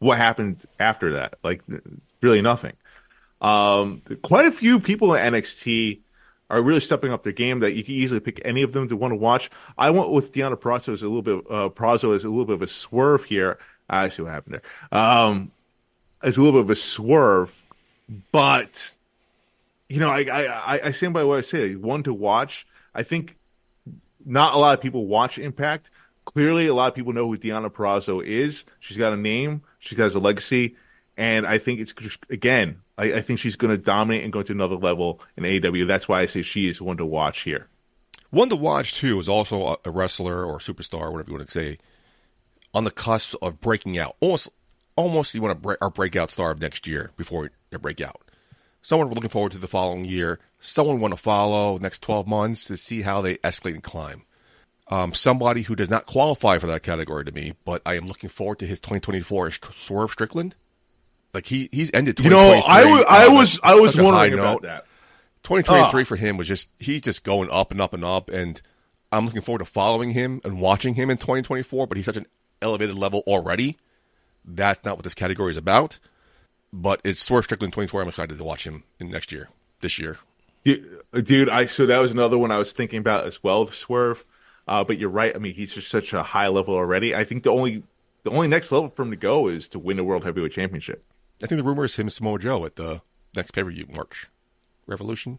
what 0.00 0.18
happened 0.18 0.66
after 0.78 1.12
that? 1.12 1.36
Like 1.44 1.62
really 2.20 2.42
nothing. 2.42 2.72
Um, 3.40 4.02
quite 4.22 4.46
a 4.46 4.52
few 4.52 4.80
people 4.80 5.14
in 5.14 5.32
NXT 5.32 6.00
are 6.50 6.60
really 6.60 6.80
stepping 6.80 7.12
up 7.12 7.22
their 7.22 7.32
game. 7.32 7.60
That 7.60 7.72
you 7.72 7.84
can 7.84 7.94
easily 7.94 8.20
pick 8.20 8.40
any 8.44 8.62
of 8.62 8.72
them 8.72 8.88
to 8.88 8.96
want 8.96 9.12
to 9.12 9.16
watch. 9.16 9.50
I 9.78 9.90
went 9.90 10.10
with 10.10 10.32
Deanna 10.32 10.56
Prazo 10.56 10.92
as 10.92 11.02
a 11.02 11.08
little 11.08 11.22
bit. 11.22 11.44
Uh, 11.48 11.68
Prazo 11.68 12.14
as 12.14 12.24
a 12.24 12.28
little 12.28 12.44
bit 12.44 12.54
of 12.54 12.62
a 12.62 12.66
swerve 12.66 13.24
here. 13.24 13.58
I 13.88 14.08
see 14.08 14.22
what 14.22 14.32
happened 14.32 14.60
there. 14.90 14.98
Um, 15.00 15.52
as 16.22 16.36
a 16.36 16.42
little 16.42 16.60
bit 16.60 16.64
of 16.66 16.70
a 16.70 16.76
swerve, 16.76 17.62
but 18.32 18.92
you 19.88 19.98
know, 20.00 20.10
I, 20.10 20.20
I, 20.32 20.74
I- 20.76 20.80
I 20.86 20.90
stand 20.92 21.14
by 21.14 21.24
what 21.24 21.38
I 21.38 21.40
say. 21.42 21.74
One 21.76 22.02
to 22.04 22.12
watch. 22.12 22.66
I 22.94 23.02
think 23.02 23.36
not 24.24 24.54
a 24.54 24.58
lot 24.58 24.74
of 24.76 24.82
people 24.82 25.06
watch 25.06 25.38
Impact. 25.38 25.90
Clearly, 26.26 26.66
a 26.66 26.74
lot 26.74 26.88
of 26.88 26.94
people 26.94 27.12
know 27.12 27.26
who 27.26 27.36
Deonna 27.38 27.70
Purrazzo 27.70 28.22
is. 28.22 28.64
She's 28.78 28.96
got 28.96 29.12
a 29.12 29.16
name. 29.16 29.62
She 29.80 29.96
has 29.96 30.14
a 30.14 30.20
legacy, 30.20 30.76
and 31.16 31.46
I 31.46 31.58
think 31.58 31.80
it's 31.80 31.94
again. 32.28 32.82
I, 32.96 33.14
I 33.14 33.20
think 33.22 33.40
she's 33.40 33.56
going 33.56 33.70
to 33.76 33.82
dominate 33.82 34.22
and 34.22 34.32
go 34.32 34.42
to 34.42 34.52
another 34.52 34.76
level 34.76 35.20
in 35.36 35.44
AEW. 35.44 35.86
That's 35.86 36.06
why 36.08 36.20
I 36.20 36.26
say 36.26 36.42
she 36.42 36.68
is 36.68 36.80
one 36.80 36.98
to 36.98 37.06
watch 37.06 37.40
here. 37.40 37.66
One 38.28 38.50
to 38.50 38.56
watch 38.56 39.00
too 39.00 39.18
is 39.18 39.28
also 39.28 39.78
a- 39.84 39.90
wrestler 39.90 40.44
or 40.44 40.58
superstar, 40.58 41.10
whatever 41.10 41.30
you 41.30 41.36
want 41.36 41.46
to 41.46 41.52
say, 41.52 41.78
on 42.72 42.84
the 42.84 42.90
cusp 42.90 43.34
of 43.42 43.60
breaking 43.60 43.98
out. 43.98 44.16
Almost, 44.20 44.50
almost 44.96 45.34
you 45.34 45.40
want 45.40 45.56
to 45.56 45.60
break 45.60 45.78
our 45.80 45.90
breakout 45.90 46.30
star 46.30 46.50
of 46.52 46.60
next 46.60 46.86
year 46.86 47.10
before 47.16 47.50
they 47.70 47.78
break 47.78 48.00
out. 48.00 48.20
Someone 48.82 49.08
we're 49.08 49.14
looking 49.14 49.30
forward 49.30 49.52
to 49.52 49.58
the 49.58 49.66
following 49.66 50.04
year. 50.04 50.38
Someone 50.60 51.00
want 51.00 51.12
to 51.12 51.20
follow 51.20 51.78
next 51.78 52.02
twelve 52.02 52.28
months 52.28 52.66
to 52.66 52.76
see 52.76 53.02
how 53.02 53.20
they 53.22 53.36
escalate 53.36 53.74
and 53.74 53.82
climb. 53.82 54.22
Um, 54.90 55.14
somebody 55.14 55.62
who 55.62 55.76
does 55.76 55.88
not 55.88 56.06
qualify 56.06 56.58
for 56.58 56.66
that 56.66 56.82
category 56.82 57.24
to 57.24 57.32
me, 57.32 57.54
but 57.64 57.80
I 57.86 57.94
am 57.94 58.06
looking 58.06 58.28
forward 58.28 58.58
to 58.58 58.66
his 58.66 58.80
2024 58.80 59.46
is 59.46 59.60
Swerve 59.72 60.10
Strickland. 60.10 60.56
Like 61.32 61.46
he 61.46 61.68
he's 61.70 61.92
ended. 61.94 62.18
You 62.18 62.28
know, 62.30 62.54
2023 62.56 62.66
I 62.68 62.84
was 62.84 63.04
I 63.08 63.28
was 63.28 63.60
I 63.62 63.74
was 63.74 63.96
wondering 63.96 64.34
about 64.34 64.62
that. 64.62 64.86
2023 65.44 66.00
Oh. 66.00 66.04
for 66.04 66.16
him 66.16 66.36
was 66.36 66.48
just 66.48 66.70
he's 66.78 67.02
just 67.02 67.22
going 67.24 67.48
up 67.50 67.70
and 67.70 67.80
up 67.80 67.94
and 67.94 68.04
up 68.04 68.28
and 68.30 68.60
I'm 69.12 69.26
looking 69.26 69.42
forward 69.42 69.60
to 69.60 69.64
following 69.64 70.10
him 70.10 70.40
and 70.44 70.60
watching 70.60 70.94
him 70.94 71.08
in 71.08 71.16
2024 71.18 71.86
but 71.86 71.96
he's 71.96 72.04
such 72.06 72.16
an 72.16 72.26
elevated 72.60 72.96
level 72.96 73.22
already 73.26 73.78
that's 74.44 74.84
not 74.84 74.96
what 74.96 75.04
this 75.04 75.14
category 75.14 75.50
is 75.50 75.56
about 75.56 75.98
but 76.72 77.00
it's 77.04 77.22
Swerve 77.22 77.44
Strickland 77.44 77.72
24 77.72 78.02
I'm 78.02 78.08
excited 78.08 78.36
to 78.36 78.44
watch 78.44 78.66
him 78.66 78.82
in 78.98 79.08
next 79.10 79.32
year 79.32 79.48
this 79.80 79.98
year 79.98 80.18
Dude, 80.62 81.00
dude, 81.24 81.48
I 81.48 81.64
so 81.66 81.86
that 81.86 81.98
was 82.00 82.12
another 82.12 82.36
one 82.36 82.50
I 82.50 82.58
was 82.58 82.72
thinking 82.72 82.98
about 82.98 83.26
as 83.26 83.42
well, 83.42 83.66
Swerve. 83.68 84.26
Uh, 84.70 84.84
but 84.84 84.98
you're 84.98 85.10
right. 85.10 85.34
I 85.34 85.38
mean, 85.38 85.52
he's 85.52 85.74
just 85.74 85.88
such 85.88 86.12
a 86.14 86.22
high 86.22 86.48
level 86.48 86.74
already. 86.74 87.14
I 87.14 87.24
think 87.24 87.42
the 87.42 87.50
only 87.50 87.82
the 88.22 88.30
only 88.30 88.48
next 88.48 88.70
level 88.70 88.88
for 88.88 89.02
him 89.02 89.10
to 89.10 89.16
go 89.16 89.48
is 89.48 89.66
to 89.68 89.78
win 89.78 89.96
the 89.96 90.04
World 90.04 90.24
Heavyweight 90.24 90.52
Championship. 90.52 91.04
I 91.42 91.46
think 91.46 91.58
the 91.58 91.64
rumor 91.64 91.84
is 91.84 91.96
him 91.96 92.08
Samoa 92.08 92.38
Joe 92.38 92.64
at 92.64 92.76
the 92.76 93.02
next 93.34 93.50
pay-per-view 93.50 93.86
March 93.94 94.28
Revolution 94.86 95.38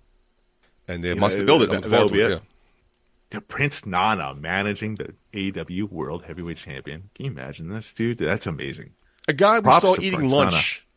and 0.88 1.04
they 1.04 1.14
must 1.14 1.38
know, 1.38 1.46
build 1.46 1.64
it 1.64 1.70
that- 1.70 1.84
that'll 1.84 2.10
be 2.10 2.22
it, 2.22 2.32
it. 2.32 2.42
The 3.30 3.40
Prince 3.40 3.86
Nana 3.86 4.36
managing 4.36 4.96
the 4.96 5.14
AEW 5.32 5.90
World 5.90 6.26
Heavyweight 6.26 6.58
Champion. 6.58 7.10
Can 7.16 7.26
you 7.26 7.32
imagine 7.32 7.70
this, 7.70 7.94
dude? 7.94 8.18
That's 8.18 8.46
amazing. 8.46 8.92
A 9.30 9.34
guy 9.34 9.60
we 9.60 9.64
Props 9.64 9.82
saw 9.82 9.96
eating 9.98 10.16
Prince 10.20 10.34
lunch 10.34 10.88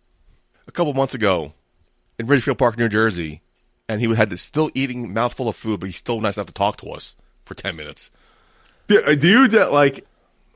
a 0.66 0.72
couple 0.72 0.92
months 0.94 1.14
ago 1.14 1.54
in 2.18 2.26
Ridgefield 2.26 2.58
Park, 2.58 2.76
New 2.76 2.88
Jersey, 2.88 3.42
and 3.88 4.00
he 4.00 4.12
had 4.14 4.30
this 4.30 4.42
still 4.42 4.70
eating 4.74 5.14
mouthful 5.14 5.48
of 5.48 5.54
food, 5.54 5.78
but 5.78 5.88
he's 5.88 5.96
still 5.96 6.20
nice 6.20 6.36
enough 6.36 6.48
to 6.48 6.54
talk 6.54 6.76
to 6.78 6.90
us 6.90 7.16
for 7.44 7.54
ten 7.54 7.76
minutes. 7.76 8.10
Dude, 8.88 9.08
a 9.08 9.16
dude 9.16 9.52
that 9.52 9.72
like 9.72 10.04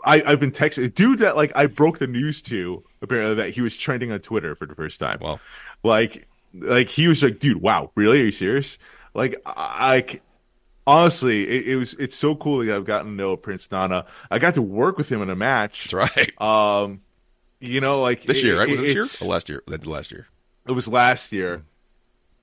I, 0.05 0.23
I've 0.23 0.41
been 0.41 0.51
texting 0.53 0.85
a 0.85 0.89
dude 0.89 1.21
that 1.21 1.37
like 1.37 1.53
I 1.57 1.67
broke 1.67 1.99
the 1.99 2.07
news 2.07 2.43
to 2.43 2.85
apparently 3.03 3.35
that 3.37 3.51
he 3.51 3.61
was 3.61 3.77
trending 3.77 4.13
on 4.13 4.21
Twitter 4.21 4.55
for 4.55 4.67
the 4.67 4.75
first 4.75 5.01
time. 5.01 5.19
Wow. 5.21 5.41
Like 5.83 6.27
like 6.55 6.89
he 6.89 7.09
was 7.09 7.23
like, 7.23 7.39
dude, 7.39 7.61
wow, 7.61 7.91
really? 7.95 8.21
Are 8.21 8.25
you 8.25 8.31
serious? 8.31 8.79
Like 9.15 9.41
I 9.47 9.95
like 9.95 10.23
honestly, 10.87 11.49
it, 11.49 11.69
it 11.69 11.77
was 11.77 11.95
it's 11.95 12.17
so 12.17 12.35
cool 12.35 12.65
that 12.65 12.75
I've 12.75 12.85
gotten 12.85 13.13
to 13.13 13.17
know 13.17 13.37
Prince 13.37 13.71
Nana. 13.71 14.07
I 14.31 14.39
got 14.39 14.55
to 14.55 14.63
work 14.63 14.99
with 14.99 15.11
him 15.11 15.23
in 15.23 15.31
a 15.31 15.37
match. 15.37 15.89
That's 15.91 16.17
right. 16.17 16.43
Um 16.43 17.03
you 17.61 17.81
know, 17.81 18.01
like 18.01 18.23
this 18.23 18.39
it- 18.39 18.45
year, 18.45 18.59
right? 18.59 18.69
Was 18.69 18.79
it 18.79 18.95
this 18.95 19.21
year 19.23 19.29
last 19.31 19.49
year? 19.49 19.63
That 19.67 19.87
last 19.87 20.13
year. 20.13 20.29
It 20.67 20.73
was 20.73 20.87
last 20.87 21.33
year. 21.33 21.65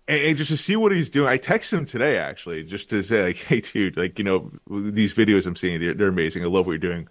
And, 0.08 0.22
and 0.22 0.38
just 0.38 0.52
to 0.52 0.58
see 0.58 0.76
what 0.76 0.92
he's 0.92 1.10
doing, 1.10 1.28
I 1.30 1.38
texted 1.38 1.80
him 1.80 1.86
today 1.86 2.18
actually, 2.18 2.64
just 2.64 2.90
to 2.90 3.02
say 3.04 3.24
like, 3.24 3.36
"Hey, 3.48 3.62
dude, 3.62 3.98
like 3.98 4.18
you 4.18 4.26
know 4.26 4.52
these 4.70 5.14
videos 5.14 5.46
I'm 5.46 5.56
seeing, 5.56 5.80
they're, 5.80 5.94
they're 5.94 6.08
amazing. 6.08 6.44
I 6.44 6.48
love 6.48 6.66
what 6.66 6.74
you're 6.74 6.80
doing. 6.80 7.08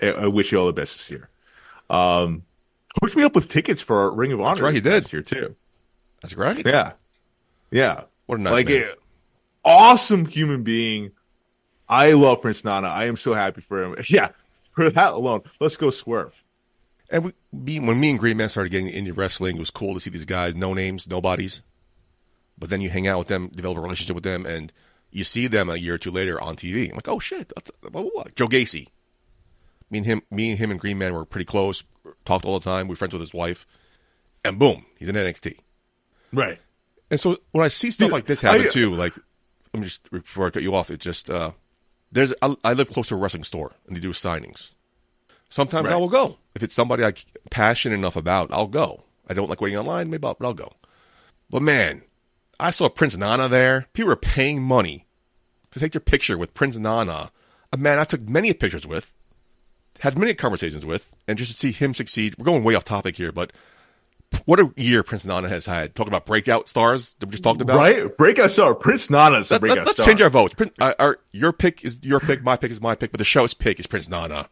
I, 0.00 0.08
I 0.08 0.26
wish 0.26 0.52
you 0.52 0.58
all 0.58 0.66
the 0.66 0.72
best 0.72 0.96
this 0.96 1.10
year." 1.10 1.28
Um, 1.90 2.44
hooked 3.00 3.16
me 3.16 3.22
up 3.22 3.34
with 3.34 3.48
tickets 3.48 3.82
for 3.82 4.10
Ring 4.12 4.32
of 4.32 4.40
Honor. 4.40 4.50
That's 4.50 4.62
right, 4.62 4.74
he 4.74 4.80
did. 4.80 5.12
year 5.12 5.22
too. 5.22 5.54
That's 6.22 6.34
great. 6.34 6.66
Yeah, 6.66 6.92
yeah. 7.70 8.04
What 8.26 8.38
a 8.38 8.42
nice 8.42 8.52
like 8.52 8.68
man. 8.68 8.84
a 8.84 8.94
awesome 9.64 10.26
human 10.26 10.62
being. 10.62 11.12
I 11.88 12.12
love 12.12 12.40
Prince 12.40 12.64
Nana. 12.64 12.88
I 12.88 13.04
am 13.04 13.16
so 13.16 13.34
happy 13.34 13.60
for 13.60 13.82
him. 13.82 13.96
Yeah, 14.08 14.30
for 14.74 14.90
that 14.90 15.12
alone, 15.12 15.42
let's 15.60 15.76
go 15.76 15.90
swerve. 15.90 16.42
And 17.10 17.32
we, 17.52 17.78
when 17.78 18.00
me 18.00 18.10
and 18.10 18.18
Green 18.18 18.36
Man 18.38 18.48
started 18.48 18.70
getting 18.70 18.88
into 18.88 19.12
wrestling, 19.12 19.56
it 19.56 19.60
was 19.60 19.70
cool 19.70 19.94
to 19.94 20.00
see 20.00 20.10
these 20.10 20.24
guys, 20.24 20.56
no 20.56 20.74
names, 20.74 21.06
nobodies. 21.06 21.62
But 22.58 22.70
then 22.70 22.80
you 22.80 22.90
hang 22.90 23.06
out 23.08 23.18
with 23.18 23.28
them, 23.28 23.48
develop 23.48 23.78
a 23.78 23.80
relationship 23.80 24.14
with 24.14 24.24
them, 24.24 24.46
and 24.46 24.72
you 25.10 25.24
see 25.24 25.46
them 25.46 25.68
a 25.68 25.76
year 25.76 25.94
or 25.94 25.98
two 25.98 26.10
later 26.10 26.40
on 26.40 26.56
TV. 26.56 26.88
I'm 26.88 26.96
like, 26.96 27.08
oh 27.08 27.18
shit, 27.18 27.52
that's, 27.54 27.70
blah. 27.80 28.24
Joe 28.36 28.48
Gacy. 28.48 28.88
Me 29.90 29.98
and 29.98 30.06
him, 30.06 30.22
me 30.30 30.50
and 30.50 30.58
him 30.58 30.70
and 30.70 30.80
Green 30.80 30.98
Man 30.98 31.14
were 31.14 31.24
pretty 31.24 31.44
close. 31.44 31.84
Talked 32.24 32.44
all 32.44 32.58
the 32.58 32.64
time. 32.64 32.88
We 32.88 32.92
were 32.92 32.96
friends 32.96 33.14
with 33.14 33.20
his 33.20 33.34
wife, 33.34 33.66
and 34.44 34.58
boom, 34.58 34.86
he's 34.98 35.08
in 35.08 35.14
NXT. 35.16 35.58
Right. 36.32 36.58
And 37.10 37.20
so 37.20 37.38
when 37.52 37.64
I 37.64 37.68
see 37.68 37.90
stuff 37.90 38.12
like 38.12 38.26
this 38.26 38.40
happen 38.40 38.62
I- 38.62 38.68
too, 38.68 38.90
like 38.90 39.14
let 39.72 39.80
me 39.80 39.86
just 39.86 40.10
before 40.10 40.46
I 40.46 40.50
cut 40.50 40.62
you 40.62 40.74
off, 40.74 40.90
it 40.90 41.00
just 41.00 41.28
uh, 41.30 41.52
there's 42.12 42.32
I, 42.42 42.56
I 42.64 42.72
live 42.72 42.90
close 42.90 43.08
to 43.08 43.14
a 43.14 43.18
wrestling 43.18 43.44
store 43.44 43.72
and 43.86 43.96
they 43.96 44.00
do 44.00 44.10
signings. 44.10 44.74
Sometimes 45.48 45.90
I 45.90 45.96
will 45.96 46.08
go 46.08 46.38
if 46.54 46.62
it's 46.62 46.74
somebody 46.74 47.04
I'm 47.04 47.14
passionate 47.50 47.94
enough 47.94 48.16
about. 48.16 48.52
I'll 48.52 48.66
go. 48.66 49.04
I 49.28 49.34
don't 49.34 49.48
like 49.48 49.60
waiting 49.60 49.78
online, 49.78 50.10
maybe 50.10 50.26
I'll, 50.26 50.34
but 50.34 50.46
I'll 50.46 50.54
go. 50.54 50.72
But 51.50 51.62
man, 51.62 52.02
I 52.60 52.70
saw 52.70 52.88
Prince 52.88 53.16
Nana 53.16 53.48
there. 53.48 53.86
People 53.92 54.08
were 54.10 54.16
paying 54.16 54.62
money 54.62 55.06
to 55.70 55.80
take 55.80 55.92
their 55.92 56.00
picture 56.00 56.38
with 56.38 56.54
Prince 56.54 56.78
Nana, 56.78 57.30
a 57.72 57.76
man 57.76 57.98
I 57.98 58.04
took 58.04 58.28
many 58.28 58.52
pictures 58.52 58.86
with, 58.86 59.12
had 60.00 60.16
many 60.16 60.34
conversations 60.34 60.86
with, 60.86 61.14
and 61.26 61.36
just 61.38 61.52
to 61.52 61.58
see 61.58 61.72
him 61.72 61.94
succeed. 61.94 62.36
We're 62.38 62.44
going 62.44 62.62
way 62.64 62.74
off 62.74 62.84
topic 62.84 63.16
here, 63.16 63.32
but 63.32 63.52
What 64.46 64.58
a 64.58 64.72
year 64.76 65.02
Prince 65.04 65.26
Nana 65.26 65.48
has 65.48 65.66
had. 65.66 65.94
Talking 65.94 66.12
about 66.12 66.26
breakout 66.26 66.68
stars 66.68 67.14
that 67.20 67.26
we 67.26 67.30
just 67.32 67.44
talked 67.44 67.60
about. 67.60 67.76
Right? 67.76 68.16
Breakout 68.16 68.50
star. 68.50 68.74
Prince 68.74 69.08
Nana's 69.08 69.50
a 69.50 69.54
Let, 69.54 69.60
breakout 69.60 69.86
us 69.86 69.92
star. 69.92 70.06
change 70.06 70.20
our 70.20 70.30
votes. 70.30 70.54
Prin- 70.54 70.72
uh, 70.80 70.94
our, 70.98 71.18
your 71.32 71.52
pick 71.52 71.84
is 71.84 72.00
your 72.02 72.18
pick, 72.20 72.42
my 72.42 72.56
pick 72.56 72.70
is 72.72 72.80
my 72.80 72.94
pick, 72.94 73.12
but 73.12 73.18
the 73.18 73.24
show's 73.24 73.54
pick 73.54 73.78
is 73.78 73.86
Prince 73.86 74.08
Nana. 74.08 74.48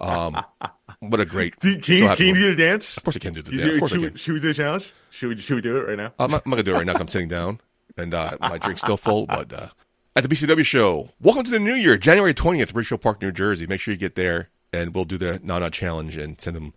Um, 0.00 0.42
what 1.08 1.20
a 1.20 1.24
great. 1.24 1.58
Do- 1.60 1.78
Can 1.78 1.96
you, 1.98 2.08
can 2.16 2.26
you 2.26 2.34
do 2.34 2.50
the 2.54 2.56
dance? 2.56 2.96
Of 2.96 3.04
course 3.04 3.16
I 3.16 3.18
can 3.18 3.32
do 3.32 3.42
the 3.42 3.52
You 3.52 3.58
dance. 3.58 3.70
do- 3.70 3.74
Of 3.74 3.80
course 3.80 3.92
I 3.92 3.94
should, 3.96 4.02
can. 4.04 4.12
we, 4.14 4.18
should 4.18 4.34
we 4.34 4.40
do 4.40 4.48
the 4.48 4.54
challenge? 4.54 4.92
Should 5.10 5.28
we, 5.28 5.36
should 5.36 5.54
we 5.56 5.60
do 5.60 5.76
it 5.76 5.86
right 5.88 5.96
now? 5.96 6.12
I'm 6.18 6.30
not, 6.30 6.42
I'm 6.44 6.50
not 6.50 6.56
gonna 6.56 6.62
do 6.62 6.72
it 6.74 6.78
right 6.78 6.86
now 6.86 6.92
'cause 6.92 7.00
I'm 7.02 7.08
sitting 7.08 7.28
down 7.28 7.60
and 7.96 8.14
uh, 8.14 8.36
my 8.40 8.58
drink's 8.58 8.80
still 8.80 8.96
full. 8.96 9.26
But 9.26 9.52
uh, 9.52 9.68
at 10.16 10.22
the 10.22 10.28
BCW 10.28 10.64
show, 10.64 11.10
welcome 11.20 11.42
to 11.44 11.50
the 11.50 11.58
new 11.58 11.74
year, 11.74 11.96
January 11.96 12.32
20th, 12.34 12.74
Ridgefield 12.74 13.00
Park, 13.02 13.20
New 13.22 13.32
Jersey. 13.32 13.66
Make 13.66 13.80
sure 13.80 13.92
you 13.92 13.98
get 13.98 14.14
there, 14.14 14.48
and 14.72 14.94
we'll 14.94 15.04
do 15.04 15.18
the 15.18 15.40
Nana 15.42 15.70
challenge 15.70 16.16
and 16.16 16.40
send 16.40 16.56
them 16.56 16.72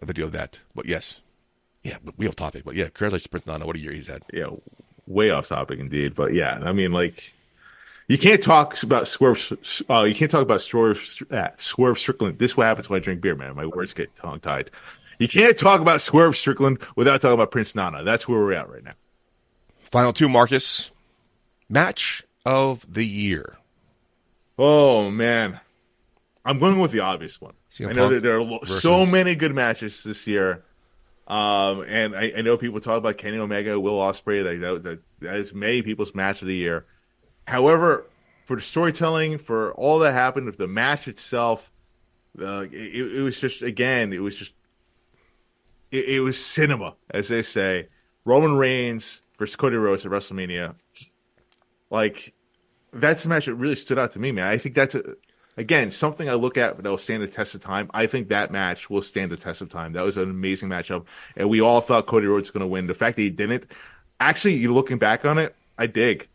a 0.00 0.06
video 0.06 0.26
of 0.26 0.32
that. 0.32 0.60
But 0.74 0.86
yes, 0.86 1.20
yeah, 1.82 1.96
but 2.02 2.16
we 2.18 2.24
have 2.26 2.36
topic. 2.36 2.64
But 2.64 2.74
yeah, 2.76 2.84
congratulations, 2.84 3.26
Prince 3.26 3.46
Nana. 3.46 3.66
What 3.66 3.76
a 3.76 3.78
year 3.80 3.92
he's 3.92 4.06
had. 4.08 4.22
yeah, 4.32 4.48
way 5.06 5.30
off 5.30 5.48
topic 5.48 5.78
indeed. 5.78 6.14
But 6.14 6.32
yeah, 6.32 6.60
I 6.64 6.72
mean, 6.72 6.92
like, 6.92 7.34
you 8.08 8.18
can't 8.18 8.42
talk 8.42 8.82
about 8.82 9.08
Swerve. 9.08 9.84
Uh, 9.88 10.02
you 10.02 10.14
can't 10.14 10.30
talk 10.30 10.42
about 10.42 10.60
Swerve. 10.60 11.22
Uh, 11.30 11.48
Swerve 11.58 11.98
Strickland. 11.98 12.38
This 12.38 12.52
is 12.52 12.56
what 12.56 12.66
happens 12.66 12.88
when 12.90 13.00
I 13.00 13.02
drink 13.04 13.20
beer, 13.20 13.34
man. 13.34 13.54
My 13.54 13.66
words 13.66 13.94
get 13.94 14.14
tongue 14.16 14.40
tied. 14.40 14.70
You 15.18 15.28
can't 15.28 15.56
talk 15.56 15.80
about 15.80 16.00
Swerve 16.00 16.36
Strickland 16.36 16.78
without 16.96 17.20
talking 17.20 17.34
about 17.34 17.50
Prince 17.50 17.74
Nana. 17.74 18.02
That's 18.04 18.28
where 18.28 18.40
we're 18.40 18.52
at 18.52 18.68
right 18.68 18.84
now. 18.84 18.94
Final 19.84 20.12
two, 20.12 20.28
Marcus. 20.28 20.90
Match 21.68 22.24
of 22.44 22.92
the 22.92 23.06
year. 23.06 23.56
Oh 24.58 25.10
man, 25.10 25.60
I'm 26.44 26.58
going 26.58 26.78
with 26.78 26.92
the 26.92 27.00
obvious 27.00 27.40
one. 27.40 27.54
CM 27.70 27.88
I 27.88 27.92
know 27.92 28.02
Punk 28.02 28.14
that 28.14 28.22
there 28.22 28.40
are 28.40 28.58
versus- 28.60 28.82
so 28.82 29.06
many 29.06 29.34
good 29.34 29.54
matches 29.54 30.02
this 30.02 30.26
year. 30.26 30.64
Um, 31.26 31.84
and 31.88 32.14
I, 32.14 32.34
I 32.36 32.42
know 32.42 32.58
people 32.58 32.80
talk 32.80 32.98
about 32.98 33.16
Kenny 33.16 33.38
Omega, 33.38 33.80
Will 33.80 33.98
Ospreay. 33.98 34.60
That, 34.60 34.82
that, 34.82 35.00
that 35.20 35.36
is 35.36 35.54
many 35.54 35.80
people's 35.80 36.14
match 36.14 36.42
of 36.42 36.48
the 36.48 36.54
year. 36.54 36.84
However, 37.46 38.06
for 38.44 38.56
the 38.56 38.62
storytelling, 38.62 39.38
for 39.38 39.72
all 39.74 39.98
that 40.00 40.12
happened, 40.12 40.46
with 40.46 40.58
the 40.58 40.68
match 40.68 41.08
itself, 41.08 41.70
uh, 42.40 42.66
it, 42.72 42.72
it 42.72 43.22
was 43.22 43.40
just 43.40 43.62
again, 43.62 44.12
it 44.12 44.20
was 44.20 44.36
just 44.36 44.52
it, 45.90 46.04
it 46.06 46.20
was 46.20 46.44
cinema, 46.44 46.94
as 47.10 47.28
they 47.28 47.42
say. 47.42 47.88
Roman 48.24 48.56
Reigns 48.56 49.22
versus 49.38 49.56
Cody 49.56 49.76
Rhodes 49.76 50.04
at 50.06 50.12
WrestleMania. 50.12 50.74
Like 51.90 52.34
that's 52.92 53.22
the 53.22 53.28
match 53.28 53.46
that 53.46 53.54
really 53.54 53.74
stood 53.74 53.98
out 53.98 54.12
to 54.12 54.18
me, 54.18 54.32
man. 54.32 54.46
I 54.46 54.58
think 54.58 54.74
that's 54.74 54.94
a, 54.94 55.14
again 55.56 55.90
something 55.90 56.28
I 56.28 56.34
look 56.34 56.56
at 56.56 56.76
that 56.76 56.88
will 56.88 56.98
stand 56.98 57.22
the 57.22 57.28
test 57.28 57.54
of 57.54 57.60
time. 57.60 57.90
I 57.92 58.06
think 58.06 58.28
that 58.28 58.50
match 58.50 58.88
will 58.88 59.02
stand 59.02 59.30
the 59.30 59.36
test 59.36 59.62
of 59.62 59.68
time. 59.68 59.92
That 59.92 60.04
was 60.04 60.16
an 60.16 60.30
amazing 60.30 60.68
matchup, 60.68 61.04
and 61.36 61.48
we 61.48 61.60
all 61.60 61.80
thought 61.80 62.06
Cody 62.06 62.26
Rhodes 62.26 62.48
was 62.48 62.50
going 62.50 62.62
to 62.62 62.66
win. 62.66 62.86
The 62.86 62.94
fact 62.94 63.16
that 63.16 63.22
he 63.22 63.30
didn't, 63.30 63.70
actually, 64.20 64.54
you 64.54 64.72
looking 64.74 64.98
back 64.98 65.24
on 65.24 65.38
it, 65.38 65.54
I 65.78 65.86
dig. 65.86 66.28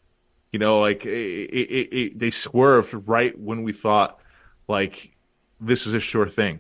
You 0.52 0.60
know, 0.60 0.80
like 0.80 1.06
it, 1.06 1.10
it, 1.10 1.96
it, 1.96 2.20
they 2.20 2.32
swerved 2.32 2.94
right 3.08 3.38
when 3.40 3.64
we 3.64 3.72
thought 3.74 4.20
like 4.68 5.12
this 5.60 5.86
is 5.86 5.94
a 5.94 6.00
sure 6.00 6.28
thing. 6.28 6.60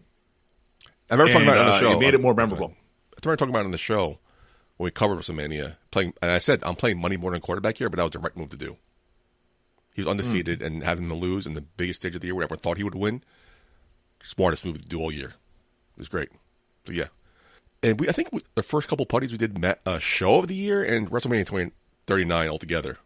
I 1.09 1.15
remember 1.15 1.33
talking 1.33 1.47
And, 1.47 1.57
about 1.57 1.57
it 1.57 1.61
on 1.61 1.65
the 1.81 1.87
uh, 1.87 1.91
show. 1.91 1.97
it 1.97 1.99
made 1.99 2.13
it 2.13 2.21
more 2.21 2.35
memorable. 2.35 2.67
I 2.67 3.19
remember 3.25 3.37
talking 3.37 3.49
about 3.49 3.61
it 3.61 3.65
on 3.65 3.71
the 3.71 3.77
show 3.79 4.19
when 4.77 4.85
we 4.85 4.91
covered 4.91 5.17
WrestleMania. 5.17 5.77
Playing, 5.91 6.13
and 6.21 6.31
I 6.31 6.37
said 6.37 6.59
I'm 6.63 6.75
playing 6.75 7.01
money 7.01 7.17
more 7.17 7.31
than 7.31 7.41
quarterback 7.41 7.77
here, 7.79 7.89
but 7.89 7.97
that 7.97 8.03
was 8.03 8.11
the 8.11 8.19
right 8.19 8.35
move 8.37 8.51
to 8.51 8.57
do. 8.57 8.77
He 9.95 10.01
was 10.01 10.07
undefeated, 10.07 10.61
and 10.61 10.83
having 10.83 11.05
him 11.05 11.13
lose 11.15 11.45
in 11.47 11.53
the 11.53 11.61
biggest 11.61 12.01
stage 12.01 12.13
of 12.15 12.21
the 12.21 12.27
year, 12.27 12.35
whatever 12.35 12.55
thought 12.55 12.77
he 12.77 12.83
would 12.83 12.95
win, 12.95 13.23
smartest 14.21 14.65
move 14.65 14.79
to 14.81 14.87
do 14.87 14.99
all 14.99 15.11
year. 15.11 15.29
It 15.29 15.97
was 15.97 16.09
great. 16.09 16.29
So 16.85 16.93
yeah, 16.93 17.07
and 17.81 17.99
we 17.99 18.07
I 18.07 18.11
think 18.11 18.31
we, 18.31 18.41
the 18.55 18.63
first 18.63 18.87
couple 18.87 19.05
Puddy's 19.07 19.31
we 19.31 19.37
did 19.39 19.57
met 19.57 19.81
a 19.85 19.99
show 19.99 20.39
of 20.39 20.47
the 20.47 20.55
year 20.55 20.83
and 20.83 21.09
WrestleMania 21.09 21.45
20, 21.47 21.71
39 22.07 22.49
altogether. 22.49 22.97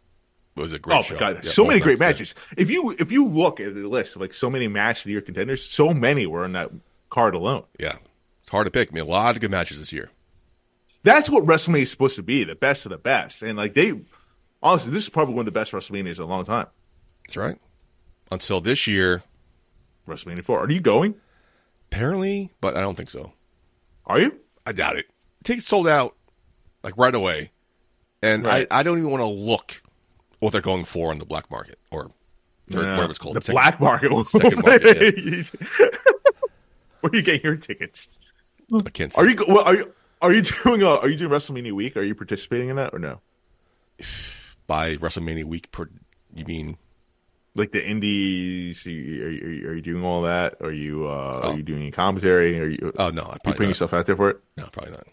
It 0.56 0.60
was 0.60 0.72
a 0.72 0.78
great 0.78 0.96
Oh 0.98 1.02
show. 1.02 1.14
my 1.14 1.20
god, 1.20 1.44
Yeah, 1.44 1.50
so 1.50 1.64
many 1.64 1.80
great 1.80 1.98
matches. 1.98 2.34
If 2.56 2.70
you 2.70 2.90
if 2.98 3.10
you 3.10 3.26
look 3.26 3.58
at 3.60 3.74
the 3.74 3.88
list 3.88 4.14
of 4.16 4.22
like 4.22 4.32
so 4.34 4.48
many 4.48 4.68
match 4.68 4.98
of 5.00 5.04
the 5.04 5.10
year 5.12 5.20
contenders, 5.20 5.64
so 5.64 5.92
many 5.92 6.26
were 6.26 6.44
on 6.44 6.52
that 6.52 6.70
card 7.10 7.34
alone. 7.34 7.64
Yeah, 7.78 7.96
it's 8.42 8.50
hard 8.50 8.66
to 8.66 8.70
pick. 8.70 8.90
I 8.90 8.94
mean, 8.94 9.04
a 9.04 9.08
lot 9.08 9.34
of 9.34 9.40
good 9.40 9.50
matches 9.50 9.78
this 9.80 9.92
year. 9.92 10.10
That's 11.02 11.28
what 11.28 11.44
WrestleMania 11.44 11.82
is 11.82 11.90
supposed 11.90 12.16
to 12.16 12.22
be, 12.22 12.44
the 12.44 12.54
best 12.54 12.86
of 12.86 12.90
the 12.90 12.98
best. 12.98 13.42
And 13.42 13.58
like 13.58 13.74
they 13.74 14.00
honestly, 14.62 14.92
this 14.92 15.02
is 15.02 15.08
probably 15.08 15.34
one 15.34 15.42
of 15.46 15.52
the 15.52 15.58
best 15.58 15.72
WrestleManias 15.72 16.16
in 16.18 16.22
a 16.22 16.26
long 16.26 16.44
time. 16.44 16.66
That's 17.26 17.36
right. 17.36 17.58
Until 18.30 18.60
this 18.60 18.86
year, 18.86 19.22
WrestleMania 20.08 20.44
four. 20.44 20.60
Are 20.60 20.70
you 20.70 20.80
going? 20.80 21.16
apparently, 21.92 22.50
but 22.60 22.76
I 22.76 22.80
don't 22.80 22.96
think 22.96 23.10
so. 23.10 23.32
Are 24.06 24.18
you? 24.20 24.36
I 24.66 24.72
doubt 24.72 24.96
it. 24.96 25.06
Tickets 25.44 25.68
sold 25.68 25.86
out 25.86 26.16
like 26.82 26.96
right 26.98 27.14
away, 27.14 27.50
and 28.22 28.44
Right. 28.44 28.66
I, 28.70 28.80
I 28.80 28.82
don't 28.82 28.98
even 28.98 29.10
want 29.10 29.20
to 29.20 29.26
look 29.28 29.80
what 30.44 30.52
they're 30.52 30.60
going 30.62 30.84
for 30.84 31.10
on 31.10 31.18
the 31.18 31.24
black 31.24 31.50
market 31.50 31.78
or 31.90 32.10
third, 32.70 32.84
Yeah. 32.84 32.92
whatever 32.96 33.10
it's 33.10 33.18
called. 33.18 33.36
The 33.36 33.40
Second- 33.40 33.54
black 33.54 33.80
market. 33.80 34.26
second 34.28 34.62
market, 34.62 35.50
Where 37.00 37.10
are 37.12 37.16
you 37.16 37.22
getting 37.22 37.42
your 37.42 37.56
tickets? 37.56 38.08
I 38.72 38.90
can't. 38.90 39.12
Say. 39.12 39.20
Are 39.20 39.26
you 39.28 39.36
well, 39.48 39.64
are 39.64 39.74
you 39.74 39.92
are 40.22 40.32
you 40.32 40.42
doing 40.42 40.82
a, 40.82 40.88
are 40.88 41.08
you 41.08 41.16
doing 41.16 41.30
WrestleMania 41.30 41.72
week? 41.72 41.96
Are 41.96 42.02
you 42.02 42.14
participating 42.14 42.68
in 42.70 42.76
that 42.76 42.94
or 42.94 42.98
no? 42.98 43.20
by 44.66 44.96
WrestleMania 44.96 45.44
week? 45.44 45.70
Per, 45.70 45.88
you 46.34 46.44
mean 46.46 46.76
Like 47.54 47.72
the 47.72 47.86
indies, 47.86 48.86
are 48.86 48.90
you, 48.90 49.24
are 49.24 49.30
you, 49.30 49.68
are 49.68 49.74
you 49.74 49.82
doing 49.82 50.04
all 50.04 50.22
that? 50.22 50.56
Are 50.60 50.72
you 50.72 51.06
uh, 51.06 51.40
Oh. 51.44 51.50
are 51.52 51.56
you 51.56 51.62
doing 51.62 51.82
any 51.82 51.90
commentary? 51.90 52.58
Are 52.58 52.66
you 52.68 52.92
Oh 52.98 53.10
no, 53.10 53.22
I 53.22 53.32
you 53.34 53.38
putting 53.44 53.62
not. 53.64 53.68
yourself 53.68 53.92
out 53.92 54.06
there 54.06 54.16
for 54.16 54.30
it? 54.30 54.40
No, 54.56 54.66
probably 54.72 54.92
not. 54.92 55.06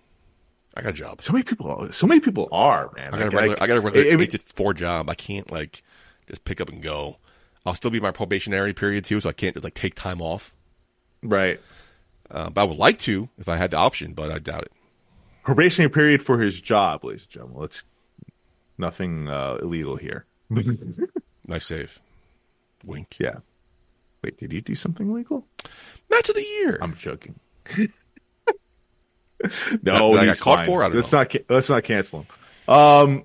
I 0.76 0.82
got 0.82 0.90
a 0.90 0.94
job. 0.94 1.22
So 1.22 1.34
many 1.34 1.44
people, 1.44 1.92
so 1.92 2.08
many 2.08 2.22
people 2.22 2.48
are 2.52 2.92
man. 2.96 3.14
I 3.14 3.18
got 3.18 3.22
a 3.22 3.26
Like, 3.26 3.34
regular. 3.34 3.48
like, 3.50 3.62
I 3.62 3.68
got 3.68 3.78
a 3.78 3.82
regular 3.82 4.06
I- 4.06 4.10
I 4.10 4.12
mean- 4.14 4.22
eight 4.24 4.32
to 4.32 4.40
four 4.40 4.74
job. 4.74 5.10
I 5.10 5.16
can't 5.16 5.52
like 5.52 5.84
just 6.28 6.46
pick 6.46 6.62
up 6.62 6.70
and 6.70 6.82
go. 6.82 7.18
I'll 7.66 7.76
still 7.76 7.92
be 7.92 7.98
in 7.98 8.04
my 8.04 8.12
probationary 8.12 8.74
period 8.74 9.04
too, 9.06 9.20
so 9.22 9.30
I 9.30 9.34
can't 9.34 9.54
just 9.56 9.64
like 9.64 9.74
take 9.74 9.96
time 9.96 10.22
off. 10.22 10.54
right. 11.24 11.60
Uh, 12.30 12.50
but 12.50 12.62
I 12.62 12.64
would 12.64 12.78
like 12.78 12.98
to 13.00 13.28
if 13.38 13.50
I 13.50 13.58
had 13.58 13.72
the 13.72 13.78
option, 13.78 14.14
but 14.14 14.32
I 14.32 14.40
doubt 14.40 14.64
it. 14.64 14.72
Probationary 15.44 15.90
period 15.92 16.24
for 16.24 16.40
his 16.40 16.62
job, 16.62 17.04
ladies 17.04 17.24
and 17.24 17.30
gentlemen. 17.32 17.60
Let's 17.60 17.84
nothing 18.78 19.28
uh, 19.28 19.58
illegal 19.62 19.98
here. 19.98 20.26
Nice 21.48 21.66
save. 21.66 22.00
Wink. 22.86 23.18
yeah. 23.20 23.40
Wait, 24.24 24.38
did 24.38 24.54
you 24.54 24.62
do 24.62 24.76
something 24.76 25.10
illegal? 25.10 25.46
Match 26.10 26.30
of 26.30 26.36
the 26.36 26.44
year. 26.44 26.78
I'm 26.82 26.96
joking. 26.96 27.40
No, 29.84 30.14
I 30.18 30.26
got 30.26 30.40
caught 30.40 30.60
fine. 30.60 30.66
for? 30.66 30.84
I 30.84 30.88
let's 30.88 31.12
know. 31.12 31.20
not 31.20 31.36
let's 31.50 31.70
not 31.70 31.84
cancel 31.84 32.22
him. 32.68 32.74
Um, 32.74 33.24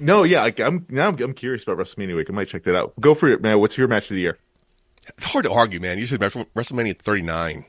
no, 0.00 0.22
yeah, 0.22 0.42
like, 0.42 0.60
I'm 0.60 0.86
now 0.88 1.08
I'm, 1.08 1.20
I'm 1.22 1.34
curious 1.34 1.62
about 1.64 1.78
WrestleMania 1.78 2.16
week. 2.16 2.30
I 2.30 2.32
might 2.32 2.48
check 2.48 2.62
that 2.64 2.76
out. 2.76 2.94
Go 3.00 3.14
for 3.14 3.28
it, 3.28 3.42
man. 3.42 3.58
What's 3.60 3.76
your 3.76 3.88
match 3.88 4.10
of 4.10 4.14
the 4.14 4.20
year? 4.22 4.38
it's 5.16 5.24
hard 5.24 5.44
to 5.46 5.52
argue, 5.52 5.80
man. 5.80 5.98
You 5.98 6.06
said 6.06 6.20
WrestleMania 6.20 6.98
39. 6.98 7.64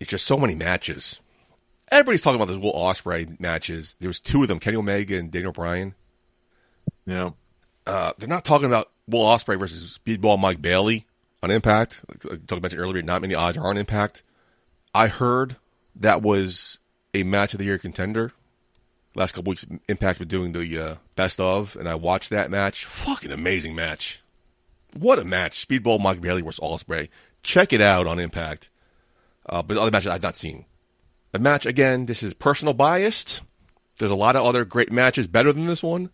It's 0.00 0.10
just 0.10 0.24
so 0.24 0.38
many 0.38 0.54
matches. 0.54 1.20
Everybody's 1.92 2.22
talking 2.22 2.36
about 2.40 2.48
those 2.48 2.58
Will 2.58 2.72
Ospreay 2.72 3.38
matches. 3.38 3.96
There 4.00 4.08
was 4.08 4.18
two 4.20 4.40
of 4.42 4.48
them, 4.48 4.60
Kenny 4.60 4.76
Omega 4.78 5.18
and 5.18 5.30
Daniel 5.30 5.52
Bryan. 5.52 5.94
Yeah, 7.04 7.30
Uh, 7.86 8.12
they're 8.18 8.28
not 8.28 8.44
talking 8.44 8.66
about 8.66 8.90
Will 9.08 9.22
Ospreay 9.24 9.58
versus 9.58 9.98
Speedball 9.98 10.38
Mike 10.38 10.62
Bailey 10.62 11.06
on 11.42 11.50
Impact. 11.50 12.02
Like 12.08 12.24
I 12.26 12.36
talked 12.46 12.52
about 12.52 12.74
earlier, 12.76 13.02
not 13.02 13.20
many 13.20 13.34
odds 13.34 13.56
are 13.58 13.66
on 13.66 13.76
Impact. 13.76 14.22
I 14.94 15.08
heard 15.08 15.56
that 15.96 16.22
was 16.22 16.78
a 17.14 17.22
match 17.22 17.54
of 17.54 17.58
the 17.58 17.64
year 17.64 17.78
contender. 17.78 18.32
Last 19.14 19.32
couple 19.32 19.50
weeks, 19.50 19.66
Impact's 19.88 20.20
been 20.20 20.28
doing 20.28 20.52
the 20.52 20.78
uh, 20.78 20.94
best 21.16 21.40
of, 21.40 21.76
and 21.76 21.88
I 21.88 21.96
watched 21.96 22.30
that 22.30 22.50
match. 22.50 22.84
Fucking 22.84 23.32
amazing 23.32 23.74
match. 23.74 24.22
What 24.96 25.18
a 25.18 25.24
match. 25.24 25.66
Speedball 25.66 26.00
Mike 26.00 26.20
Bailey 26.20 26.42
versus 26.42 26.60
Ospreay. 26.60 27.08
Check 27.42 27.72
it 27.72 27.80
out 27.80 28.06
on 28.06 28.18
Impact. 28.18 28.70
Uh, 29.46 29.62
but 29.62 29.76
other 29.76 29.90
matches 29.90 30.08
I've 30.08 30.22
not 30.22 30.36
seen. 30.36 30.66
The 31.32 31.38
match, 31.38 31.66
again, 31.66 32.06
this 32.06 32.22
is 32.22 32.34
personal 32.34 32.74
biased. 32.74 33.42
There's 33.98 34.10
a 34.10 34.16
lot 34.16 34.36
of 34.36 34.44
other 34.44 34.64
great 34.64 34.92
matches 34.92 35.26
better 35.26 35.52
than 35.52 35.66
this 35.66 35.82
one, 35.82 36.10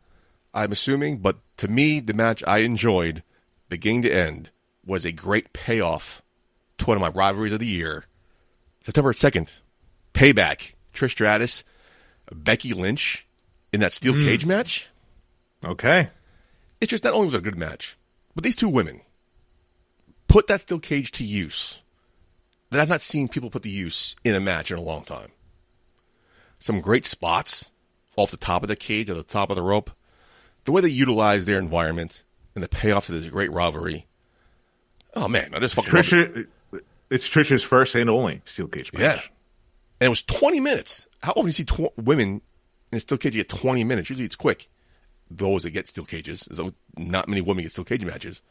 I'm 0.53 0.73
assuming. 0.73 1.19
But 1.19 1.39
to 1.59 1.69
me, 1.69 2.01
the 2.01 2.15
match 2.15 2.43
I 2.47 2.59
enjoyed, 2.59 3.23
beginning 3.69 4.03
to 4.03 4.13
end, 4.13 4.51
was 4.85 5.05
a 5.05 5.13
great 5.13 5.53
payoff 5.53 6.23
to 6.79 6.87
one 6.87 6.97
of 6.97 7.01
my 7.01 7.09
rivalries 7.09 7.53
of 7.53 7.61
the 7.61 7.67
year. 7.67 8.05
September 8.83 9.13
2nd, 9.13 9.61
Payback. 10.15 10.73
Trish 10.97 11.13
Stratus, 11.13 11.65
Becky 12.33 12.73
Lynch 12.73 13.27
in 13.73 13.81
that 13.81 13.93
steel 13.93 14.15
hmm. 14.15 14.25
cage 14.25 14.47
match. 14.47 14.89
okay. 15.65 16.11
It 16.81 16.89
just 16.89 17.05
not 17.05 17.15
only 17.15 17.27
was 17.27 17.35
a 17.35 17.41
good 17.41 17.57
match, 17.57 17.97
but 18.35 18.45
these 18.45 18.57
two 18.57 18.69
women 18.69 19.01
put 20.29 20.47
that 20.49 20.61
steel 20.61 20.79
cage 20.79 21.11
to 21.13 21.25
use 21.25 21.83
that 22.71 22.81
I've 22.81 22.89
not 22.89 23.01
seen 23.01 23.29
people 23.29 23.51
put 23.51 23.63
to 23.63 23.69
use 23.69 24.17
in 24.25 24.35
a 24.35 24.41
match 24.41 24.71
in 24.71 24.79
a 24.79 24.83
long 24.83 25.05
time. 25.05 25.31
Some 26.59 26.81
great 26.81 27.07
spots 27.07 27.73
off 28.17 28.31
the 28.31 28.37
top 28.37 28.63
of 28.63 28.69
the 28.69 28.77
cage 28.77 29.09
or 29.09 29.15
the 29.15 29.23
top 29.23 29.51
of 29.51 29.57
the 29.57 29.63
rope. 29.63 29.91
The 30.65 30.73
way 30.73 30.83
they 30.83 30.89
utilize 30.89 31.47
their 31.47 31.59
environment 31.59 32.25
and 32.55 32.65
the 32.65 32.69
payoff 32.69 33.07
to 33.07 33.13
this 33.13 33.29
great 33.29 33.53
rivalry. 33.53 34.07
Oh 35.15 35.29
man, 35.29 35.55
I 35.55 35.61
just 35.61 35.75
fucking 35.75 35.91
it. 35.91 35.97
Trisha, 35.97 36.47
it's 37.09 37.29
Trisha's 37.29 37.63
first 37.63 37.95
and 37.95 38.11
only 38.11 38.43
steel 38.45 38.69
cage 38.69 38.93
match. 38.93 39.01
Yeah. 39.01 39.21
And 40.01 40.07
it 40.07 40.11
was 40.11 40.23
20 40.23 40.61
minutes. 40.61 41.09
How 41.23 41.33
often 41.33 41.45
do 41.45 41.49
you 41.49 41.53
see 41.53 41.65
tw- 41.65 41.97
women 41.97 42.43
in 42.93 42.97
a 42.97 43.01
steel 43.01 43.19
cage 43.19 43.35
get 43.35 43.49
20 43.49 43.85
minutes? 43.85 44.11
Usually 44.11 44.27
it's 44.27 44.37
quick. 44.37 44.69
Those 45.31 45.65
that 45.65 45.71
get 45.71 45.89
steel 45.89 46.05
cages, 46.05 46.47
so 46.53 46.73
not 46.97 47.29
many 47.29 47.41
women 47.41 47.65
get 47.65 47.73
steel 47.73 47.85
cage 47.85 48.05
matches. 48.05 48.43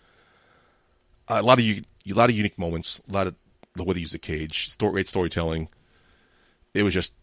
Uh, 1.28 1.38
a 1.39 1.43
lot 1.43 1.58
of 1.58 1.64
you, 1.64 1.84
a 2.10 2.14
lot 2.14 2.30
of 2.30 2.36
unique 2.36 2.60
moments, 2.60 3.02
a 3.10 3.14
lot 3.14 3.28
of 3.28 3.36
the 3.76 3.84
way 3.84 3.93
they 3.93 4.02
use 4.02 4.12
the 4.12 4.20
cage, 4.20 4.70
story, 4.70 4.91
great 4.91 5.08
storytelling. 5.08 5.70
It 6.74 6.84
was 6.84 6.93
just 6.93 7.14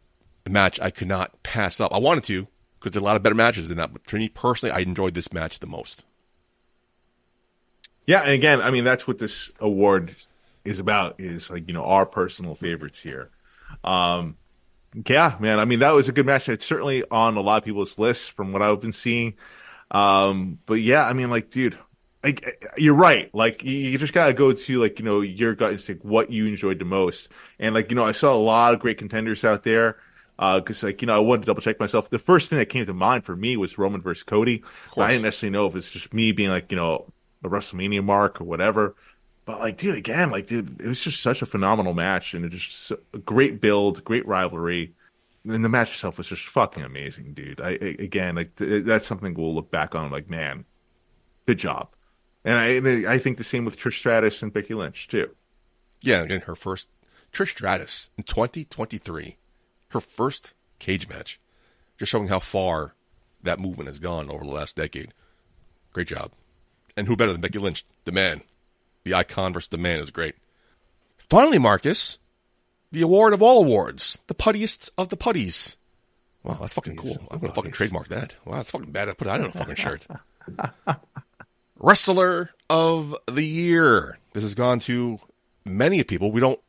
a 0.46 0.50
match 0.50 0.80
I 0.80 0.90
could 0.90 1.08
not 1.08 1.42
pass 1.42 1.80
up. 1.80 1.92
I 1.92 1.98
wanted 1.98 2.24
to 2.24 2.48
because 2.78 2.92
there's 2.92 3.02
a 3.02 3.04
lot 3.04 3.16
of 3.16 3.22
better 3.22 3.34
matches 3.34 3.68
than 3.68 3.76
that. 3.78 3.92
But 3.92 4.08
for 4.08 4.16
me 4.16 4.28
personally, 4.28 4.74
I 4.74 4.80
enjoyed 4.80 5.14
this 5.14 5.32
match 5.32 5.60
the 5.60 5.66
most. 5.66 6.04
Yeah, 8.06 8.22
and 8.22 8.32
again, 8.32 8.60
I 8.60 8.70
mean 8.70 8.84
that's 8.84 9.06
what 9.06 9.18
this 9.18 9.52
award 9.60 10.16
is 10.64 10.78
about 10.80 11.16
is 11.18 11.50
like 11.50 11.68
you 11.68 11.74
know 11.74 11.84
our 11.84 12.06
personal 12.06 12.54
favorites 12.54 13.00
here. 13.00 13.30
Um, 13.84 14.36
yeah, 15.06 15.36
man. 15.40 15.58
I 15.58 15.64
mean 15.64 15.80
that 15.80 15.92
was 15.92 16.08
a 16.08 16.12
good 16.12 16.26
match. 16.26 16.48
It's 16.48 16.64
certainly 16.64 17.04
on 17.10 17.36
a 17.36 17.40
lot 17.40 17.58
of 17.58 17.64
people's 17.64 17.98
lists 17.98 18.28
from 18.28 18.52
what 18.52 18.62
I've 18.62 18.80
been 18.80 18.92
seeing. 18.92 19.34
Um, 19.90 20.58
but 20.66 20.80
yeah, 20.80 21.06
I 21.06 21.12
mean 21.12 21.30
like, 21.30 21.50
dude, 21.50 21.78
like 22.22 22.70
you're 22.76 22.94
right. 22.94 23.34
Like 23.34 23.62
you 23.64 23.96
just 23.98 24.12
gotta 24.12 24.32
go 24.32 24.52
to 24.52 24.80
like 24.80 24.98
you 24.98 25.04
know 25.04 25.20
your 25.20 25.54
gut 25.54 25.72
instinct, 25.72 26.04
what 26.04 26.30
you 26.30 26.46
enjoyed 26.46 26.78
the 26.78 26.84
most, 26.84 27.30
and 27.58 27.74
like 27.74 27.90
you 27.90 27.96
know 27.96 28.04
I 28.04 28.12
saw 28.12 28.34
a 28.34 28.36
lot 28.36 28.74
of 28.74 28.80
great 28.80 28.98
contenders 28.98 29.44
out 29.44 29.62
there. 29.62 29.98
Uh, 30.38 30.58
because 30.58 30.82
uh, 30.82 30.88
like 30.88 31.02
you 31.02 31.06
know 31.06 31.14
I 31.14 31.18
wanted 31.20 31.42
to 31.42 31.46
double 31.46 31.62
check 31.62 31.78
myself. 31.78 32.10
The 32.10 32.18
first 32.18 32.50
thing 32.50 32.58
that 32.58 32.66
came 32.66 32.84
to 32.86 32.94
mind 32.94 33.24
for 33.24 33.36
me 33.36 33.56
was 33.56 33.78
Roman 33.78 34.00
versus 34.00 34.24
Cody. 34.24 34.64
I 34.96 35.08
didn't 35.10 35.22
necessarily 35.24 35.52
know 35.52 35.66
if 35.66 35.76
it's 35.76 35.90
just 35.90 36.12
me 36.12 36.32
being 36.32 36.48
like 36.48 36.72
you 36.72 36.76
know 36.76 37.12
a 37.44 37.48
WrestleMania 37.48 38.02
mark 38.02 38.40
or 38.40 38.44
whatever. 38.44 38.96
But 39.44 39.60
like, 39.60 39.76
dude, 39.76 39.96
again, 39.96 40.30
like, 40.30 40.46
dude, 40.46 40.80
it 40.80 40.86
was 40.86 41.02
just 41.02 41.20
such 41.20 41.42
a 41.42 41.46
phenomenal 41.46 41.94
match 41.94 42.34
and 42.34 42.44
it 42.44 42.50
just 42.50 42.90
a 42.90 43.18
great 43.18 43.60
build, 43.60 44.04
great 44.04 44.26
rivalry. 44.26 44.94
And 45.44 45.64
the 45.64 45.68
match 45.68 45.92
itself 45.92 46.18
was 46.18 46.28
just 46.28 46.46
fucking 46.46 46.84
amazing, 46.84 47.34
dude. 47.34 47.60
I, 47.60 47.70
I 47.70 47.96
again, 47.98 48.36
like, 48.36 48.54
th- 48.56 48.84
that's 48.84 49.06
something 49.06 49.34
we'll 49.34 49.54
look 49.54 49.70
back 49.70 49.96
on 49.96 50.10
like, 50.12 50.30
man, 50.30 50.64
good 51.46 51.58
job. 51.58 51.88
And 52.44 52.56
I, 52.56 53.12
I 53.14 53.18
think 53.18 53.38
the 53.38 53.44
same 53.44 53.64
with 53.64 53.78
Trish 53.78 53.98
Stratus 53.98 54.42
and 54.42 54.52
Becky 54.52 54.74
Lynch 54.74 55.08
too. 55.08 55.34
Yeah, 56.00 56.22
again, 56.22 56.42
her 56.42 56.54
first 56.54 56.88
Trish 57.32 57.50
Stratus 57.50 58.10
in 58.16 58.24
2023, 58.24 59.36
her 59.88 60.00
first 60.00 60.54
cage 60.78 61.08
match, 61.08 61.40
just 61.98 62.10
showing 62.10 62.28
how 62.28 62.40
far 62.40 62.94
that 63.42 63.58
movement 63.60 63.88
has 63.88 63.98
gone 63.98 64.30
over 64.30 64.44
the 64.44 64.50
last 64.50 64.76
decade. 64.76 65.14
Great 65.92 66.08
job. 66.08 66.30
And 66.96 67.06
who 67.06 67.16
better 67.16 67.32
than 67.32 67.40
Becky 67.40 67.58
Lynch, 67.58 67.84
the 68.04 68.12
man? 68.12 68.42
The 69.04 69.14
icon 69.14 69.52
versus 69.52 69.68
the 69.68 69.78
man 69.78 70.00
is 70.00 70.10
great. 70.10 70.36
Finally, 71.30 71.58
Marcus, 71.58 72.18
the 72.90 73.02
award 73.02 73.32
of 73.32 73.42
all 73.42 73.58
awards, 73.58 74.18
the 74.26 74.34
puttiest 74.34 74.90
of 74.98 75.08
the 75.08 75.16
Puddy's. 75.16 75.76
Wow, 76.42 76.58
that's 76.60 76.74
fucking 76.74 76.96
cool. 76.96 77.16
I'm 77.30 77.38
gonna 77.38 77.54
fucking 77.54 77.72
trademark 77.72 78.08
that. 78.08 78.36
Wow, 78.44 78.56
that's 78.56 78.70
fucking 78.70 78.90
bad. 78.90 79.08
I 79.08 79.14
put 79.14 79.26
that 79.26 79.40
on 79.40 79.46
a 79.46 79.50
fucking 79.50 79.76
shirt. 79.76 80.06
Wrestler 81.78 82.50
of 82.68 83.16
the 83.30 83.44
year. 83.44 84.18
This 84.32 84.42
has 84.42 84.54
gone 84.54 84.78
to 84.80 85.20
many 85.64 86.02
people. 86.04 86.32
We 86.32 86.40
don't 86.40 86.60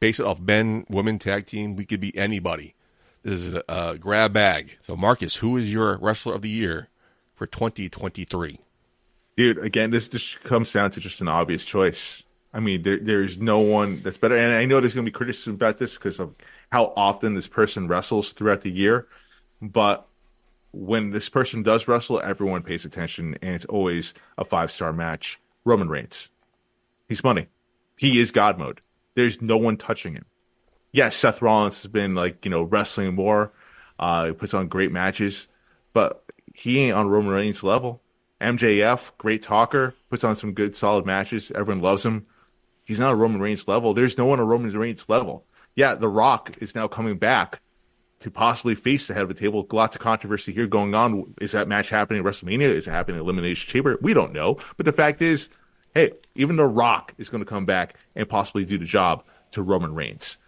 base 0.00 0.20
it 0.20 0.26
off 0.26 0.40
men, 0.40 0.86
women, 0.88 1.18
tag 1.18 1.46
team. 1.46 1.76
We 1.76 1.84
could 1.84 2.00
be 2.00 2.16
anybody. 2.16 2.74
This 3.22 3.32
is 3.32 3.54
a, 3.54 3.62
a 3.68 3.98
grab 3.98 4.32
bag. 4.34 4.76
So, 4.82 4.96
Marcus, 4.96 5.36
who 5.36 5.56
is 5.56 5.72
your 5.72 5.98
wrestler 5.98 6.34
of 6.34 6.42
the 6.42 6.48
year 6.50 6.88
for 7.34 7.46
2023? 7.46 8.58
Dude, 9.36 9.58
again, 9.58 9.90
this 9.90 10.08
just 10.08 10.42
comes 10.42 10.72
down 10.72 10.90
to 10.92 11.00
just 11.00 11.20
an 11.20 11.28
obvious 11.28 11.64
choice. 11.64 12.22
I 12.52 12.60
mean, 12.60 12.82
there, 12.82 12.98
there's 12.98 13.38
no 13.38 13.60
one 13.60 14.00
that's 14.02 14.16
better. 14.16 14.36
And 14.36 14.52
I 14.52 14.64
know 14.64 14.80
there's 14.80 14.94
going 14.94 15.04
to 15.04 15.10
be 15.10 15.14
criticism 15.16 15.54
about 15.54 15.78
this 15.78 15.94
because 15.94 16.20
of 16.20 16.34
how 16.70 16.92
often 16.96 17.34
this 17.34 17.48
person 17.48 17.88
wrestles 17.88 18.32
throughout 18.32 18.62
the 18.62 18.70
year. 18.70 19.08
But 19.60 20.06
when 20.72 21.10
this 21.10 21.28
person 21.28 21.62
does 21.62 21.88
wrestle, 21.88 22.20
everyone 22.20 22.62
pays 22.62 22.84
attention, 22.84 23.36
and 23.42 23.54
it's 23.54 23.64
always 23.64 24.14
a 24.38 24.44
five 24.44 24.70
star 24.70 24.92
match. 24.92 25.40
Roman 25.64 25.88
Reigns. 25.88 26.30
He's 27.08 27.24
money. 27.24 27.48
He 27.96 28.20
is 28.20 28.30
God 28.30 28.58
mode. 28.58 28.80
There's 29.14 29.40
no 29.40 29.56
one 29.56 29.76
touching 29.76 30.14
him. 30.14 30.24
Yes, 30.92 31.16
Seth 31.16 31.42
Rollins 31.42 31.82
has 31.82 31.90
been 31.90 32.14
like, 32.14 32.44
you 32.44 32.50
know, 32.50 32.62
wrestling 32.62 33.14
more. 33.14 33.52
Uh, 33.98 34.26
he 34.26 34.32
puts 34.32 34.54
on 34.54 34.68
great 34.68 34.92
matches, 34.92 35.48
but 35.92 36.24
he 36.52 36.80
ain't 36.80 36.96
on 36.96 37.08
Roman 37.08 37.32
Reigns' 37.32 37.62
level. 37.62 38.02
MJF, 38.40 39.12
great 39.18 39.42
talker, 39.42 39.94
puts 40.10 40.24
on 40.24 40.36
some 40.36 40.52
good 40.52 40.76
solid 40.76 41.06
matches. 41.06 41.50
Everyone 41.54 41.82
loves 41.82 42.04
him. 42.04 42.26
He's 42.84 42.98
not 42.98 43.12
a 43.12 43.16
Roman 43.16 43.40
Reigns 43.40 43.66
level. 43.66 43.94
There's 43.94 44.18
no 44.18 44.26
one 44.26 44.40
on 44.40 44.46
Roman 44.46 44.76
Reigns 44.76 45.08
level. 45.08 45.46
Yeah, 45.74 45.94
The 45.94 46.08
Rock 46.08 46.56
is 46.60 46.74
now 46.74 46.86
coming 46.86 47.16
back 47.16 47.60
to 48.20 48.30
possibly 48.30 48.74
face 48.74 49.06
the 49.06 49.14
head 49.14 49.22
of 49.22 49.28
the 49.28 49.34
table. 49.34 49.66
Lots 49.70 49.96
of 49.96 50.02
controversy 50.02 50.52
here 50.52 50.66
going 50.66 50.94
on. 50.94 51.34
Is 51.40 51.52
that 51.52 51.68
match 51.68 51.90
happening 51.90 52.20
at 52.20 52.26
WrestleMania? 52.26 52.72
Is 52.72 52.86
it 52.86 52.90
happening 52.90 53.16
at 53.16 53.22
Elimination 53.22 53.70
Chamber? 53.70 53.98
We 54.00 54.14
don't 54.14 54.32
know. 54.32 54.58
But 54.76 54.86
the 54.86 54.92
fact 54.92 55.22
is, 55.22 55.48
hey, 55.94 56.12
even 56.34 56.56
The 56.56 56.66
Rock 56.66 57.14
is 57.18 57.28
going 57.28 57.42
to 57.42 57.48
come 57.48 57.66
back 57.66 57.96
and 58.14 58.28
possibly 58.28 58.64
do 58.64 58.78
the 58.78 58.84
job 58.84 59.24
to 59.52 59.62
Roman 59.62 59.94
Reigns. 59.94 60.38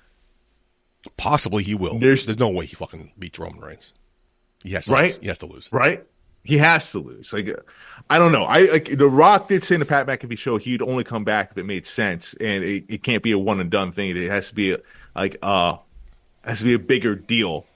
Possibly 1.16 1.62
he 1.62 1.74
will. 1.74 1.98
There's, 1.98 2.26
There's 2.26 2.38
no 2.38 2.48
way 2.48 2.66
he 2.66 2.74
fucking 2.76 3.12
beats 3.18 3.38
Roman 3.38 3.60
Reigns. 3.60 3.94
He 4.62 4.70
has 4.72 4.86
to 4.86 4.92
right? 4.92 5.04
Lose. 5.12 5.18
He 5.18 5.28
has 5.28 5.38
to 5.38 5.46
lose. 5.46 5.68
Right? 5.72 6.04
He 6.46 6.58
has 6.58 6.92
to 6.92 7.00
lose. 7.00 7.32
Like, 7.32 7.48
I 8.08 8.18
don't 8.18 8.32
know. 8.32 8.44
I 8.44 8.70
like 8.70 8.96
The 8.96 9.08
Rock 9.08 9.48
did 9.48 9.64
say 9.64 9.74
in 9.74 9.80
the 9.80 9.86
Pat 9.86 10.06
McAfee 10.06 10.38
show 10.38 10.58
he'd 10.58 10.82
only 10.82 11.04
come 11.04 11.24
back 11.24 11.50
if 11.50 11.58
it 11.58 11.64
made 11.64 11.86
sense, 11.86 12.34
and 12.34 12.62
it, 12.62 12.84
it 12.88 13.02
can't 13.02 13.22
be 13.22 13.32
a 13.32 13.38
one 13.38 13.60
and 13.60 13.70
done 13.70 13.92
thing. 13.92 14.16
It 14.16 14.30
has 14.30 14.48
to 14.48 14.54
be 14.54 14.72
a, 14.72 14.78
like 15.14 15.36
uh 15.42 15.78
has 16.44 16.60
to 16.60 16.64
be 16.64 16.74
a 16.74 16.78
bigger 16.78 17.14
deal, 17.14 17.66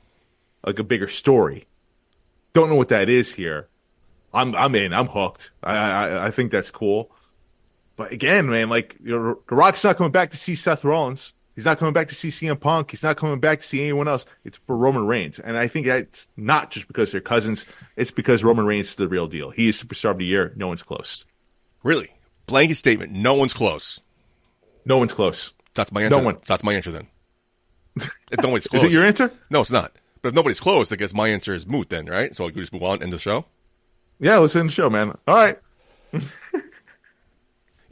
like 0.64 0.78
a 0.78 0.84
bigger 0.84 1.08
story. 1.08 1.66
Don't 2.52 2.68
know 2.68 2.76
what 2.76 2.88
that 2.88 3.08
is 3.08 3.34
here. 3.34 3.68
I'm 4.32 4.54
I'm 4.54 4.74
in. 4.74 4.92
I'm 4.92 5.06
hooked. 5.06 5.50
I 5.62 5.74
I, 5.74 6.26
I 6.26 6.30
think 6.30 6.52
that's 6.52 6.70
cool. 6.70 7.10
But 7.96 8.12
again, 8.12 8.48
man, 8.48 8.70
like 8.70 8.96
The 9.00 9.36
Rock's 9.50 9.84
not 9.84 9.96
coming 9.96 10.12
back 10.12 10.30
to 10.30 10.36
see 10.36 10.54
Seth 10.54 10.84
Rollins. 10.84 11.34
He's 11.60 11.66
not 11.66 11.76
coming 11.76 11.92
back 11.92 12.08
to 12.08 12.14
see 12.14 12.28
CM 12.28 12.58
Punk. 12.58 12.90
He's 12.90 13.02
not 13.02 13.18
coming 13.18 13.38
back 13.38 13.60
to 13.60 13.66
see 13.66 13.82
anyone 13.82 14.08
else. 14.08 14.24
It's 14.46 14.56
for 14.56 14.74
Roman 14.74 15.06
Reigns. 15.06 15.38
And 15.38 15.58
I 15.58 15.68
think 15.68 15.84
that's 15.84 16.26
not 16.34 16.70
just 16.70 16.88
because 16.88 17.12
they're 17.12 17.20
cousins. 17.20 17.66
It's 17.96 18.10
because 18.10 18.42
Roman 18.42 18.64
Reigns 18.64 18.88
is 18.88 18.94
the 18.94 19.06
real 19.06 19.26
deal. 19.26 19.50
He 19.50 19.68
is 19.68 19.76
superstar 19.76 20.12
of 20.12 20.16
the 20.16 20.24
year. 20.24 20.54
No 20.56 20.68
one's 20.68 20.82
close. 20.82 21.26
Really? 21.82 22.14
Blanket 22.46 22.76
statement. 22.76 23.12
No 23.12 23.34
one's 23.34 23.52
close. 23.52 24.00
No 24.86 24.96
one's 24.96 25.12
close. 25.12 25.52
That's 25.74 25.92
my 25.92 26.04
answer. 26.04 26.16
No 26.16 26.24
one. 26.24 26.38
That's 26.46 26.64
my 26.64 26.72
answer 26.72 26.92
then. 26.92 27.08
If 28.32 28.42
nobody's 28.42 28.66
close. 28.66 28.84
is 28.84 28.90
it 28.90 28.96
your 28.96 29.04
answer? 29.04 29.30
No, 29.50 29.60
it's 29.60 29.70
not. 29.70 29.92
But 30.22 30.30
if 30.30 30.34
nobody's 30.34 30.60
close, 30.60 30.90
I 30.92 30.96
guess 30.96 31.12
my 31.12 31.28
answer 31.28 31.52
is 31.52 31.66
moot 31.66 31.90
then, 31.90 32.06
right? 32.06 32.34
So 32.34 32.46
we 32.46 32.52
just 32.52 32.72
move 32.72 32.84
on, 32.84 33.02
end 33.02 33.12
the 33.12 33.18
show? 33.18 33.44
Yeah, 34.18 34.38
let's 34.38 34.56
end 34.56 34.70
the 34.70 34.72
show, 34.72 34.88
man. 34.88 35.18
All 35.28 35.34
right. 35.36 35.58
you 36.14 36.22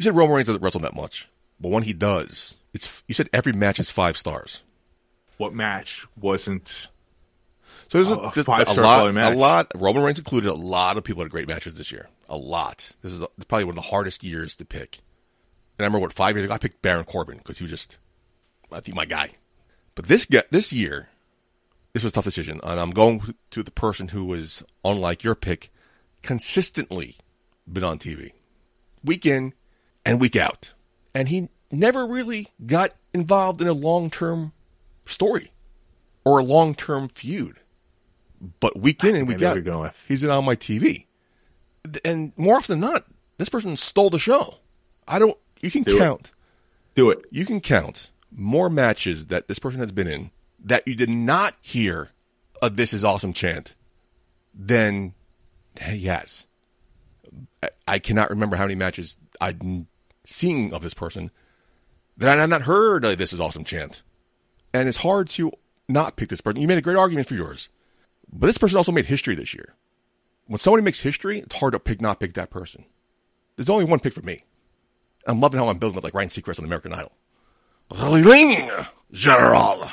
said 0.00 0.16
Roman 0.16 0.36
Reigns 0.36 0.46
doesn't 0.46 0.62
wrestle 0.62 0.80
that 0.80 0.96
much. 0.96 1.28
But 1.60 1.68
when 1.70 1.82
he 1.82 1.92
does, 1.92 2.56
it's 2.78 3.02
you 3.08 3.14
said 3.14 3.28
every 3.32 3.52
match 3.52 3.80
is 3.80 3.90
five 3.90 4.16
stars. 4.16 4.62
What 5.36 5.52
match 5.52 6.06
wasn't? 6.16 6.68
So 7.88 8.02
there's 8.02 8.08
a, 8.08 8.20
a 8.20 8.44
five 8.44 8.68
star 8.68 8.84
lot. 8.84 9.16
A 9.16 9.34
lot. 9.34 9.72
Roman 9.74 10.02
Reigns 10.02 10.18
included. 10.18 10.50
A 10.50 10.54
lot 10.54 10.96
of 10.96 11.04
people 11.04 11.22
had 11.22 11.30
great 11.30 11.48
matches 11.48 11.76
this 11.76 11.90
year. 11.90 12.08
A 12.28 12.36
lot. 12.36 12.94
This 13.02 13.12
is 13.12 13.22
a, 13.22 13.28
probably 13.48 13.64
one 13.64 13.72
of 13.78 13.82
the 13.84 13.90
hardest 13.90 14.22
years 14.22 14.56
to 14.56 14.64
pick. 14.64 14.98
And 15.78 15.84
I 15.84 15.88
remember 15.88 16.00
what 16.00 16.12
five 16.12 16.36
years 16.36 16.44
ago 16.44 16.54
I 16.54 16.58
picked 16.58 16.82
Baron 16.82 17.04
Corbin 17.04 17.38
because 17.38 17.58
he 17.58 17.64
was 17.64 17.70
just 17.70 17.98
I 18.70 18.80
think 18.80 18.96
my 18.96 19.06
guy. 19.06 19.32
But 19.94 20.06
this 20.06 20.26
this 20.50 20.72
year, 20.72 21.08
this 21.92 22.04
was 22.04 22.12
a 22.12 22.14
tough 22.14 22.24
decision, 22.24 22.60
and 22.62 22.78
I'm 22.78 22.90
going 22.90 23.34
to 23.50 23.62
the 23.62 23.70
person 23.72 24.08
who 24.08 24.24
was 24.24 24.62
unlike 24.84 25.24
your 25.24 25.34
pick, 25.34 25.72
consistently 26.22 27.16
been 27.70 27.84
on 27.84 27.98
TV, 27.98 28.32
week 29.02 29.26
in 29.26 29.54
and 30.04 30.20
week 30.20 30.36
out, 30.36 30.74
and 31.14 31.28
he 31.28 31.48
never 31.70 32.06
really 32.06 32.48
got 32.64 32.92
involved 33.12 33.60
in 33.60 33.68
a 33.68 33.72
long 33.72 34.10
term 34.10 34.52
story 35.04 35.52
or 36.24 36.38
a 36.38 36.44
long 36.44 36.74
term 36.74 37.08
feud. 37.08 37.60
But 38.60 38.78
week 38.78 39.02
in 39.02 39.16
and 39.16 39.26
week 39.26 39.42
out, 39.42 39.56
he's 40.06 40.24
on 40.24 40.44
my 40.44 40.54
TV. 40.54 41.06
And 42.04 42.32
more 42.36 42.56
often 42.56 42.80
than 42.80 42.90
not, 42.90 43.06
this 43.38 43.48
person 43.48 43.76
stole 43.76 44.10
the 44.10 44.18
show. 44.18 44.56
I 45.06 45.18
don't, 45.18 45.36
you 45.60 45.70
can 45.70 45.82
Do 45.82 45.98
count. 45.98 46.28
It. 46.28 46.30
Do 46.94 47.10
it. 47.10 47.24
You 47.30 47.44
can 47.44 47.60
count 47.60 48.10
more 48.30 48.68
matches 48.68 49.28
that 49.28 49.48
this 49.48 49.58
person 49.58 49.80
has 49.80 49.90
been 49.90 50.06
in 50.06 50.30
that 50.64 50.86
you 50.86 50.94
did 50.94 51.08
not 51.08 51.54
hear 51.60 52.10
a 52.60 52.70
This 52.70 52.92
Is 52.92 53.04
Awesome 53.04 53.32
chant 53.32 53.74
than 54.54 55.14
eh, 55.78 55.92
he 55.92 56.06
has. 56.06 56.46
I 57.86 57.98
cannot 57.98 58.30
remember 58.30 58.56
how 58.56 58.64
many 58.64 58.74
matches 58.74 59.16
I'd 59.40 59.86
seen 60.24 60.74
of 60.74 60.82
this 60.82 60.94
person 60.94 61.30
that 62.18 62.38
I've 62.38 62.48
not 62.48 62.62
heard 62.62 63.04
a 63.04 63.16
This 63.16 63.32
Is 63.32 63.40
Awesome 63.40 63.64
chant. 63.64 64.02
And 64.74 64.88
it's 64.88 64.98
hard 64.98 65.28
to 65.30 65.52
not 65.88 66.16
pick 66.16 66.28
this 66.28 66.40
person. 66.40 66.60
You 66.60 66.68
made 66.68 66.78
a 66.78 66.82
great 66.82 66.96
argument 66.96 67.26
for 67.26 67.34
yours. 67.34 67.68
But 68.30 68.48
this 68.48 68.58
person 68.58 68.76
also 68.76 68.92
made 68.92 69.06
history 69.06 69.34
this 69.34 69.54
year. 69.54 69.74
When 70.46 70.60
somebody 70.60 70.82
makes 70.82 71.00
history, 71.00 71.38
it's 71.40 71.56
hard 71.56 71.72
to 71.72 71.78
pick 71.78 72.00
not 72.00 72.20
pick 72.20 72.34
that 72.34 72.50
person. 72.50 72.84
There's 73.56 73.70
only 73.70 73.84
one 73.84 74.00
pick 74.00 74.12
for 74.12 74.22
me. 74.22 74.44
I'm 75.26 75.40
loving 75.40 75.58
how 75.58 75.68
I'm 75.68 75.78
building 75.78 75.98
up 75.98 76.04
like 76.04 76.14
Ryan 76.14 76.28
Seacrest 76.28 76.58
on 76.58 76.64
American 76.64 76.92
Idol. 76.92 77.12
Ring 77.94 78.68
General. 79.12 79.88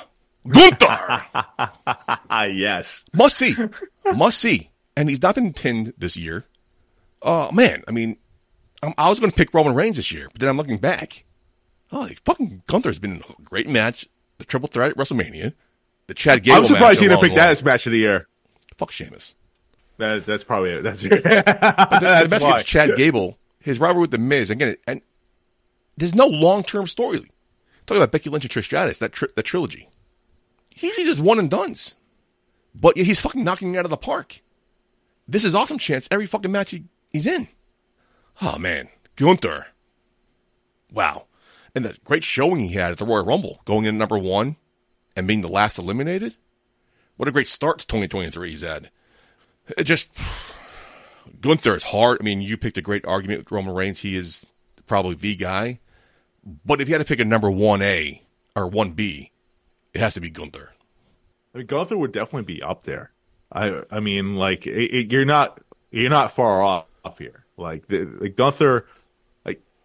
Gunther. 0.48 1.26
Ah, 1.34 2.44
yes. 2.44 3.06
Must 3.14 3.38
see. 3.38 3.56
Must 4.14 4.40
see. 4.40 4.70
And 4.96 5.10
he's 5.10 5.22
not 5.22 5.36
been 5.36 5.54
pinned 5.54 5.94
this 5.98 6.16
year. 6.16 6.46
Oh, 7.22 7.52
man. 7.52 7.84
I 7.88 7.92
mean, 7.92 8.18
I'm, 8.84 8.94
I 8.98 9.10
was 9.10 9.20
going 9.20 9.32
to 9.32 9.36
pick 9.36 9.54
Roman 9.54 9.74
Reigns 9.74 9.98
this 9.98 10.12
year, 10.12 10.30
but 10.32 10.40
then 10.40 10.50
I'm 10.50 10.58
looking 10.58 10.78
back. 10.78 11.26
Oh, 11.92 12.10
fucking 12.26 12.64
Gunther's 12.68 13.00
been 13.00 13.22
a 13.30 13.42
great 13.44 13.68
match. 13.70 14.08
The 14.38 14.46
triple 14.46 14.68
threat 14.68 14.92
at 14.92 14.98
WrestleMania. 14.98 15.54
The 16.08 16.14
Chad 16.14 16.44
Gable 16.44 16.58
I'm 16.58 16.66
surprised 16.66 17.02
you 17.02 17.10
didn't 17.10 17.22
pick 17.22 17.36
that 17.36 17.52
as 17.52 17.64
match 17.64 17.86
of 17.86 17.92
the 17.92 18.00
year. 18.00 18.28
Fuck 18.78 18.92
Sheamus. 18.92 19.36
That, 19.98 20.26
that's 20.26 20.44
probably 20.44 20.72
it. 20.72 20.82
That's, 20.84 21.04
But 21.08 21.24
the, 21.24 22.20
the 22.24 22.28
that's 22.30 22.44
match 22.44 22.66
Chad 22.66 22.96
Gable, 22.96 23.38
his 23.60 23.80
rivalry 23.80 24.02
with 24.02 24.12
The 24.12 24.18
Miz, 24.18 24.52
again, 24.52 24.76
and 24.86 25.02
there's 25.98 26.14
no 26.16 26.28
long 26.28 26.64
term 26.64 26.88
story. 26.88 27.30
Talking 27.86 28.02
about 28.02 28.12
Becky 28.12 28.30
Lynch 28.30 28.44
and 28.46 28.52
Trish 28.52 28.66
Stratus, 28.66 29.00
that, 29.00 29.14
tri- 29.14 29.30
that 29.36 29.44
trilogy. 29.44 29.88
He 30.70 30.88
usually 30.88 31.06
just 31.06 31.20
one 31.20 31.40
and 31.40 31.50
dones. 31.50 31.96
But 32.74 32.98
he's 32.98 33.22
fucking 33.22 33.44
knocking 33.44 33.74
it 33.74 33.78
out 33.78 33.86
of 33.86 33.92
the 33.92 33.98
park. 33.98 34.42
This 35.28 35.46
is 35.46 35.56
awesome 35.56 35.78
chance 35.78 36.08
every 36.12 36.26
fucking 36.26 36.52
match 36.52 36.72
he, 36.72 36.84
he's 37.14 37.26
in. 37.26 37.48
Oh, 38.42 38.58
man. 38.58 38.90
Gunther. 39.16 39.68
Wow. 40.92 41.26
And 41.76 41.86
the 41.86 41.98
great 42.04 42.24
showing 42.24 42.62
he 42.62 42.74
had 42.74 42.94
at 42.94 42.98
the 42.98 43.06
Royal 43.06 43.26
Rumble, 43.26 43.62
going 43.66 43.86
in 43.86 43.98
number 43.98 44.18
one 44.18 44.56
and 45.16 45.28
being 45.28 45.42
the 45.42 45.50
last 45.50 45.78
eliminated. 45.78 46.38
What 47.18 47.28
a 47.28 47.32
great 47.32 47.48
start 47.48 47.80
to 47.80 47.88
2023 47.88 48.50
he's 48.50 48.62
had. 48.62 48.90
It 49.78 49.84
just, 49.84 50.10
Gunther 51.42 51.76
is 51.76 51.84
hard. 51.84 52.18
I 52.20 52.24
mean, 52.24 52.42
you 52.42 52.58
picked 52.58 52.78
a 52.78 52.82
great 52.82 53.06
argument 53.06 53.42
with 53.42 53.52
Roman 53.52 53.76
Reigns. 53.76 54.00
He 54.00 54.16
is 54.16 54.46
probably 54.88 55.16
the 55.16 55.36
guy. 55.36 55.80
But 56.66 56.82
if 56.82 56.88
you 56.88 56.96
had 56.96 57.06
to 57.06 57.08
pick 57.08 57.20
a 57.20 57.26
number 57.26 57.50
1A 57.50 58.22
or 58.56 58.70
1B, 58.70 59.32
it 59.94 60.00
has 60.00 60.14
to 60.14 60.22
be 60.22 60.30
Gunther. 60.30 60.74
I 61.54 61.58
mean, 61.60 61.68
Gunther 61.68 61.98
would 61.98 62.12
definitely 62.12 62.54
be 62.54 62.62
up 62.62 62.84
there. 62.84 63.12
I 63.52 63.84
I 63.90 64.00
mean, 64.00 64.36
like 64.36 64.68
it, 64.68 64.94
it, 64.94 65.12
you're 65.12 65.26
not 65.26 65.62
you're 65.92 66.10
not 66.10 66.32
far 66.32 66.62
off, 66.62 66.86
here. 67.18 67.46
Like 67.58 67.88
the, 67.88 68.04
the 68.04 68.30
Gunther, 68.30 68.88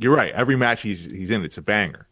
you're 0.00 0.16
right. 0.16 0.32
Every 0.32 0.56
match 0.56 0.82
he's 0.82 1.04
he's 1.04 1.30
in, 1.30 1.44
it's 1.44 1.58
a 1.58 1.62
banger. 1.62 2.08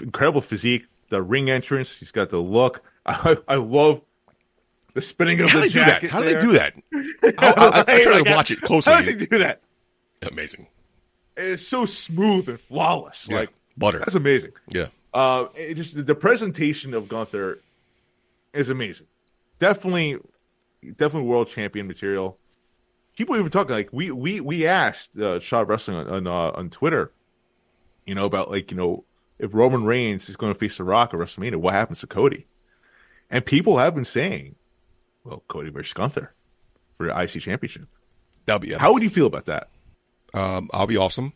Incredible 0.00 0.40
physique, 0.40 0.86
the 1.10 1.22
ring 1.22 1.50
entrance. 1.50 1.98
He's 1.98 2.10
got 2.10 2.30
the 2.30 2.38
look. 2.38 2.82
I, 3.06 3.36
I 3.46 3.56
love 3.56 4.00
the 4.94 5.02
spinning 5.02 5.40
of 5.40 5.48
How 5.48 5.60
the 5.60 5.68
do 5.68 5.68
they 5.68 5.72
do 5.72 5.84
that? 5.84 6.00
jacket. 6.00 6.10
How 6.10 6.22
do 6.22 6.34
they 6.34 6.40
do 6.40 6.52
that? 6.52 6.74
I, 7.38 7.84
I, 7.88 7.96
I, 7.96 8.02
try 8.02 8.22
to 8.22 8.30
watch 8.32 8.50
it 8.50 8.62
closely. 8.62 8.92
How 8.92 8.98
does 8.98 9.06
he 9.06 9.26
do 9.26 9.38
that? 9.38 9.60
Amazing. 10.22 10.68
It's 11.36 11.66
so 11.66 11.84
smooth 11.84 12.48
and 12.48 12.58
flawless. 12.58 13.28
Yeah. 13.28 13.40
Like 13.40 13.50
Butter. 13.76 13.98
That's 13.98 14.14
amazing. 14.14 14.52
Yeah. 14.68 14.86
Uh, 15.12 15.46
it 15.54 15.74
just 15.74 16.06
the 16.06 16.14
presentation 16.14 16.94
of 16.94 17.08
Gunther 17.08 17.58
is 18.52 18.68
amazing. 18.70 19.08
Definitely, 19.58 20.18
definitely 20.82 21.28
world 21.28 21.48
champion 21.48 21.86
material. 21.86 22.38
People 23.16 23.36
even 23.36 23.50
talking 23.50 23.74
like 23.74 23.90
we 23.92 24.10
we 24.10 24.40
we 24.40 24.66
asked 24.66 25.16
uh, 25.18 25.38
Shot 25.40 25.68
Wrestling 25.68 25.98
on 25.98 26.08
on, 26.08 26.26
uh, 26.26 26.50
on 26.56 26.70
Twitter, 26.70 27.12
you 28.04 28.14
know 28.14 28.24
about 28.24 28.50
like 28.50 28.70
you 28.70 28.76
know 28.76 29.04
if 29.38 29.54
Roman 29.54 29.84
Reigns 29.84 30.28
is 30.28 30.36
going 30.36 30.52
to 30.52 30.58
face 30.58 30.76
The 30.76 30.84
Rock 30.84 31.12
at 31.12 31.20
WrestleMania, 31.20 31.56
what 31.56 31.74
happens 31.74 32.00
to 32.00 32.06
Cody? 32.06 32.46
And 33.30 33.44
people 33.44 33.78
have 33.78 33.94
been 33.94 34.04
saying, 34.04 34.54
well, 35.24 35.42
Cody 35.48 35.70
versus 35.70 35.92
Gunther 35.92 36.32
for 36.96 37.06
the 37.06 37.20
IC 37.20 37.42
Championship. 37.42 37.88
Epic. 38.46 38.76
How 38.76 38.92
would 38.92 39.02
you 39.02 39.10
feel 39.10 39.26
about 39.26 39.46
that? 39.46 39.68
Um, 40.34 40.68
I'll 40.72 40.86
be 40.86 40.96
awesome. 40.96 41.32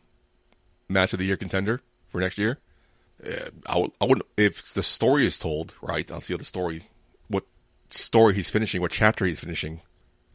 Match 0.89 1.13
of 1.13 1.19
the 1.19 1.25
year 1.25 1.37
contender 1.37 1.81
for 2.09 2.21
next 2.21 2.39
year. 2.39 2.59
Uh, 3.25 3.51
I, 3.67 3.79
would, 3.79 3.91
I 4.01 4.05
wouldn't 4.05 4.27
if 4.37 4.75
the 4.75 4.83
story 4.83 5.27
is 5.27 5.39
told 5.39 5.75
right. 5.83 6.11
I'll 6.11 6.21
see 6.21 6.37
the 6.37 6.45
story, 6.45 6.83
what 7.29 7.45
story 7.91 8.35
he's 8.35 8.51
finishing, 8.51 8.81
what 8.81 8.93
chapter 8.93 9.25
he's 9.25 9.41
finishing, 9.41 9.81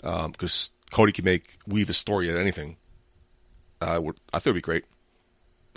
because 0.03 0.69
Cody 0.91 1.11
can 1.11 1.25
make 1.25 1.57
weave 1.65 1.89
a 1.89 1.93
story 1.93 2.29
at 2.29 2.37
anything. 2.37 2.77
I 3.81 3.97
would. 3.97 4.17
I 4.31 4.37
think 4.39 4.47
it'd 4.47 4.55
be 4.55 4.61
great. 4.61 4.85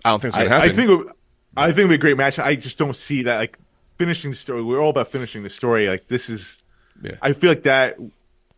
I 0.04 0.10
don't 0.10 0.20
think 0.20 0.30
it's 0.34 0.36
I, 0.38 0.44
gonna 0.44 0.54
I 0.56 0.58
happen. 0.60 0.76
think 0.76 0.90
it 0.90 0.96
would- 0.96 1.10
I 1.56 1.66
think 1.68 1.78
it'd 1.78 1.88
be 1.90 1.94
a 1.94 1.98
great 1.98 2.16
match. 2.18 2.38
I 2.38 2.54
just 2.54 2.76
don't 2.76 2.94
see 2.94 3.22
that 3.22 3.38
like 3.38 3.58
finishing 3.96 4.30
the 4.30 4.36
story. 4.36 4.62
We're 4.62 4.78
all 4.80 4.90
about 4.90 5.08
finishing 5.08 5.42
the 5.42 5.48
story. 5.50 5.88
Like 5.88 6.06
this 6.06 6.28
is, 6.28 6.62
Yeah. 7.02 7.12
I 7.22 7.32
feel 7.32 7.50
like 7.50 7.62
that 7.62 7.96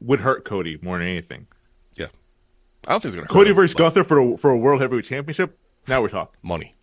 would 0.01 0.19
hurt 0.21 0.45
Cody 0.45 0.79
more 0.83 0.99
than 0.99 1.07
anything. 1.07 1.47
yeah, 1.95 2.07
I 2.87 2.93
don't 2.93 3.01
think 3.03 3.11
it's 3.11 3.17
gonna. 3.17 3.27
hurt 3.29 3.33
Cody 3.33 3.51
him, 3.51 3.57
versus 3.57 3.75
but 3.75 3.85
Gunther 3.85 4.05
for 4.05 4.19
a, 4.19 4.37
for 4.37 4.51
a 4.51 4.57
world 4.57 4.81
heavyweight 4.81 5.05
championship. 5.05 5.57
Now 5.87 6.03
we're 6.03 6.09
talking. 6.09 6.35
money. 6.43 6.75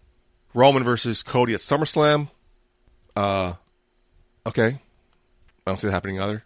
Roman 0.54 0.84
versus 0.86 1.22
Cody 1.22 1.54
at 1.54 1.60
SummerSlam. 1.60 2.30
Uh, 3.16 3.54
okay. 4.48 4.68
I 5.68 5.72
don't 5.72 5.82
see 5.82 5.88
that 5.88 5.94
happening 5.94 6.22
either. 6.22 6.44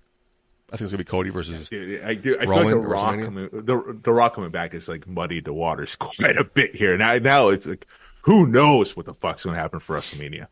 I 0.72 0.78
think 0.78 0.82
it's 0.84 0.92
gonna 0.92 0.98
be 1.00 1.04
Cody 1.06 1.30
versus. 1.32 1.70
I, 1.72 2.10
I, 2.10 2.14
do, 2.14 2.38
I 2.40 2.46
feel 2.46 2.56
like 2.56 2.68
the 2.70 2.76
rock, 2.78 3.20
coming, 3.20 3.50
the, 3.52 4.00
the 4.04 4.14
rock 4.14 4.36
coming 4.36 4.52
back 4.52 4.74
is 4.74 4.88
like 4.88 5.08
muddied 5.08 5.46
the 5.46 5.54
waters 5.54 5.96
quite 6.00 6.38
a 6.38 6.44
bit 6.44 6.76
here. 6.76 6.96
Now, 6.98 7.18
now 7.18 7.48
it's 7.50 7.66
like, 7.66 7.88
who 8.22 8.46
knows 8.46 8.96
what 8.96 9.06
the 9.08 9.14
fuck's 9.14 9.44
going 9.46 9.56
to 9.56 9.62
happen 9.62 9.80
for 9.80 9.98
WrestleMania? 9.98 10.48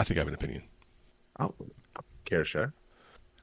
I 0.00 0.04
think 0.04 0.18
I 0.18 0.20
have 0.22 0.28
an 0.28 0.34
opinion. 0.34 0.62
I 1.36 1.44
don't 1.44 1.72
care, 2.24 2.44
Shar. 2.44 2.72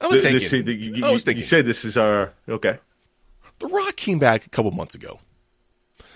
I 0.02 0.08
was 0.08 0.22
This- 0.22 0.50
thinking. 0.50 0.66
this- 0.66 0.78
you, 0.78 0.96
you- 0.96 1.06
I 1.06 1.12
was 1.12 1.22
you 1.22 1.26
thinking. 1.26 1.46
said 1.46 1.66
this 1.66 1.86
is 1.86 1.96
our 1.98 2.34
okay. 2.50 2.80
The 3.60 3.68
Rock 3.68 3.96
came 3.96 4.20
back 4.20 4.46
a 4.46 4.50
couple 4.50 4.72
months 4.72 4.96
ago 4.96 5.20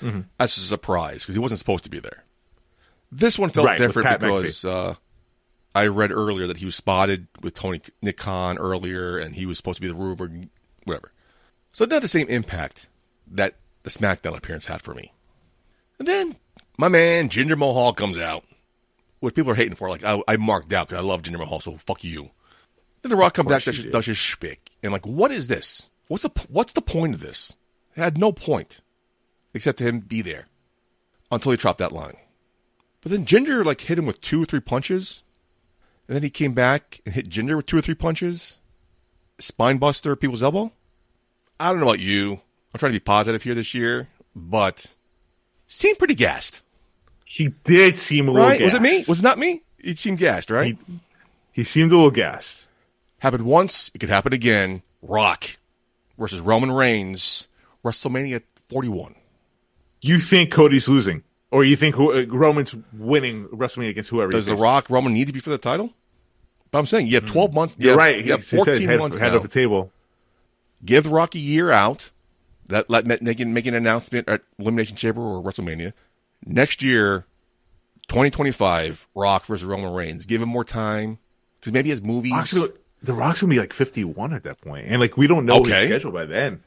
Mm-hmm. 0.02 0.22
as 0.39 0.58
a 0.58 0.60
surprise 0.60 1.22
because 1.22 1.36
he 1.36 1.39
wasn't 1.39 1.60
supposed 1.60 1.86
to 1.86 1.89
be 1.89 2.00
there. 2.00 2.26
This 3.14 3.39
one 3.39 3.50
felt 3.50 3.68
Right, 3.68 3.78
different 3.78 4.20
because 4.20 4.66
uh, 4.66 4.96
I 5.76 5.88
read 5.88 6.11
earlier 6.11 6.47
that 6.47 6.57
he 6.57 6.65
was 6.65 6.76
spotted 6.76 7.28
with 7.41 7.53
Tony 7.53 7.82
Nick 8.01 8.17
Khan 8.17 8.57
earlier, 8.57 9.17
and 9.17 9.36
he 9.36 9.45
was 9.45 9.57
supposed 9.57 9.76
to 9.76 9.82
be 9.82 9.89
the 9.89 9.93
rumored 9.93 10.49
whatever. 10.86 11.11
So 11.73 11.84
it 11.84 11.89
didn't 11.89 12.03
the 12.03 12.07
same 12.07 12.30
impact 12.30 12.88
that 13.28 13.55
the 13.84 13.89
SmackDown 13.89 14.38
appearance 14.38 14.65
had 14.65 14.82
for 14.82 14.93
me. 14.93 15.11
And 15.99 16.07
then 16.07 16.38
my 16.78 16.88
man 16.88 17.28
Jinder 17.28 17.57
Mahal 17.57 17.93
comes 17.93 18.17
out, 18.17 18.45
which 19.19 19.36
people 19.36 19.51
are 19.51 19.55
hating 19.55 19.76
for. 19.76 19.89
Like 19.89 20.05
I, 20.05 20.21
I 20.28 20.38
marked 20.38 20.71
out 20.71 20.88
because 20.88 21.03
I 21.03 21.05
love 21.05 21.21
Jinder 21.21 21.39
Mahal, 21.39 21.59
so 21.59 21.76
fuck 21.76 22.03
you. 22.03 22.30
Then 23.01 23.09
The 23.09 23.17
Rock 23.17 23.34
comes 23.34 23.49
back, 23.49 23.63
does, 23.63 23.84
does 23.84 24.05
his 24.05 24.17
shtick, 24.17 24.71
and 24.82 24.91
like, 24.93 25.05
what 25.05 25.32
is 25.32 25.47
this? 25.49 25.91
What's 26.07 26.23
the 26.23 26.32
what's 26.47 26.73
the 26.73 26.82
point 26.82 27.13
of 27.13 27.19
this? 27.19 27.57
It 27.95 27.99
had 27.99 28.17
no 28.17 28.32
point, 28.32 28.82
except 29.53 29.80
to 29.80 29.84
him 29.84 29.99
be 29.99 30.21
there 30.21 30.47
until 31.32 31.51
he 31.51 31.57
dropped 31.57 31.80
that 31.80 31.91
line. 31.91 32.15
But 33.01 33.11
then 33.11 33.26
Jinder 33.26 33.65
like 33.65 33.82
hit 33.82 33.99
him 33.99 34.05
with 34.05 34.21
two 34.21 34.41
or 34.41 34.45
three 34.45 34.61
punches, 34.61 35.21
and 36.08 36.16
then 36.16 36.24
he 36.24 36.30
came 36.30 36.53
back 36.53 37.01
and 37.06 37.16
hit 37.16 37.30
Jinder 37.30 37.56
with 37.56 37.66
two 37.66 37.78
or 37.78 37.82
three 37.82 37.95
punches, 37.95 38.60
spine 39.39 39.78
buster, 39.78 40.16
people's 40.16 40.43
elbow. 40.43 40.72
I 41.60 41.72
don't 41.72 41.80
know 41.80 41.88
about 41.88 41.99
you. 41.99 42.34
I'm 42.74 42.80
trying 42.80 42.91
to 42.91 42.99
be 42.99 43.03
positive 43.03 43.43
here 43.43 43.56
this 43.56 43.74
year, 43.74 44.10
but 44.36 44.95
seemed 45.68 45.97
pretty 45.97 46.16
gassed, 46.16 46.62
He 47.24 47.49
did 47.64 47.97
seem 47.97 48.28
a 48.28 48.32
little 48.32 48.47
right? 48.47 48.62
Was 48.62 48.74
it 48.74 48.82
me? 48.82 49.03
Was 49.08 49.20
it 49.20 49.24
not 49.24 49.39
me? 49.39 49.62
He 49.78 49.95
seemed 49.95 50.18
gassed, 50.18 50.51
right? 50.51 50.78
He, 50.88 50.99
he 51.51 51.64
seemed 51.64 51.91
a 51.91 51.95
little 51.95 52.12
gassed. 52.12 52.68
Happened 53.20 53.45
once, 53.45 53.89
it 53.93 53.99
could 53.99 54.10
happen 54.10 54.34
again. 54.34 54.82
Rock 55.01 55.58
versus 56.18 56.41
Roman 56.41 56.72
Reigns, 56.72 57.47
WrestleMania 57.84 58.41
41. 58.70 59.16
You 60.01 60.20
think 60.20 60.51
Cody's 60.51 60.89
losing, 60.89 61.24
or 61.52 61.64
you 61.64 61.76
think 61.76 61.96
who- 61.96 62.12
uh, 62.12 62.26
Roman's 62.28 62.76
winning 62.93 63.48
WrestleMania 63.50 63.89
against 63.89 64.10
whoever? 64.10 64.30
he 64.32 64.38
Does 64.38 64.46
The? 64.48 64.56
Rock 64.56 64.89
Roman 64.89 65.14
need 65.14 65.28
to 65.28 65.34
be 65.34 65.39
for 65.39 65.50
the 65.52 65.58
title? 65.58 65.93
But 66.72 66.80
I'm 66.80 66.86
saying 66.86 67.08
you 67.08 67.16
have 67.16 67.26
12 67.26 67.54
months. 67.54 67.76
You're 67.78 67.91
have- 67.91 67.98
right. 67.98 68.18
You 68.18 68.24
He, 68.24 68.30
have 68.32 68.48
he 68.50 68.58
14 68.58 68.88
head, 68.88 69.00
months 69.00 69.20
head 69.20 69.30
now. 69.32 69.38
of 69.38 69.43
the 69.43 69.48
table. 69.50 69.91
Give 70.84 71.04
The 71.06 71.10
Rock 71.10 71.36
a 71.36 71.39
year 71.39 71.72
out. 71.72 72.12
That 72.68 72.89
let 72.89 73.06
making 73.22 73.54
make 73.54 73.68
an 73.68 73.76
announcement 73.76 74.28
at 74.28 74.41
Elimination 74.58 74.98
Chamber 74.98 75.22
or 75.22 75.43
WrestleMania 75.43 75.93
next 76.48 76.82
year, 76.82 77.26
2025. 78.08 79.08
Rock 79.16 79.46
versus 79.46 79.66
Roman 79.66 79.93
Reigns. 79.93 80.26
Give 80.26 80.41
him 80.41 80.50
more 80.50 80.64
time 80.64 81.20
because 81.60 81.74
maybe 81.74 81.88
he 81.88 81.91
has 81.91 82.02
movies. 82.02 82.54
Gonna- 82.54 82.70
the 83.04 83.14
Rock's 83.14 83.41
gonna 83.41 83.52
be 83.54 83.60
like 83.60 83.72
51 83.72 84.34
at 84.34 84.41
that 84.43 84.62
point, 84.62 84.88
and 84.88 85.00
like 85.00 85.16
we 85.16 85.28
don't 85.28 85.46
know 85.46 85.58
Okay. 85.60 85.74
his 85.82 85.86
schedule 85.89 86.12
by 86.12 86.26
then. 86.26 86.64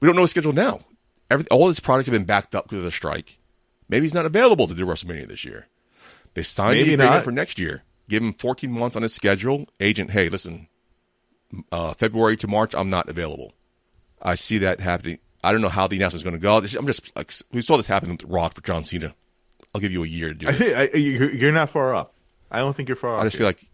We 0.00 0.06
don't 0.06 0.16
know 0.16 0.22
his 0.22 0.30
schedule 0.30 0.52
now. 0.52 0.80
Every, 1.30 1.46
all 1.50 1.68
his 1.68 1.78
products 1.80 2.06
have 2.06 2.12
been 2.14 2.24
backed 2.24 2.54
up 2.54 2.64
because 2.64 2.78
of 2.78 2.84
the 2.84 2.90
strike. 2.90 3.38
Maybe 3.88 4.06
he's 4.06 4.14
not 4.14 4.26
available 4.26 4.66
to 4.66 4.74
do 4.74 4.86
WrestleMania 4.86 5.28
this 5.28 5.44
year. 5.44 5.66
They 6.34 6.42
signed 6.42 6.74
Maybe 6.78 6.84
the 6.88 6.94
agreement 6.94 7.14
not. 7.16 7.24
for 7.24 7.32
next 7.32 7.58
year. 7.58 7.82
Give 8.08 8.22
him 8.22 8.32
14 8.34 8.70
months 8.70 8.96
on 8.96 9.02
his 9.02 9.14
schedule. 9.14 9.66
Agent, 9.80 10.10
hey, 10.10 10.28
listen, 10.28 10.68
uh, 11.70 11.94
February 11.94 12.36
to 12.38 12.48
March, 12.48 12.74
I'm 12.74 12.90
not 12.90 13.08
available. 13.08 13.52
I 14.20 14.34
see 14.34 14.58
that 14.58 14.80
happening. 14.80 15.18
I 15.42 15.52
don't 15.52 15.60
know 15.60 15.68
how 15.68 15.86
the 15.86 15.96
announcement 15.96 16.20
is 16.20 16.24
going 16.24 16.34
to 16.34 16.40
go. 16.40 16.56
I'm 16.56 16.86
just 16.86 17.14
like 17.16 17.30
we 17.52 17.60
saw 17.62 17.76
this 17.76 17.86
happen 17.86 18.10
with 18.10 18.24
Rock 18.24 18.54
for 18.54 18.62
John 18.62 18.82
Cena. 18.84 19.14
I'll 19.74 19.80
give 19.80 19.92
you 19.92 20.02
a 20.02 20.06
year 20.06 20.28
to 20.28 20.34
do 20.34 20.46
I 20.48 20.50
it. 20.50 20.54
think 20.56 20.76
I, 20.94 20.96
you- 20.96 21.28
you're 21.28 21.52
not 21.52 21.68
far 21.70 21.94
off. 21.94 22.08
I 22.50 22.58
don't 22.60 22.74
think 22.74 22.88
you're 22.88 22.96
far 22.96 23.16
off. 23.16 23.20
I 23.20 23.24
just 23.24 23.36
here. 23.36 23.40
feel 23.40 23.48
like, 23.48 23.64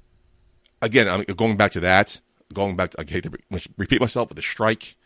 again, 0.82 1.08
I'm 1.08 1.22
going 1.36 1.56
back 1.56 1.72
to 1.72 1.80
that. 1.80 2.20
Going 2.52 2.74
back 2.74 2.90
to, 2.90 3.00
I 3.00 3.04
hate 3.08 3.22
to 3.24 3.40
repeat 3.76 4.00
myself, 4.00 4.28
but 4.28 4.36
the 4.36 4.42
strike 4.42 4.96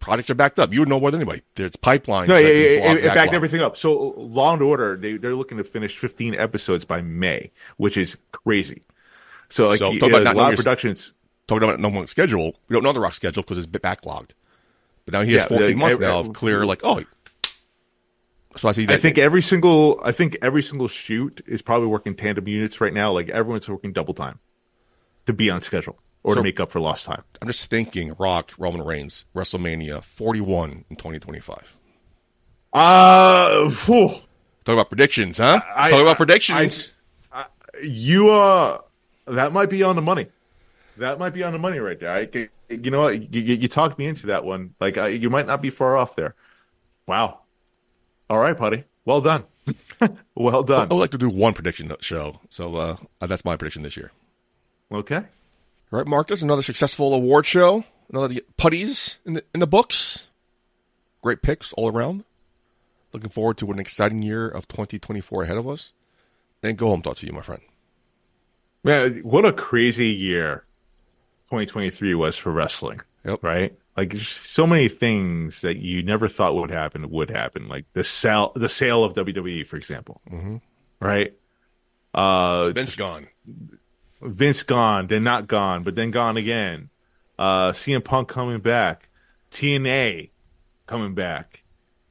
projects 0.00 0.30
are 0.30 0.34
backed 0.34 0.58
up. 0.58 0.72
You 0.72 0.80
would 0.80 0.88
know 0.88 1.00
more 1.00 1.10
than 1.10 1.20
anybody. 1.20 1.42
There's 1.54 1.72
pipelines. 1.72 2.28
No, 2.28 2.36
yeah, 2.36 2.48
yeah, 2.48 2.92
it, 2.92 3.04
it 3.04 3.14
backed 3.14 3.32
everything 3.32 3.60
up. 3.60 3.76
So 3.76 4.14
Law 4.16 4.52
and 4.52 4.62
Order, 4.62 4.96
they 4.96 5.16
they're 5.16 5.34
looking 5.34 5.58
to 5.58 5.64
finish 5.64 5.96
15 5.98 6.34
episodes 6.34 6.84
by 6.84 7.00
May, 7.02 7.50
which 7.76 7.96
is 7.96 8.16
crazy. 8.32 8.82
So 9.48 9.68
like 9.68 9.78
So, 9.78 9.96
talk 9.98 10.10
about 10.10 10.20
a 10.22 10.24
not 10.24 10.36
lot 10.36 10.42
knowing 10.42 10.52
of 10.54 10.58
productions. 10.58 11.12
Talking 11.46 11.64
about 11.68 11.80
no 11.80 11.90
Rock's 11.90 12.10
schedule, 12.10 12.54
we 12.68 12.74
don't 12.74 12.82
know 12.82 12.92
the 12.92 13.00
Rock's 13.00 13.16
schedule 13.16 13.42
because 13.42 13.56
it's 13.56 13.66
a 13.66 13.70
bit 13.70 13.82
backlogged. 13.82 14.30
But 15.06 15.14
now 15.14 15.22
he 15.22 15.32
has 15.32 15.44
Yeah, 15.44 15.48
14 15.56 15.66
like, 15.66 15.76
months 15.76 15.94
every- 15.96 16.06
now 16.06 16.18
of 16.18 16.32
clear, 16.34 16.66
like, 16.66 16.80
oh. 16.84 17.02
So 18.56 18.68
I 18.68 18.72
see 18.72 18.84
that. 18.86 18.94
I 18.94 18.96
think 18.98 19.18
every 19.18 19.40
single 19.40 20.00
I 20.04 20.12
think 20.12 20.36
every 20.42 20.62
single 20.62 20.88
shoot 20.88 21.40
is 21.46 21.62
probably 21.62 21.86
working 21.88 22.14
tandem 22.14 22.48
units 22.48 22.80
right 22.80 22.92
now. 22.92 23.12
Like 23.12 23.28
everyone's 23.30 23.68
working 23.68 23.92
double 23.92 24.14
time 24.14 24.40
to 25.26 25.32
be 25.32 25.48
on 25.48 25.60
schedule 25.60 25.98
or 26.22 26.32
So- 26.34 26.40
to 26.40 26.42
make 26.42 26.60
up 26.60 26.70
for 26.72 26.80
lost 26.80 27.06
time. 27.06 27.22
I'm 27.40 27.48
just 27.48 27.70
thinking 27.70 28.14
Rock, 28.18 28.52
Roman 28.58 28.82
Reigns, 28.82 29.26
WrestleMania 29.34 30.02
41 30.02 30.84
in 30.90 30.96
2025. 30.96 31.78
Uh. 32.72 33.70
Talk 33.70 34.74
about 34.74 34.88
predictions, 34.90 35.38
huh? 35.38 35.60
I- 35.74 35.90
Talk 35.90 35.98
I- 36.00 36.02
about 36.02 36.16
predictions. 36.16 36.94
you 37.82 38.30
uh, 38.30 38.78
that 39.26 39.52
might 39.52 39.70
be 39.70 39.82
on 39.82 39.96
the 39.96 40.02
money. 40.02 40.26
That 40.98 41.18
might 41.18 41.30
be 41.32 41.42
on 41.44 41.52
the 41.52 41.58
money 41.58 41.78
right 41.78 41.98
there. 41.98 42.10
I, 42.12 42.48
you 42.68 42.90
know 42.90 43.02
what? 43.02 43.32
You, 43.32 43.40
you, 43.40 43.68
talked 43.68 43.98
me 43.98 44.06
into 44.06 44.26
that 44.26 44.44
one. 44.44 44.74
Like 44.80 44.98
I, 44.98 45.08
you 45.08 45.30
might 45.30 45.46
not 45.46 45.62
be 45.62 45.70
far 45.70 45.96
off 45.96 46.16
there. 46.16 46.34
Wow. 47.06 47.40
All 48.28 48.38
right, 48.38 48.58
buddy. 48.58 48.84
Well 49.04 49.20
done. 49.20 49.44
well 50.34 50.62
done. 50.64 50.88
I 50.90 50.94
would 50.94 51.00
like 51.00 51.10
to 51.10 51.18
do 51.18 51.30
one 51.30 51.54
prediction 51.54 51.90
show. 52.00 52.40
So 52.50 52.74
uh, 52.76 52.96
that's 53.20 53.44
my 53.44 53.56
prediction 53.56 53.82
this 53.82 53.96
year. 53.96 54.10
Okay. 54.92 55.22
All 55.90 55.98
right, 55.98 56.06
Marcus, 56.06 56.42
another 56.42 56.62
successful 56.62 57.14
award 57.14 57.46
show. 57.46 57.84
Another 58.10 58.40
Puddy's 58.56 59.18
in 59.24 59.34
the 59.34 59.44
in 59.54 59.60
the 59.60 59.66
books. 59.66 60.30
Great 61.22 61.42
picks 61.42 61.72
all 61.74 61.88
around. 61.88 62.24
Looking 63.12 63.30
forward 63.30 63.56
to 63.58 63.70
an 63.72 63.78
exciting 63.78 64.22
year 64.22 64.48
of 64.48 64.68
2024 64.68 65.44
ahead 65.44 65.56
of 65.56 65.66
us. 65.66 65.92
And 66.62 66.76
go 66.76 66.88
home, 66.88 67.02
talk 67.02 67.16
to 67.18 67.26
you, 67.26 67.32
my 67.32 67.40
friend. 67.40 67.62
Man, 68.84 69.20
what 69.22 69.46
a 69.46 69.52
crazy 69.52 70.08
year 70.08 70.64
2023 71.46 72.14
was 72.14 72.36
for 72.36 72.52
wrestling. 72.52 73.00
Yep. 73.24 73.42
Right? 73.42 73.78
Like 73.96 74.10
there's 74.10 74.28
so 74.28 74.66
many 74.66 74.88
things 74.88 75.62
that 75.62 75.78
you 75.78 76.02
never 76.02 76.28
thought 76.28 76.54
would 76.54 76.70
happen 76.70 77.08
would 77.10 77.30
happen. 77.30 77.66
Like 77.66 77.86
the 77.94 78.04
sale 78.04 78.52
the 78.54 78.68
sale 78.68 79.04
of 79.04 79.14
WWE, 79.14 79.66
for 79.66 79.76
example. 79.76 80.20
Mm-hmm. 80.30 80.56
Right? 81.00 81.34
Uh 82.12 82.70
Vince 82.70 82.94
gone. 82.94 83.28
Vince 84.20 84.62
gone, 84.62 85.06
then 85.06 85.22
not 85.24 85.46
gone, 85.46 85.82
but 85.82 85.94
then 85.94 86.10
gone 86.10 86.36
again. 86.36 86.90
Uh 87.38 87.72
CM 87.72 88.02
Punk 88.04 88.28
coming 88.28 88.60
back. 88.60 89.08
TNA 89.50 90.30
coming 90.86 91.14
back. 91.14 91.62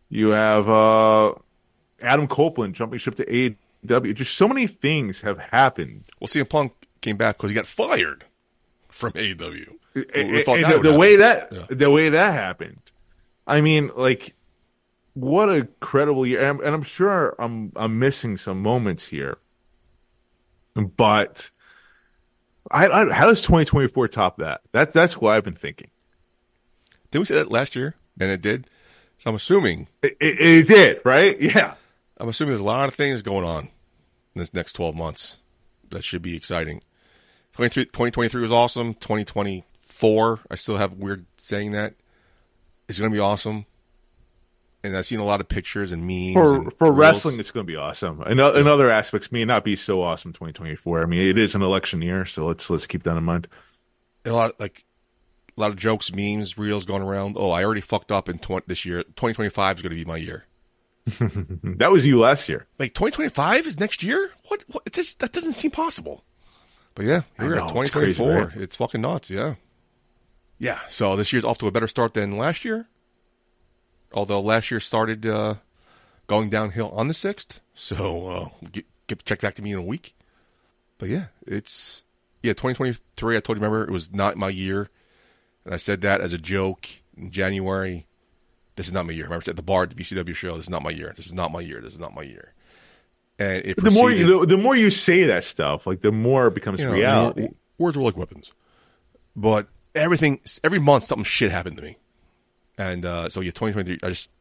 You 0.09 0.29
have 0.29 0.69
uh 0.69 1.33
Adam 2.01 2.27
Copeland 2.27 2.75
jumping 2.75 2.99
ship 2.99 3.15
to 3.15 3.25
AEW. 3.85 4.13
Just 4.15 4.35
so 4.37 4.47
many 4.47 4.67
things 4.67 5.21
have 5.21 5.37
happened. 5.37 6.05
Well, 6.19 6.27
CM 6.27 6.47
Punk 6.49 6.73
came 7.01 7.17
back 7.17 7.37
because 7.37 7.49
he 7.51 7.55
got 7.55 7.65
fired 7.67 8.23
from 8.89 9.11
AEW. 9.13 9.73
And- 10.13 10.33
the, 10.33 10.79
the 10.83 10.97
way 10.97 11.15
that 11.17 11.49
Yeah. 11.51 11.65
the 11.69 11.89
way 11.89 12.09
that 12.09 12.33
happened. 12.33 12.79
I 13.47 13.61
mean, 13.61 13.91
like, 13.95 14.35
what 15.13 15.49
a 15.49 15.67
credible 15.79 16.25
year! 16.25 16.39
And 16.39 16.47
I'm, 16.49 16.59
and 16.65 16.75
I'm 16.75 16.83
sure 16.83 17.35
I'm 17.39 17.71
I'm 17.75 17.97
missing 17.97 18.37
some 18.37 18.61
moments 18.61 19.07
here, 19.07 19.37
but 20.75 21.49
I, 22.71 22.87
I 22.87 23.13
how 23.13 23.27
does 23.27 23.41
2024 23.41 24.07
top 24.07 24.37
that? 24.37 24.61
That 24.71 24.93
that's 24.93 25.17
what 25.17 25.31
I've 25.31 25.43
been 25.43 25.55
thinking. 25.55 25.89
Did 27.11 27.19
we 27.19 27.25
say 27.25 27.35
that 27.35 27.51
last 27.51 27.75
year? 27.75 27.95
And 28.19 28.31
it 28.31 28.41
did. 28.41 28.69
So 29.17 29.29
I'm 29.29 29.35
assuming 29.35 29.87
It, 30.01 30.17
it, 30.19 30.39
it 30.39 30.67
did, 30.67 31.01
right? 31.05 31.39
Yeah. 31.39 31.75
I'm 32.19 32.29
assuming 32.29 32.49
there's 32.49 32.61
a 32.61 32.65
lot 32.65 32.87
of 32.87 32.95
things 32.95 33.21
going 33.21 33.45
on 33.45 33.65
in 33.65 34.39
this 34.39 34.53
next 34.53 34.73
12 34.73 34.95
months 34.95 35.43
that 35.89 36.03
should 36.03 36.21
be 36.21 36.35
exciting. 36.35 36.81
23, 37.53 37.85
2023 37.85 38.41
was 38.41 38.51
awesome. 38.51 38.93
2024, 38.95 40.39
I 40.49 40.55
still 40.55 40.77
have 40.77 40.93
weird 40.93 41.25
saying 41.37 41.71
that. 41.71 41.93
It's 42.89 42.99
going 42.99 43.11
to 43.11 43.15
be 43.15 43.21
awesome. 43.21 43.65
And 44.87 44.97
I've 44.97 45.05
seen 45.05 45.19
a 45.19 45.25
lot 45.25 45.39
of 45.39 45.47
pictures 45.47 45.91
and 45.91 46.03
memes. 46.03 46.33
For 46.33 46.55
and 46.55 46.73
for 46.73 46.87
reels. 46.87 46.97
wrestling, 46.97 47.39
it's 47.39 47.51
going 47.51 47.65
to 47.65 47.71
be 47.71 47.75
awesome. 47.75 48.21
In, 48.23 48.39
in 48.39 48.39
uh, 48.39 48.73
other 48.73 48.89
aspects, 48.89 49.31
may 49.31 49.45
not 49.45 49.63
be 49.63 49.75
so 49.75 50.01
awesome. 50.01 50.33
2024. 50.33 51.03
I 51.03 51.05
mean, 51.05 51.27
it 51.27 51.37
is 51.37 51.55
an 51.55 51.61
election 51.61 52.01
year, 52.01 52.25
so 52.25 52.45
let's 52.45 52.69
let's 52.69 52.87
keep 52.87 53.03
that 53.03 53.17
in 53.17 53.23
mind. 53.23 53.47
a 54.25 54.31
lot 54.31 54.51
of, 54.51 54.59
like 54.59 54.85
a 55.57 55.61
lot 55.61 55.71
of 55.71 55.75
jokes, 55.75 56.11
memes, 56.13 56.57
reels 56.57 56.85
going 56.85 57.01
around. 57.01 57.35
Oh, 57.37 57.51
I 57.51 57.63
already 57.63 57.81
fucked 57.81 58.11
up 58.11 58.29
in 58.29 58.39
20, 58.39 58.65
this 58.67 58.85
year. 58.85 59.03
2025 59.03 59.77
is 59.77 59.81
going 59.83 59.89
to 59.91 59.95
be 59.95 60.05
my 60.05 60.17
year. 60.17 60.45
That 61.77 61.91
was 61.91 62.05
you 62.05 62.19
last 62.19 62.49
year. 62.49 62.67
Like 62.79 62.93
2025 62.93 63.67
is 63.67 63.79
next 63.79 64.03
year? 64.03 64.31
What? 64.47 64.63
what 64.67 64.83
it 64.85 64.93
just 64.93 65.19
that 65.19 65.31
doesn't 65.31 65.53
seem 65.53 65.71
possible. 65.71 66.23
But 66.95 67.05
yeah, 67.05 67.21
here 67.37 67.47
we 67.47 67.53
are, 67.53 67.59
know, 67.59 67.69
2024. 67.69 68.53
It's 68.55 68.75
fucking 68.75 69.01
nuts. 69.01 69.29
Yeah, 69.29 69.55
yeah. 70.57 70.79
So 70.89 71.15
this 71.15 71.31
year's 71.31 71.45
off 71.45 71.59
to 71.59 71.67
a 71.67 71.71
better 71.71 71.87
start 71.87 72.13
than 72.13 72.31
last 72.31 72.65
year. 72.65 72.87
Although 74.13 74.41
last 74.41 74.71
year 74.71 74.79
started 74.79 75.25
uh, 75.25 75.55
going 76.27 76.49
downhill 76.49 76.91
on 76.91 77.07
the 77.07 77.13
sixth. 77.13 77.61
So 77.73 78.27
uh, 78.27 78.67
get, 78.71 78.85
get 79.07 79.25
check 79.25 79.41
back 79.41 79.55
to 79.55 79.61
me 79.61 79.73
in 79.73 79.79
a 79.79 79.83
week. 79.83 80.15
But 80.97 81.09
yeah, 81.09 81.27
it's 81.45 82.03
yeah 82.43 82.53
2023. 82.53 83.37
I 83.37 83.39
told 83.39 83.57
you 83.57 83.63
remember 83.63 83.83
it 83.83 83.91
was 83.91 84.13
not 84.13 84.37
my 84.37 84.49
year, 84.49 84.89
and 85.65 85.73
I 85.73 85.77
said 85.77 86.01
that 86.01 86.21
as 86.21 86.33
a 86.33 86.37
joke 86.37 86.87
in 87.15 87.31
January. 87.31 88.07
This 88.75 88.87
is 88.87 88.93
not 88.93 89.07
my 89.07 89.13
year. 89.13 89.25
Remember 89.25 89.49
at 89.49 89.55
the 89.55 89.63
bar 89.63 89.83
at 89.83 89.89
the 89.89 89.95
BCW 89.95 90.35
show. 90.35 90.55
This 90.55 90.65
is 90.65 90.69
not 90.69 90.83
my 90.83 90.91
year. 90.91 91.11
This 91.15 91.25
is 91.25 91.33
not 91.33 91.51
my 91.51 91.61
year. 91.61 91.81
This 91.81 91.93
is 91.93 91.99
not 91.99 92.13
my 92.13 92.21
year. 92.21 92.53
And 93.39 93.65
it 93.65 93.81
The 93.81 93.91
more 93.91 94.11
you 94.11 94.39
the, 94.39 94.45
the 94.45 94.57
more 94.57 94.75
you 94.75 94.89
say 94.89 95.25
that 95.25 95.43
stuff, 95.43 95.87
like 95.87 96.01
the 96.01 96.11
more 96.11 96.47
it 96.47 96.53
becomes 96.53 96.79
you 96.79 96.87
know, 96.87 96.93
reality. 96.93 97.49
words 97.77 97.97
were 97.97 98.03
like 98.03 98.17
weapons. 98.17 98.51
But 99.35 99.67
everything, 99.93 100.39
every 100.63 100.79
month, 100.79 101.03
something 101.03 101.23
shit 101.23 101.51
happened 101.51 101.77
to 101.77 101.83
me. 101.83 101.97
And 102.77 103.05
uh, 103.05 103.29
so, 103.29 103.41
yeah, 103.41 103.51
2023, 103.51 103.99
I 104.03 104.09
just 104.09 104.31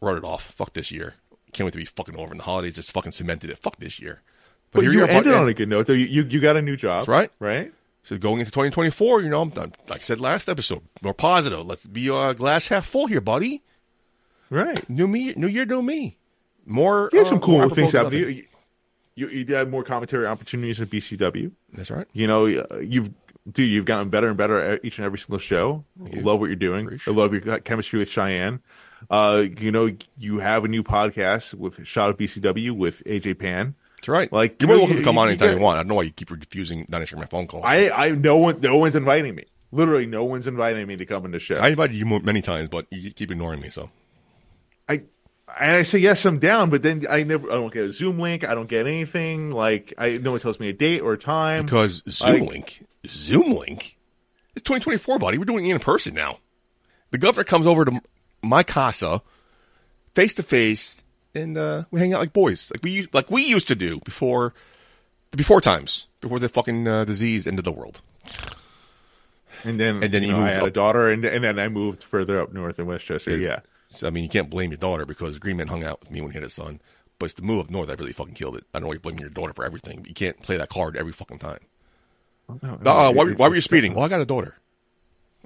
wrote 0.00 0.18
it 0.18 0.24
off. 0.24 0.42
Fuck 0.42 0.72
this 0.72 0.90
year. 0.90 1.14
Can't 1.52 1.66
wait 1.66 1.72
to 1.72 1.78
be 1.78 1.84
fucking 1.84 2.16
over. 2.16 2.30
And 2.30 2.40
the 2.40 2.44
holidays 2.44 2.74
just 2.74 2.92
fucking 2.92 3.12
cemented 3.12 3.50
it. 3.50 3.58
Fuck 3.58 3.76
this 3.76 4.00
year. 4.00 4.22
But 4.72 4.84
here 4.84 4.92
you 4.92 5.04
ended 5.04 5.34
on 5.34 5.48
a 5.48 5.54
good 5.54 5.68
note. 5.68 5.86
Though 5.86 5.92
you, 5.92 6.06
you 6.06 6.22
you 6.24 6.40
got 6.40 6.56
a 6.56 6.62
new 6.62 6.76
job. 6.76 7.00
That's 7.00 7.08
right. 7.08 7.30
Right. 7.38 7.72
So 8.04 8.16
going 8.18 8.40
into 8.40 8.50
2024, 8.50 9.20
you 9.20 9.28
know, 9.28 9.42
I'm, 9.42 9.52
I'm 9.56 9.72
like 9.88 10.00
I 10.00 10.02
said 10.02 10.18
last 10.18 10.48
episode, 10.48 10.82
more 11.02 11.14
positive. 11.14 11.64
Let's 11.64 11.86
be 11.86 12.10
uh, 12.10 12.32
glass 12.32 12.68
half 12.68 12.86
full 12.86 13.06
here, 13.06 13.20
buddy. 13.20 13.62
Right. 14.50 14.88
New 14.88 15.06
me, 15.06 15.34
new 15.36 15.46
year, 15.46 15.66
new 15.66 15.82
me. 15.82 16.16
More. 16.66 17.10
You 17.12 17.20
uh, 17.20 17.24
some 17.24 17.40
cool 17.40 17.58
more 17.58 17.70
things 17.70 17.92
happening. 17.92 18.20
You, 18.20 18.44
you, 19.14 19.28
you 19.28 19.54
had 19.54 19.70
more 19.70 19.84
commentary 19.84 20.26
opportunities 20.26 20.80
at 20.80 20.88
BCW. 20.88 21.52
That's 21.72 21.90
right. 21.90 22.06
You 22.12 22.26
know, 22.26 22.46
uh, 22.46 22.78
you've 22.78 23.10
dude, 23.50 23.70
you've 23.70 23.84
gotten 23.84 24.10
better 24.10 24.28
and 24.28 24.36
better 24.36 24.58
at 24.58 24.84
each 24.84 24.98
and 24.98 25.04
every 25.04 25.18
single 25.18 25.38
show. 25.38 25.84
Love 25.96 26.40
what 26.40 26.46
you're 26.46 26.56
doing. 26.56 26.86
Appreciate 26.86 27.12
I 27.12 27.16
love 27.16 27.32
your 27.32 27.60
chemistry 27.60 27.98
with 27.98 28.08
Cheyenne. 28.08 28.60
Uh, 29.10 29.44
you 29.58 29.72
know, 29.72 29.90
you 30.18 30.38
have 30.38 30.64
a 30.64 30.68
new 30.68 30.82
podcast 30.82 31.54
with 31.54 31.84
Shot 31.86 32.10
of 32.10 32.18
BCW 32.18 32.72
with 32.72 33.02
AJ 33.04 33.38
Pan. 33.38 33.74
That's 33.96 34.08
right. 34.08 34.32
Like, 34.32 34.60
you're 34.60 34.68
more 34.68 34.78
welcome 34.78 34.96
to 34.96 35.02
come 35.02 35.18
on 35.18 35.28
anytime 35.28 35.56
you 35.56 35.62
want. 35.62 35.76
I 35.76 35.80
don't 35.80 35.88
know 35.88 35.94
why 35.96 36.02
you 36.02 36.10
keep 36.10 36.30
refusing 36.30 36.86
not 36.88 37.00
answering 37.00 37.20
my 37.20 37.26
phone 37.26 37.46
calls. 37.46 37.64
I, 37.66 37.90
I, 37.90 38.10
no 38.10 38.36
one, 38.36 38.60
no 38.60 38.76
one's 38.76 38.96
inviting 38.96 39.34
me. 39.34 39.44
Literally, 39.70 40.06
no 40.06 40.24
one's 40.24 40.46
inviting 40.46 40.86
me 40.86 40.96
to 40.96 41.06
come 41.06 41.24
on 41.24 41.30
the 41.30 41.38
show. 41.38 41.54
I 41.54 41.68
invited 41.68 41.96
you 41.96 42.04
many 42.04 42.42
times, 42.42 42.68
but 42.68 42.86
you 42.90 43.12
keep 43.12 43.30
ignoring 43.30 43.60
me. 43.60 43.70
So 43.70 43.90
and 45.58 45.70
I 45.72 45.82
say 45.82 45.98
yes, 45.98 46.24
I'm 46.24 46.38
down, 46.38 46.70
but 46.70 46.82
then 46.82 47.06
I 47.08 47.22
never 47.22 47.50
I 47.50 47.54
don't 47.54 47.72
get 47.72 47.84
a 47.84 47.92
Zoom 47.92 48.18
link, 48.18 48.44
I 48.44 48.54
don't 48.54 48.68
get 48.68 48.86
anything. 48.86 49.50
Like 49.50 49.94
I 49.98 50.18
no 50.18 50.32
one 50.32 50.40
tells 50.40 50.60
me 50.60 50.68
a 50.68 50.72
date 50.72 51.00
or 51.00 51.12
a 51.14 51.18
time. 51.18 51.64
because 51.64 52.02
Zoom 52.08 52.42
I- 52.42 52.46
Link, 52.46 52.86
Zoom 53.06 53.52
Link, 53.52 53.96
it's 54.54 54.62
2024, 54.62 55.18
buddy. 55.18 55.38
We're 55.38 55.44
doing 55.44 55.66
it 55.66 55.72
in 55.72 55.78
person 55.80 56.14
now. 56.14 56.38
The 57.10 57.18
governor 57.18 57.44
comes 57.44 57.66
over 57.66 57.84
to 57.84 58.00
my 58.42 58.62
casa, 58.62 59.22
face 60.14 60.34
to 60.34 60.42
face, 60.42 61.04
and 61.34 61.56
uh, 61.58 61.84
we 61.90 62.00
hang 62.00 62.14
out 62.14 62.20
like 62.20 62.32
boys, 62.32 62.70
like 62.74 62.82
we 62.82 63.06
like 63.12 63.30
we 63.30 63.42
used 63.42 63.68
to 63.68 63.74
do 63.74 64.00
before 64.00 64.54
the 65.30 65.36
before 65.36 65.60
times, 65.60 66.06
before 66.20 66.38
the 66.38 66.48
fucking 66.48 66.86
uh, 66.88 67.04
disease 67.04 67.46
ended 67.46 67.64
the 67.64 67.72
world. 67.72 68.00
and 69.64 69.78
then 69.78 70.02
and 70.02 70.12
then 70.12 70.22
you 70.22 70.32
know, 70.32 70.40
I 70.40 70.50
had 70.50 70.62
a 70.62 70.70
daughter, 70.70 71.10
and 71.10 71.24
and 71.24 71.44
then 71.44 71.58
I 71.58 71.68
moved 71.68 72.02
further 72.02 72.40
up 72.40 72.52
north 72.52 72.78
in 72.78 72.86
Westchester. 72.86 73.36
Yeah, 73.36 73.60
So 73.92 74.06
I 74.06 74.10
mean, 74.10 74.22
you 74.24 74.30
can't 74.30 74.50
blame 74.50 74.70
your 74.70 74.78
daughter 74.78 75.04
because 75.06 75.38
Green 75.38 75.56
Man 75.56 75.68
hung 75.68 75.84
out 75.84 76.00
with 76.00 76.10
me 76.10 76.20
when 76.20 76.30
he 76.30 76.34
had 76.34 76.42
his 76.42 76.54
son. 76.54 76.80
But 77.18 77.26
it's 77.26 77.34
the 77.34 77.42
move 77.42 77.60
up 77.60 77.70
north 77.70 77.88
that 77.88 77.98
really 78.00 78.12
fucking 78.12 78.34
killed 78.34 78.56
it. 78.56 78.64
I 78.72 78.78
don't 78.78 78.82
know 78.82 78.88
why 78.88 78.94
you're 78.94 79.00
blaming 79.00 79.20
your 79.20 79.30
daughter 79.30 79.52
for 79.52 79.64
everything. 79.64 80.00
But 80.00 80.08
you 80.08 80.14
can't 80.14 80.40
play 80.42 80.56
that 80.56 80.70
card 80.70 80.96
every 80.96 81.12
fucking 81.12 81.38
time. 81.38 81.58
No, 82.62 82.78
Uh, 82.84 83.12
why, 83.12 83.24
why 83.34 83.48
were 83.48 83.54
you 83.54 83.60
speeding? 83.60 83.94
Well, 83.94 84.04
I 84.04 84.08
got 84.08 84.20
a 84.20 84.26
daughter. 84.26 84.56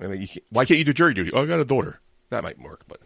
I 0.00 0.06
mean, 0.06 0.20
you 0.20 0.28
can't, 0.28 0.44
why 0.50 0.64
can't 0.64 0.78
you 0.78 0.84
do 0.84 0.92
jury 0.92 1.12
duty? 1.14 1.30
Oh, 1.32 1.42
I 1.42 1.46
got 1.46 1.60
a 1.60 1.64
daughter. 1.64 2.00
That 2.30 2.42
might 2.44 2.58
work, 2.60 2.82
but 2.88 3.00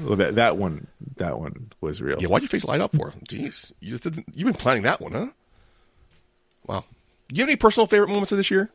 Well, 0.00 0.16
that 0.16 0.34
that 0.34 0.56
one 0.56 0.86
that 1.16 1.38
one 1.38 1.72
was 1.80 2.02
real. 2.02 2.16
yeah, 2.20 2.28
why'd 2.28 2.42
your 2.42 2.48
face 2.48 2.64
light 2.64 2.80
up 2.80 2.94
for? 2.94 3.12
Jeez, 3.28 3.72
you 3.80 3.90
just 3.90 4.02
didn't, 4.02 4.26
you've 4.34 4.46
been 4.46 4.54
planning 4.54 4.82
that 4.82 5.00
one, 5.00 5.12
huh? 5.12 5.28
Wow. 6.66 6.84
Do 7.28 7.36
you 7.36 7.42
have 7.42 7.48
any 7.48 7.56
personal 7.56 7.86
favorite 7.86 8.08
moments 8.08 8.32
of 8.32 8.38
this 8.38 8.50
year, 8.50 8.66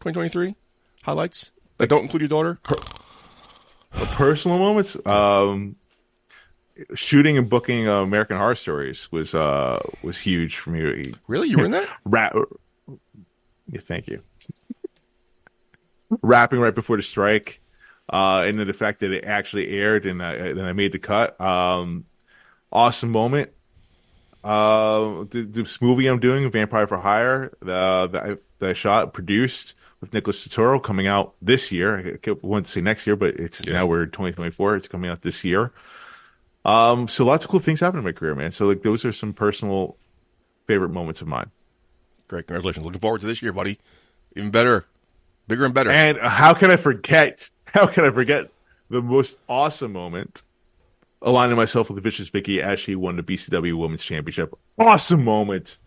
2023? 0.00 0.56
Highlights 1.04 1.52
that 1.78 1.88
don't 1.88 2.02
include 2.02 2.22
your 2.22 2.28
daughter? 2.28 2.58
Uh, 3.96 4.06
Personal 4.16 4.58
moments. 4.58 4.96
Um, 5.06 5.76
shooting 6.94 7.38
and 7.38 7.48
booking 7.48 7.88
uh, 7.88 8.02
American 8.02 8.36
Horror 8.36 8.54
Stories 8.54 9.10
was 9.12 9.34
uh 9.34 9.80
was 10.02 10.18
huge 10.18 10.56
for 10.58 10.70
me. 10.70 11.14
Really, 11.28 11.48
you 11.48 11.58
were 11.58 11.64
in 11.64 11.70
that? 11.72 11.88
Rat, 12.04 12.34
Yeah, 13.70 13.80
thank 13.80 14.08
you. 14.08 14.22
Wrapping 16.22 16.60
right 16.60 16.74
before 16.74 16.96
the 16.96 17.02
strike, 17.02 17.60
uh, 18.12 18.44
and 18.46 18.58
then 18.58 18.66
the 18.66 18.72
fact 18.72 19.00
that 19.00 19.12
it 19.12 19.24
actually 19.24 19.70
aired 19.70 20.06
and 20.06 20.22
I, 20.22 20.52
then 20.52 20.64
I 20.64 20.72
made 20.72 20.92
the 20.92 20.98
cut. 20.98 21.40
Um, 21.40 22.04
awesome 22.72 23.10
moment. 23.10 23.50
Uh, 24.42 25.24
this 25.30 25.80
movie 25.80 26.06
I'm 26.06 26.20
doing, 26.20 26.50
Vampire 26.50 26.86
for 26.86 26.98
Hire, 26.98 27.56
uh, 27.62 28.06
that, 28.08 28.22
I, 28.22 28.36
that 28.58 28.70
I 28.70 28.72
shot, 28.74 29.14
produced 29.14 29.74
with 30.04 30.12
Nicholas 30.14 30.46
Turturro, 30.46 30.82
coming 30.82 31.06
out 31.06 31.34
this 31.40 31.72
year. 31.72 32.18
I 32.26 32.30
want 32.42 32.66
to 32.66 32.72
say 32.72 32.80
next 32.82 33.06
year, 33.06 33.16
but 33.16 33.36
it's 33.40 33.64
Yeah. 33.66 33.72
now 33.72 33.86
we're 33.86 34.04
2024. 34.06 34.76
It's 34.76 34.88
coming 34.88 35.10
out 35.10 35.22
this 35.22 35.42
year. 35.44 35.72
Um, 36.64 37.08
so 37.08 37.24
lots 37.24 37.44
of 37.44 37.50
cool 37.50 37.60
things 37.60 37.80
happen 37.80 37.98
in 37.98 38.04
my 38.04 38.12
career, 38.12 38.34
man. 38.34 38.52
So 38.52 38.66
like 38.66 38.82
those 38.82 39.04
are 39.04 39.12
some 39.12 39.32
personal 39.32 39.96
favorite 40.66 40.90
moments 40.90 41.20
of 41.22 41.28
mine. 41.28 41.50
Great, 42.28 42.46
congratulations. 42.46 42.84
Looking 42.84 43.00
forward 43.00 43.20
to 43.22 43.26
this 43.26 43.42
year, 43.42 43.52
buddy. 43.52 43.78
Even 44.36 44.50
better, 44.50 44.84
bigger 45.48 45.64
and 45.64 45.74
better. 45.74 45.90
And 45.90 46.18
how 46.18 46.54
can 46.54 46.70
I 46.70 46.76
forget? 46.76 47.50
How 47.66 47.86
can 47.88 48.04
I 48.04 48.10
forget 48.10 48.50
the 48.88 49.02
most 49.02 49.36
awesome 49.48 49.92
moment? 49.92 50.44
Aligning 51.22 51.56
myself 51.56 51.88
with 51.88 51.96
the 51.96 52.02
Vicious 52.02 52.28
Vicky 52.28 52.62
as 52.62 52.78
she 52.78 52.94
won 52.94 53.16
the 53.16 53.22
BCW 53.24 53.74
Women's 53.74 54.04
Championship. 54.04 54.54
Awesome 54.78 55.24
moment. 55.24 55.78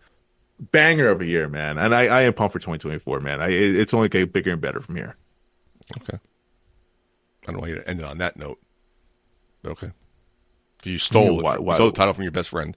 Banger 0.60 1.08
of 1.08 1.20
a 1.20 1.26
year, 1.26 1.48
man. 1.48 1.78
And 1.78 1.94
I, 1.94 2.06
I 2.06 2.22
am 2.22 2.32
pumped 2.34 2.52
for 2.52 2.58
2024, 2.58 3.20
man. 3.20 3.40
I, 3.40 3.48
it- 3.48 3.76
it's 3.76 3.94
only 3.94 4.08
getting 4.08 4.28
bigger 4.30 4.52
and 4.52 4.60
better 4.60 4.80
from 4.80 4.96
here. 4.96 5.16
okay. 6.02 6.18
I 7.46 7.52
don't 7.52 7.60
want 7.60 7.70
you 7.70 7.76
to 7.76 7.88
end 7.88 8.00
it 8.00 8.04
on 8.04 8.18
that 8.18 8.36
note, 8.36 8.58
okay. 9.66 9.90
You 10.84 10.98
stole, 10.98 11.42
Yeah, 11.42 11.54
it. 11.54 11.62
why- 11.62 11.72
You 11.74 11.76
stole 11.76 11.86
the 11.86 11.92
title 11.96 12.12
from 12.12 12.24
your 12.24 12.32
best 12.32 12.50
friend, 12.50 12.76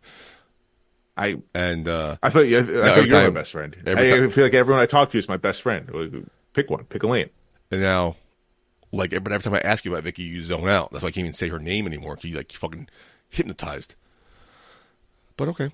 I 1.17 1.41
and 1.53 1.88
uh, 1.88 2.15
I 2.23 2.29
thought, 2.29 2.41
you- 2.47 2.59
I, 2.59 2.63
thought 2.63 3.05
you 3.07 3.13
were 3.13 3.23
my 3.23 3.29
best 3.32 3.51
friend. 3.51 3.75
I, 3.86 3.91
I 3.91 4.27
feel 4.29 4.43
like 4.45 4.53
everyone 4.53 4.82
I 4.82 4.86
talk 4.86 5.09
to 5.11 5.17
is 5.17 5.27
my 5.27 5.38
best 5.38 5.61
friend. 5.61 6.25
Pick 6.53 6.69
one. 6.69 6.86
Pick 6.86 7.03
a 7.03 7.07
lane. 7.07 7.29
and 7.69 7.82
now, 7.82 8.15
like, 8.93 9.09
but 9.11 9.32
every 9.32 9.39
time 9.43 9.53
I 9.53 9.59
ask 9.59 9.84
you 9.86 9.91
about 9.91 10.03
Vicky, 10.05 10.23
you 10.23 10.43
zone 10.43 10.69
out. 10.69 10.91
That's 10.91 11.01
why 11.03 11.09
I 11.09 11.11
can't 11.11 11.25
even 11.25 11.34
say 11.34 11.49
her 11.49 11.59
name 11.59 11.86
anymore. 11.86 12.17
you 12.21 12.36
like 12.38 12.51
fucking 12.53 12.88
hypnotized. 13.29 13.95
But 15.38 15.49
okay. 15.49 15.71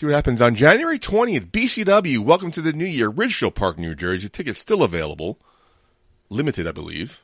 See 0.00 0.06
what 0.06 0.14
happens 0.14 0.40
on 0.40 0.54
January 0.54 0.98
20th. 0.98 1.50
BCW, 1.50 2.20
welcome 2.20 2.50
to 2.52 2.62
the 2.62 2.72
new 2.72 2.86
year. 2.86 3.10
Ridgefield 3.10 3.54
Park, 3.54 3.76
New 3.78 3.94
Jersey. 3.94 4.30
Tickets 4.30 4.58
still 4.58 4.82
available. 4.82 5.38
Limited, 6.30 6.66
I 6.66 6.72
believe. 6.72 7.22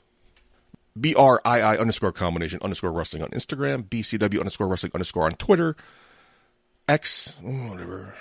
B 1.00 1.14
R 1.14 1.40
I 1.42 1.62
I 1.62 1.78
underscore 1.78 2.12
combination 2.12 2.60
underscore 2.60 2.92
wrestling 2.92 3.22
on 3.22 3.30
Instagram. 3.30 3.84
BCW 3.84 4.40
underscore 4.40 4.68
wrestling 4.68 4.92
underscore 4.92 5.24
on 5.24 5.30
Twitter. 5.30 5.74
X, 6.86 7.38
whatever. 7.40 8.14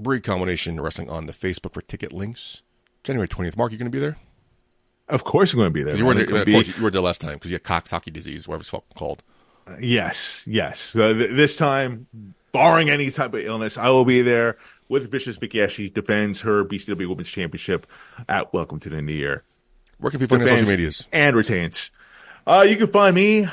Brii 0.00 0.22
combination 0.22 0.80
wrestling 0.80 1.10
on 1.10 1.26
the 1.26 1.32
Facebook 1.32 1.72
for 1.72 1.82
ticket 1.82 2.12
links. 2.12 2.62
January 3.02 3.26
20th. 3.26 3.56
Mark, 3.56 3.72
you 3.72 3.78
going 3.78 3.90
to 3.90 3.96
be 3.96 3.98
there? 3.98 4.16
Of 5.08 5.24
course, 5.24 5.52
I'm 5.52 5.58
going 5.58 5.70
to 5.70 5.74
be 5.74 5.82
there. 5.82 5.96
You 5.96 6.04
were 6.04 6.14
there, 6.14 6.22
of 6.22 6.30
gonna 6.30 6.44
course, 6.44 6.68
you 6.68 6.84
were 6.84 6.92
there 6.92 7.00
last 7.00 7.20
time 7.20 7.34
because 7.34 7.50
you 7.50 7.56
had 7.56 7.64
Coxsackie 7.64 8.12
disease, 8.12 8.46
whatever 8.46 8.60
it's 8.60 8.70
fucking 8.70 8.94
called. 8.94 9.24
Yes, 9.80 10.44
yes. 10.46 10.94
Uh, 10.94 11.14
th- 11.14 11.32
this 11.32 11.56
time, 11.56 12.06
barring 12.52 12.90
any 12.90 13.10
type 13.10 13.34
of 13.34 13.40
illness, 13.40 13.78
I 13.78 13.90
will 13.90 14.04
be 14.04 14.22
there 14.22 14.56
with 14.88 15.10
Vicious 15.10 15.36
Vicky 15.36 15.60
as 15.60 15.72
she 15.72 15.88
defends 15.88 16.40
her 16.42 16.64
BCW 16.64 17.08
Women's 17.08 17.28
Championship 17.28 17.86
at 18.28 18.52
Welcome 18.52 18.80
to 18.80 18.88
the 18.88 19.02
New 19.02 19.12
Year. 19.12 19.42
Where 19.98 20.10
can 20.10 20.20
people 20.20 20.38
find 20.38 20.48
your 20.48 20.58
social 20.58 20.70
medias? 20.70 21.08
And 21.12 21.36
retains. 21.36 21.90
Uh, 22.46 22.64
you 22.68 22.76
can 22.76 22.86
find 22.86 23.14
me 23.14 23.48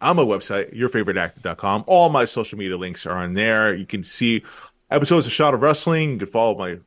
on 0.00 0.16
my 0.16 0.22
website, 0.22 0.76
yourfavoriteactor.com. 0.76 1.84
All 1.86 2.08
my 2.10 2.24
social 2.24 2.58
media 2.58 2.76
links 2.76 3.06
are 3.06 3.16
on 3.16 3.34
there. 3.34 3.74
You 3.74 3.86
can 3.86 4.04
see 4.04 4.44
episodes 4.90 5.26
of 5.26 5.32
Shot 5.32 5.54
of 5.54 5.62
Wrestling. 5.62 6.12
You 6.12 6.18
can 6.18 6.28
follow 6.28 6.56
my 6.56 6.78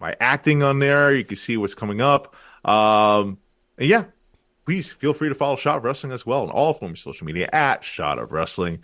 my 0.00 0.14
acting 0.20 0.62
on 0.62 0.78
there. 0.78 1.14
You 1.14 1.24
can 1.24 1.36
see 1.36 1.56
what's 1.56 1.74
coming 1.74 2.00
up. 2.00 2.34
Um, 2.64 3.38
and 3.78 3.88
yeah, 3.88 4.04
please 4.66 4.90
feel 4.90 5.14
free 5.14 5.28
to 5.28 5.34
follow 5.34 5.56
Shot 5.56 5.78
of 5.78 5.84
Wrestling 5.84 6.12
as 6.12 6.26
well 6.26 6.42
on 6.42 6.50
all 6.50 6.74
forms 6.74 6.98
of 7.00 7.14
social 7.14 7.26
media 7.26 7.48
at 7.52 7.84
Shot 7.84 8.18
of 8.18 8.32
Wrestling. 8.32 8.82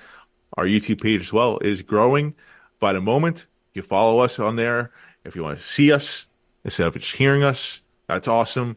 Our 0.55 0.65
YouTube 0.65 1.03
page 1.03 1.21
as 1.21 1.33
well 1.33 1.59
is 1.59 1.83
growing 1.83 2.35
by 2.79 2.93
the 2.93 3.01
moment. 3.01 3.47
You 3.75 3.83
follow 3.83 4.19
us 4.21 4.39
on 4.39 4.57
there. 4.57 4.91
If 5.25 5.37
you 5.37 5.43
want 5.43 5.59
to 5.59 5.65
see 5.65 5.93
us 5.93 6.27
instead 6.65 6.87
of 6.87 6.95
just 6.95 7.17
hearing 7.17 7.43
us, 7.43 7.83
that's 8.07 8.29
awesome. 8.29 8.77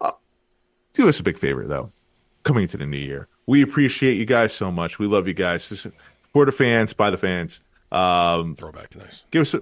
Uh, 0.00 0.12
do 0.92 1.08
us 1.08 1.20
a 1.20 1.22
big 1.22 1.38
favor 1.38 1.64
though, 1.64 1.90
coming 2.42 2.62
into 2.62 2.76
the 2.76 2.86
new 2.86 2.98
year. 2.98 3.28
We 3.46 3.62
appreciate 3.62 4.14
you 4.14 4.24
guys 4.24 4.52
so 4.52 4.72
much. 4.72 4.98
We 4.98 5.06
love 5.06 5.28
you 5.28 5.34
guys. 5.34 5.68
This 5.68 5.86
is 5.86 5.92
for 6.32 6.46
the 6.46 6.52
fans, 6.52 6.94
by 6.94 7.10
the 7.10 7.18
fans. 7.18 7.62
Um, 7.92 8.56
Throwback, 8.56 8.96
nice. 8.96 9.24
give 9.30 9.42
us 9.42 9.54
a, 9.54 9.60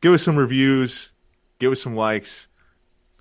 give 0.00 0.12
us 0.12 0.22
some 0.22 0.36
reviews, 0.36 1.10
give 1.58 1.72
us 1.72 1.82
some 1.82 1.96
likes, 1.96 2.48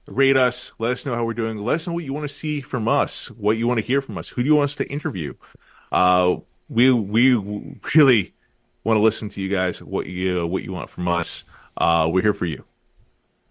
rate 0.08 0.38
us, 0.38 0.74
let 0.78 0.92
us 0.92 1.06
know 1.06 1.16
how 1.16 1.26
we're 1.26 1.34
doing. 1.34 1.58
Let 1.58 1.76
us 1.76 1.88
know 1.88 1.94
what 1.94 2.04
you 2.04 2.14
want 2.14 2.28
to 2.28 2.34
see 2.34 2.62
from 2.62 2.88
us, 2.88 3.32
what 3.32 3.58
you 3.58 3.68
want 3.68 3.80
to 3.80 3.86
hear 3.86 4.02
from 4.02 4.18
us. 4.18 4.30
Who 4.30 4.44
do 4.44 4.48
you 4.48 4.56
want 4.56 4.66
us 4.66 4.76
to 4.76 4.88
interview? 4.88 5.34
Uh, 5.92 6.38
we 6.72 6.92
we 6.92 7.36
really 7.96 8.34
want 8.84 8.98
to 8.98 9.02
listen 9.02 9.30
to 9.30 9.42
you 9.42 9.50
guys. 9.50 9.84
What 9.84 10.08
you 10.08 10.48
what 10.48 10.64
you 10.64 10.72
want 10.72 10.90
from 10.90 11.08
us. 11.08 11.44
Uh, 11.78 12.10
we're 12.12 12.22
here 12.22 12.34
for 12.34 12.46
you. 12.46 12.64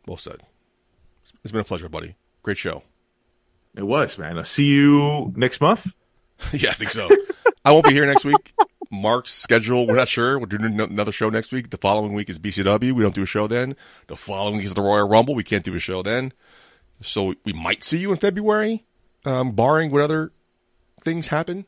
Well 0.07 0.17
said. 0.17 0.43
It's 1.45 1.53
been 1.53 1.61
a 1.61 1.65
pleasure, 1.65 1.89
buddy. 1.89 2.17
Great 2.43 2.57
show. 2.57 2.83
It 3.77 3.85
was 3.85 4.19
man. 4.19 4.39
I'll 4.39 4.45
see 4.45 4.67
you 4.67 5.33
next 5.37 5.61
month. 5.61 5.95
yeah, 6.53 6.71
I 6.71 6.73
think 6.73 6.91
so. 6.91 7.09
I 7.65 7.73
won't 7.73 7.85
be 7.85 7.93
here 7.93 8.07
next 8.07 8.25
week. 8.25 8.55
Mark's 8.91 9.33
schedule, 9.33 9.87
we're 9.87 9.95
not 9.95 10.09
sure. 10.09 10.39
We're 10.39 10.47
doing 10.47 10.81
another 10.81 11.13
show 11.13 11.31
next 11.31 11.53
week. 11.53 11.71
The 11.71 11.77
following 11.77 12.13
week 12.13 12.29
is 12.29 12.41
BCW. 12.41 12.93
We 12.93 13.03
don't 13.03 13.15
do 13.15 13.23
a 13.23 13.27
show 13.27 13.47
then. 13.47 13.77
The 14.09 14.17
following 14.17 14.57
week 14.57 14.65
is 14.65 14.75
the 14.75 14.83
Royal 14.83 15.09
Rumble. 15.09 15.37
We 15.37 15.45
can't 15.45 15.63
do 15.63 15.75
a 15.75 15.79
show 15.79 16.03
then. 16.03 16.33
So 17.01 17.35
we 17.45 17.53
might 17.53 17.85
see 17.85 17.99
you 17.99 18.11
in 18.11 18.19
February, 18.19 18.85
um, 19.25 19.53
barring 19.53 19.93
what 19.93 20.03
other 20.03 20.33
things 21.03 21.29
happen. 21.29 21.67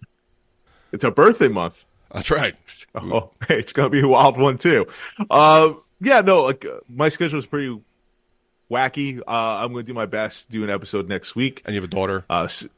It's 0.92 1.04
a 1.04 1.10
birthday 1.10 1.48
month. 1.48 1.86
That's 2.12 2.30
right. 2.30 2.54
Oh, 2.94 3.30
it's 3.48 3.72
gonna 3.72 3.88
be 3.90 4.00
a 4.00 4.08
wild 4.08 4.38
one 4.38 4.58
too. 4.58 4.86
Uh, 5.30 5.72
yeah, 6.00 6.20
no, 6.20 6.42
like 6.42 6.64
uh, 6.66 6.80
my 6.88 7.08
schedule 7.08 7.38
is 7.38 7.46
pretty 7.46 7.80
wacky. 8.70 9.20
Uh, 9.20 9.22
I'm 9.64 9.72
gonna 9.72 9.82
do 9.82 9.94
my 9.94 10.06
best 10.06 10.46
to 10.46 10.52
do 10.52 10.64
an 10.64 10.70
episode 10.70 11.08
next 11.08 11.34
week. 11.34 11.62
And 11.64 11.74
you 11.74 11.80
have 11.80 11.88
a 11.90 11.94
daughter. 11.94 12.24
Uh, 12.28 12.44
s- 12.44 12.68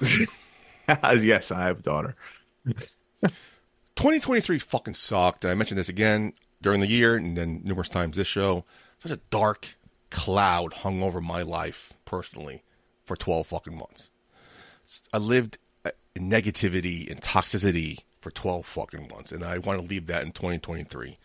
yes, 0.88 1.50
I 1.50 1.62
have 1.64 1.80
a 1.80 1.82
daughter. 1.82 2.16
2023 3.96 4.58
fucking 4.58 4.94
sucked. 4.94 5.44
And 5.44 5.50
I 5.50 5.54
mentioned 5.54 5.78
this 5.78 5.88
again 5.88 6.32
during 6.62 6.80
the 6.80 6.86
year 6.86 7.16
and 7.16 7.36
then 7.36 7.60
numerous 7.64 7.88
times 7.88 8.16
this 8.16 8.26
show. 8.26 8.64
Such 8.98 9.12
a 9.12 9.20
dark 9.30 9.76
cloud 10.10 10.72
hung 10.72 11.02
over 11.02 11.20
my 11.20 11.42
life 11.42 11.92
personally 12.04 12.62
for 13.04 13.16
12 13.16 13.46
fucking 13.46 13.76
months. 13.76 14.10
I 15.12 15.18
lived 15.18 15.58
negativity 16.16 17.10
and 17.10 17.20
toxicity 17.20 18.00
for 18.20 18.30
12 18.30 18.66
fucking 18.66 19.08
months. 19.08 19.32
And 19.32 19.44
I 19.44 19.58
want 19.58 19.80
to 19.80 19.86
leave 19.86 20.06
that 20.06 20.22
in 20.22 20.32
2023. 20.32 21.18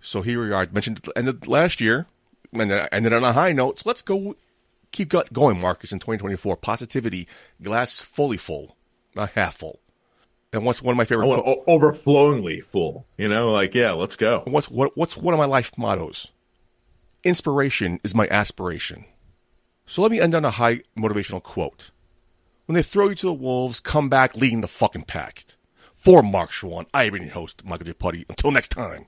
So 0.00 0.22
here 0.22 0.42
we 0.42 0.52
are. 0.52 0.62
I 0.62 0.66
mentioned 0.70 0.98
at 0.98 1.02
the 1.04 1.18
end 1.18 1.28
of 1.28 1.48
last 1.48 1.80
year 1.80 2.06
and 2.52 2.70
then 2.70 2.78
I 2.78 2.88
ended 2.92 3.12
on 3.12 3.24
a 3.24 3.32
high 3.32 3.52
note. 3.52 3.80
So 3.80 3.84
let's 3.88 4.02
go 4.02 4.36
keep 4.90 5.08
go- 5.08 5.24
going, 5.32 5.60
Marcus, 5.60 5.92
in 5.92 5.98
2024. 5.98 6.56
Positivity, 6.56 7.26
glass 7.62 8.02
fully 8.02 8.36
full, 8.36 8.76
not 9.14 9.30
half 9.30 9.56
full. 9.56 9.80
And 10.52 10.64
what's 10.64 10.82
one 10.82 10.92
of 10.92 10.98
my 10.98 11.06
favorite 11.06 11.26
oh, 11.26 11.42
want 11.42 11.60
overflowingly 11.66 12.60
full. 12.60 13.06
You 13.16 13.28
know, 13.28 13.52
like 13.52 13.74
yeah, 13.74 13.92
let's 13.92 14.16
go. 14.16 14.42
What's 14.46 14.70
what, 14.70 14.96
what's 14.96 15.16
one 15.16 15.32
of 15.32 15.38
my 15.38 15.46
life 15.46 15.76
mottos? 15.78 16.28
Inspiration 17.24 18.00
is 18.04 18.14
my 18.14 18.28
aspiration. 18.28 19.06
So 19.86 20.02
let 20.02 20.10
me 20.10 20.20
end 20.20 20.34
on 20.34 20.44
a 20.44 20.50
high 20.50 20.82
motivational 20.96 21.42
quote. 21.42 21.90
When 22.66 22.74
they 22.74 22.82
throw 22.82 23.08
you 23.08 23.14
to 23.16 23.26
the 23.26 23.32
wolves, 23.32 23.80
come 23.80 24.08
back 24.08 24.36
leading 24.36 24.60
the 24.60 24.68
fucking 24.68 25.02
pack. 25.02 25.44
For 25.96 26.22
Mark 26.22 26.50
Schwann, 26.50 26.86
I 26.94 27.04
have 27.04 27.12
been 27.12 27.24
your 27.24 27.32
host, 27.32 27.64
Michael 27.64 27.86
J. 27.86 27.92
Puddy. 27.92 28.24
Until 28.28 28.52
next 28.52 28.68
time, 28.68 29.06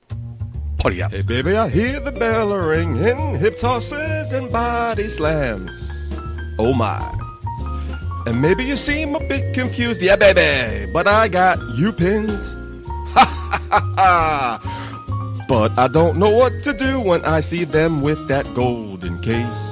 Puddy 0.78 1.02
out. 1.02 1.12
Hey 1.12 1.22
baby, 1.22 1.56
I 1.56 1.68
hear 1.68 2.00
the 2.00 2.12
bell 2.12 2.54
ringing, 2.54 3.36
hip 3.36 3.56
tosses 3.56 4.32
and 4.32 4.50
body 4.52 5.08
slams. 5.08 5.70
Oh 6.58 6.74
my. 6.74 7.00
And 8.26 8.42
maybe 8.42 8.64
you 8.64 8.76
seem 8.76 9.14
a 9.14 9.20
bit 9.20 9.54
confused, 9.54 10.02
yeah 10.02 10.16
baby, 10.16 10.90
but 10.92 11.06
I 11.06 11.28
got 11.28 11.58
you 11.76 11.92
pinned. 11.92 12.30
Ha 12.30 13.24
ha 13.24 13.66
ha 13.70 13.94
ha. 13.96 15.44
But 15.48 15.78
I 15.78 15.88
don't 15.88 16.18
know 16.18 16.30
what 16.30 16.52
to 16.64 16.72
do 16.72 17.00
when 17.00 17.24
I 17.24 17.40
see 17.40 17.64
them 17.64 18.02
with 18.02 18.26
that 18.28 18.52
golden 18.54 19.20
case. 19.20 19.70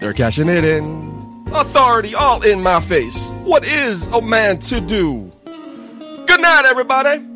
They're 0.00 0.14
cashing 0.14 0.48
it 0.48 0.64
in. 0.64 1.09
Authority 1.52 2.14
all 2.14 2.42
in 2.42 2.62
my 2.62 2.80
face. 2.80 3.30
What 3.42 3.66
is 3.66 4.06
a 4.08 4.22
man 4.22 4.60
to 4.60 4.80
do? 4.80 5.32
Good 5.44 6.40
night, 6.40 6.62
everybody. 6.66 7.29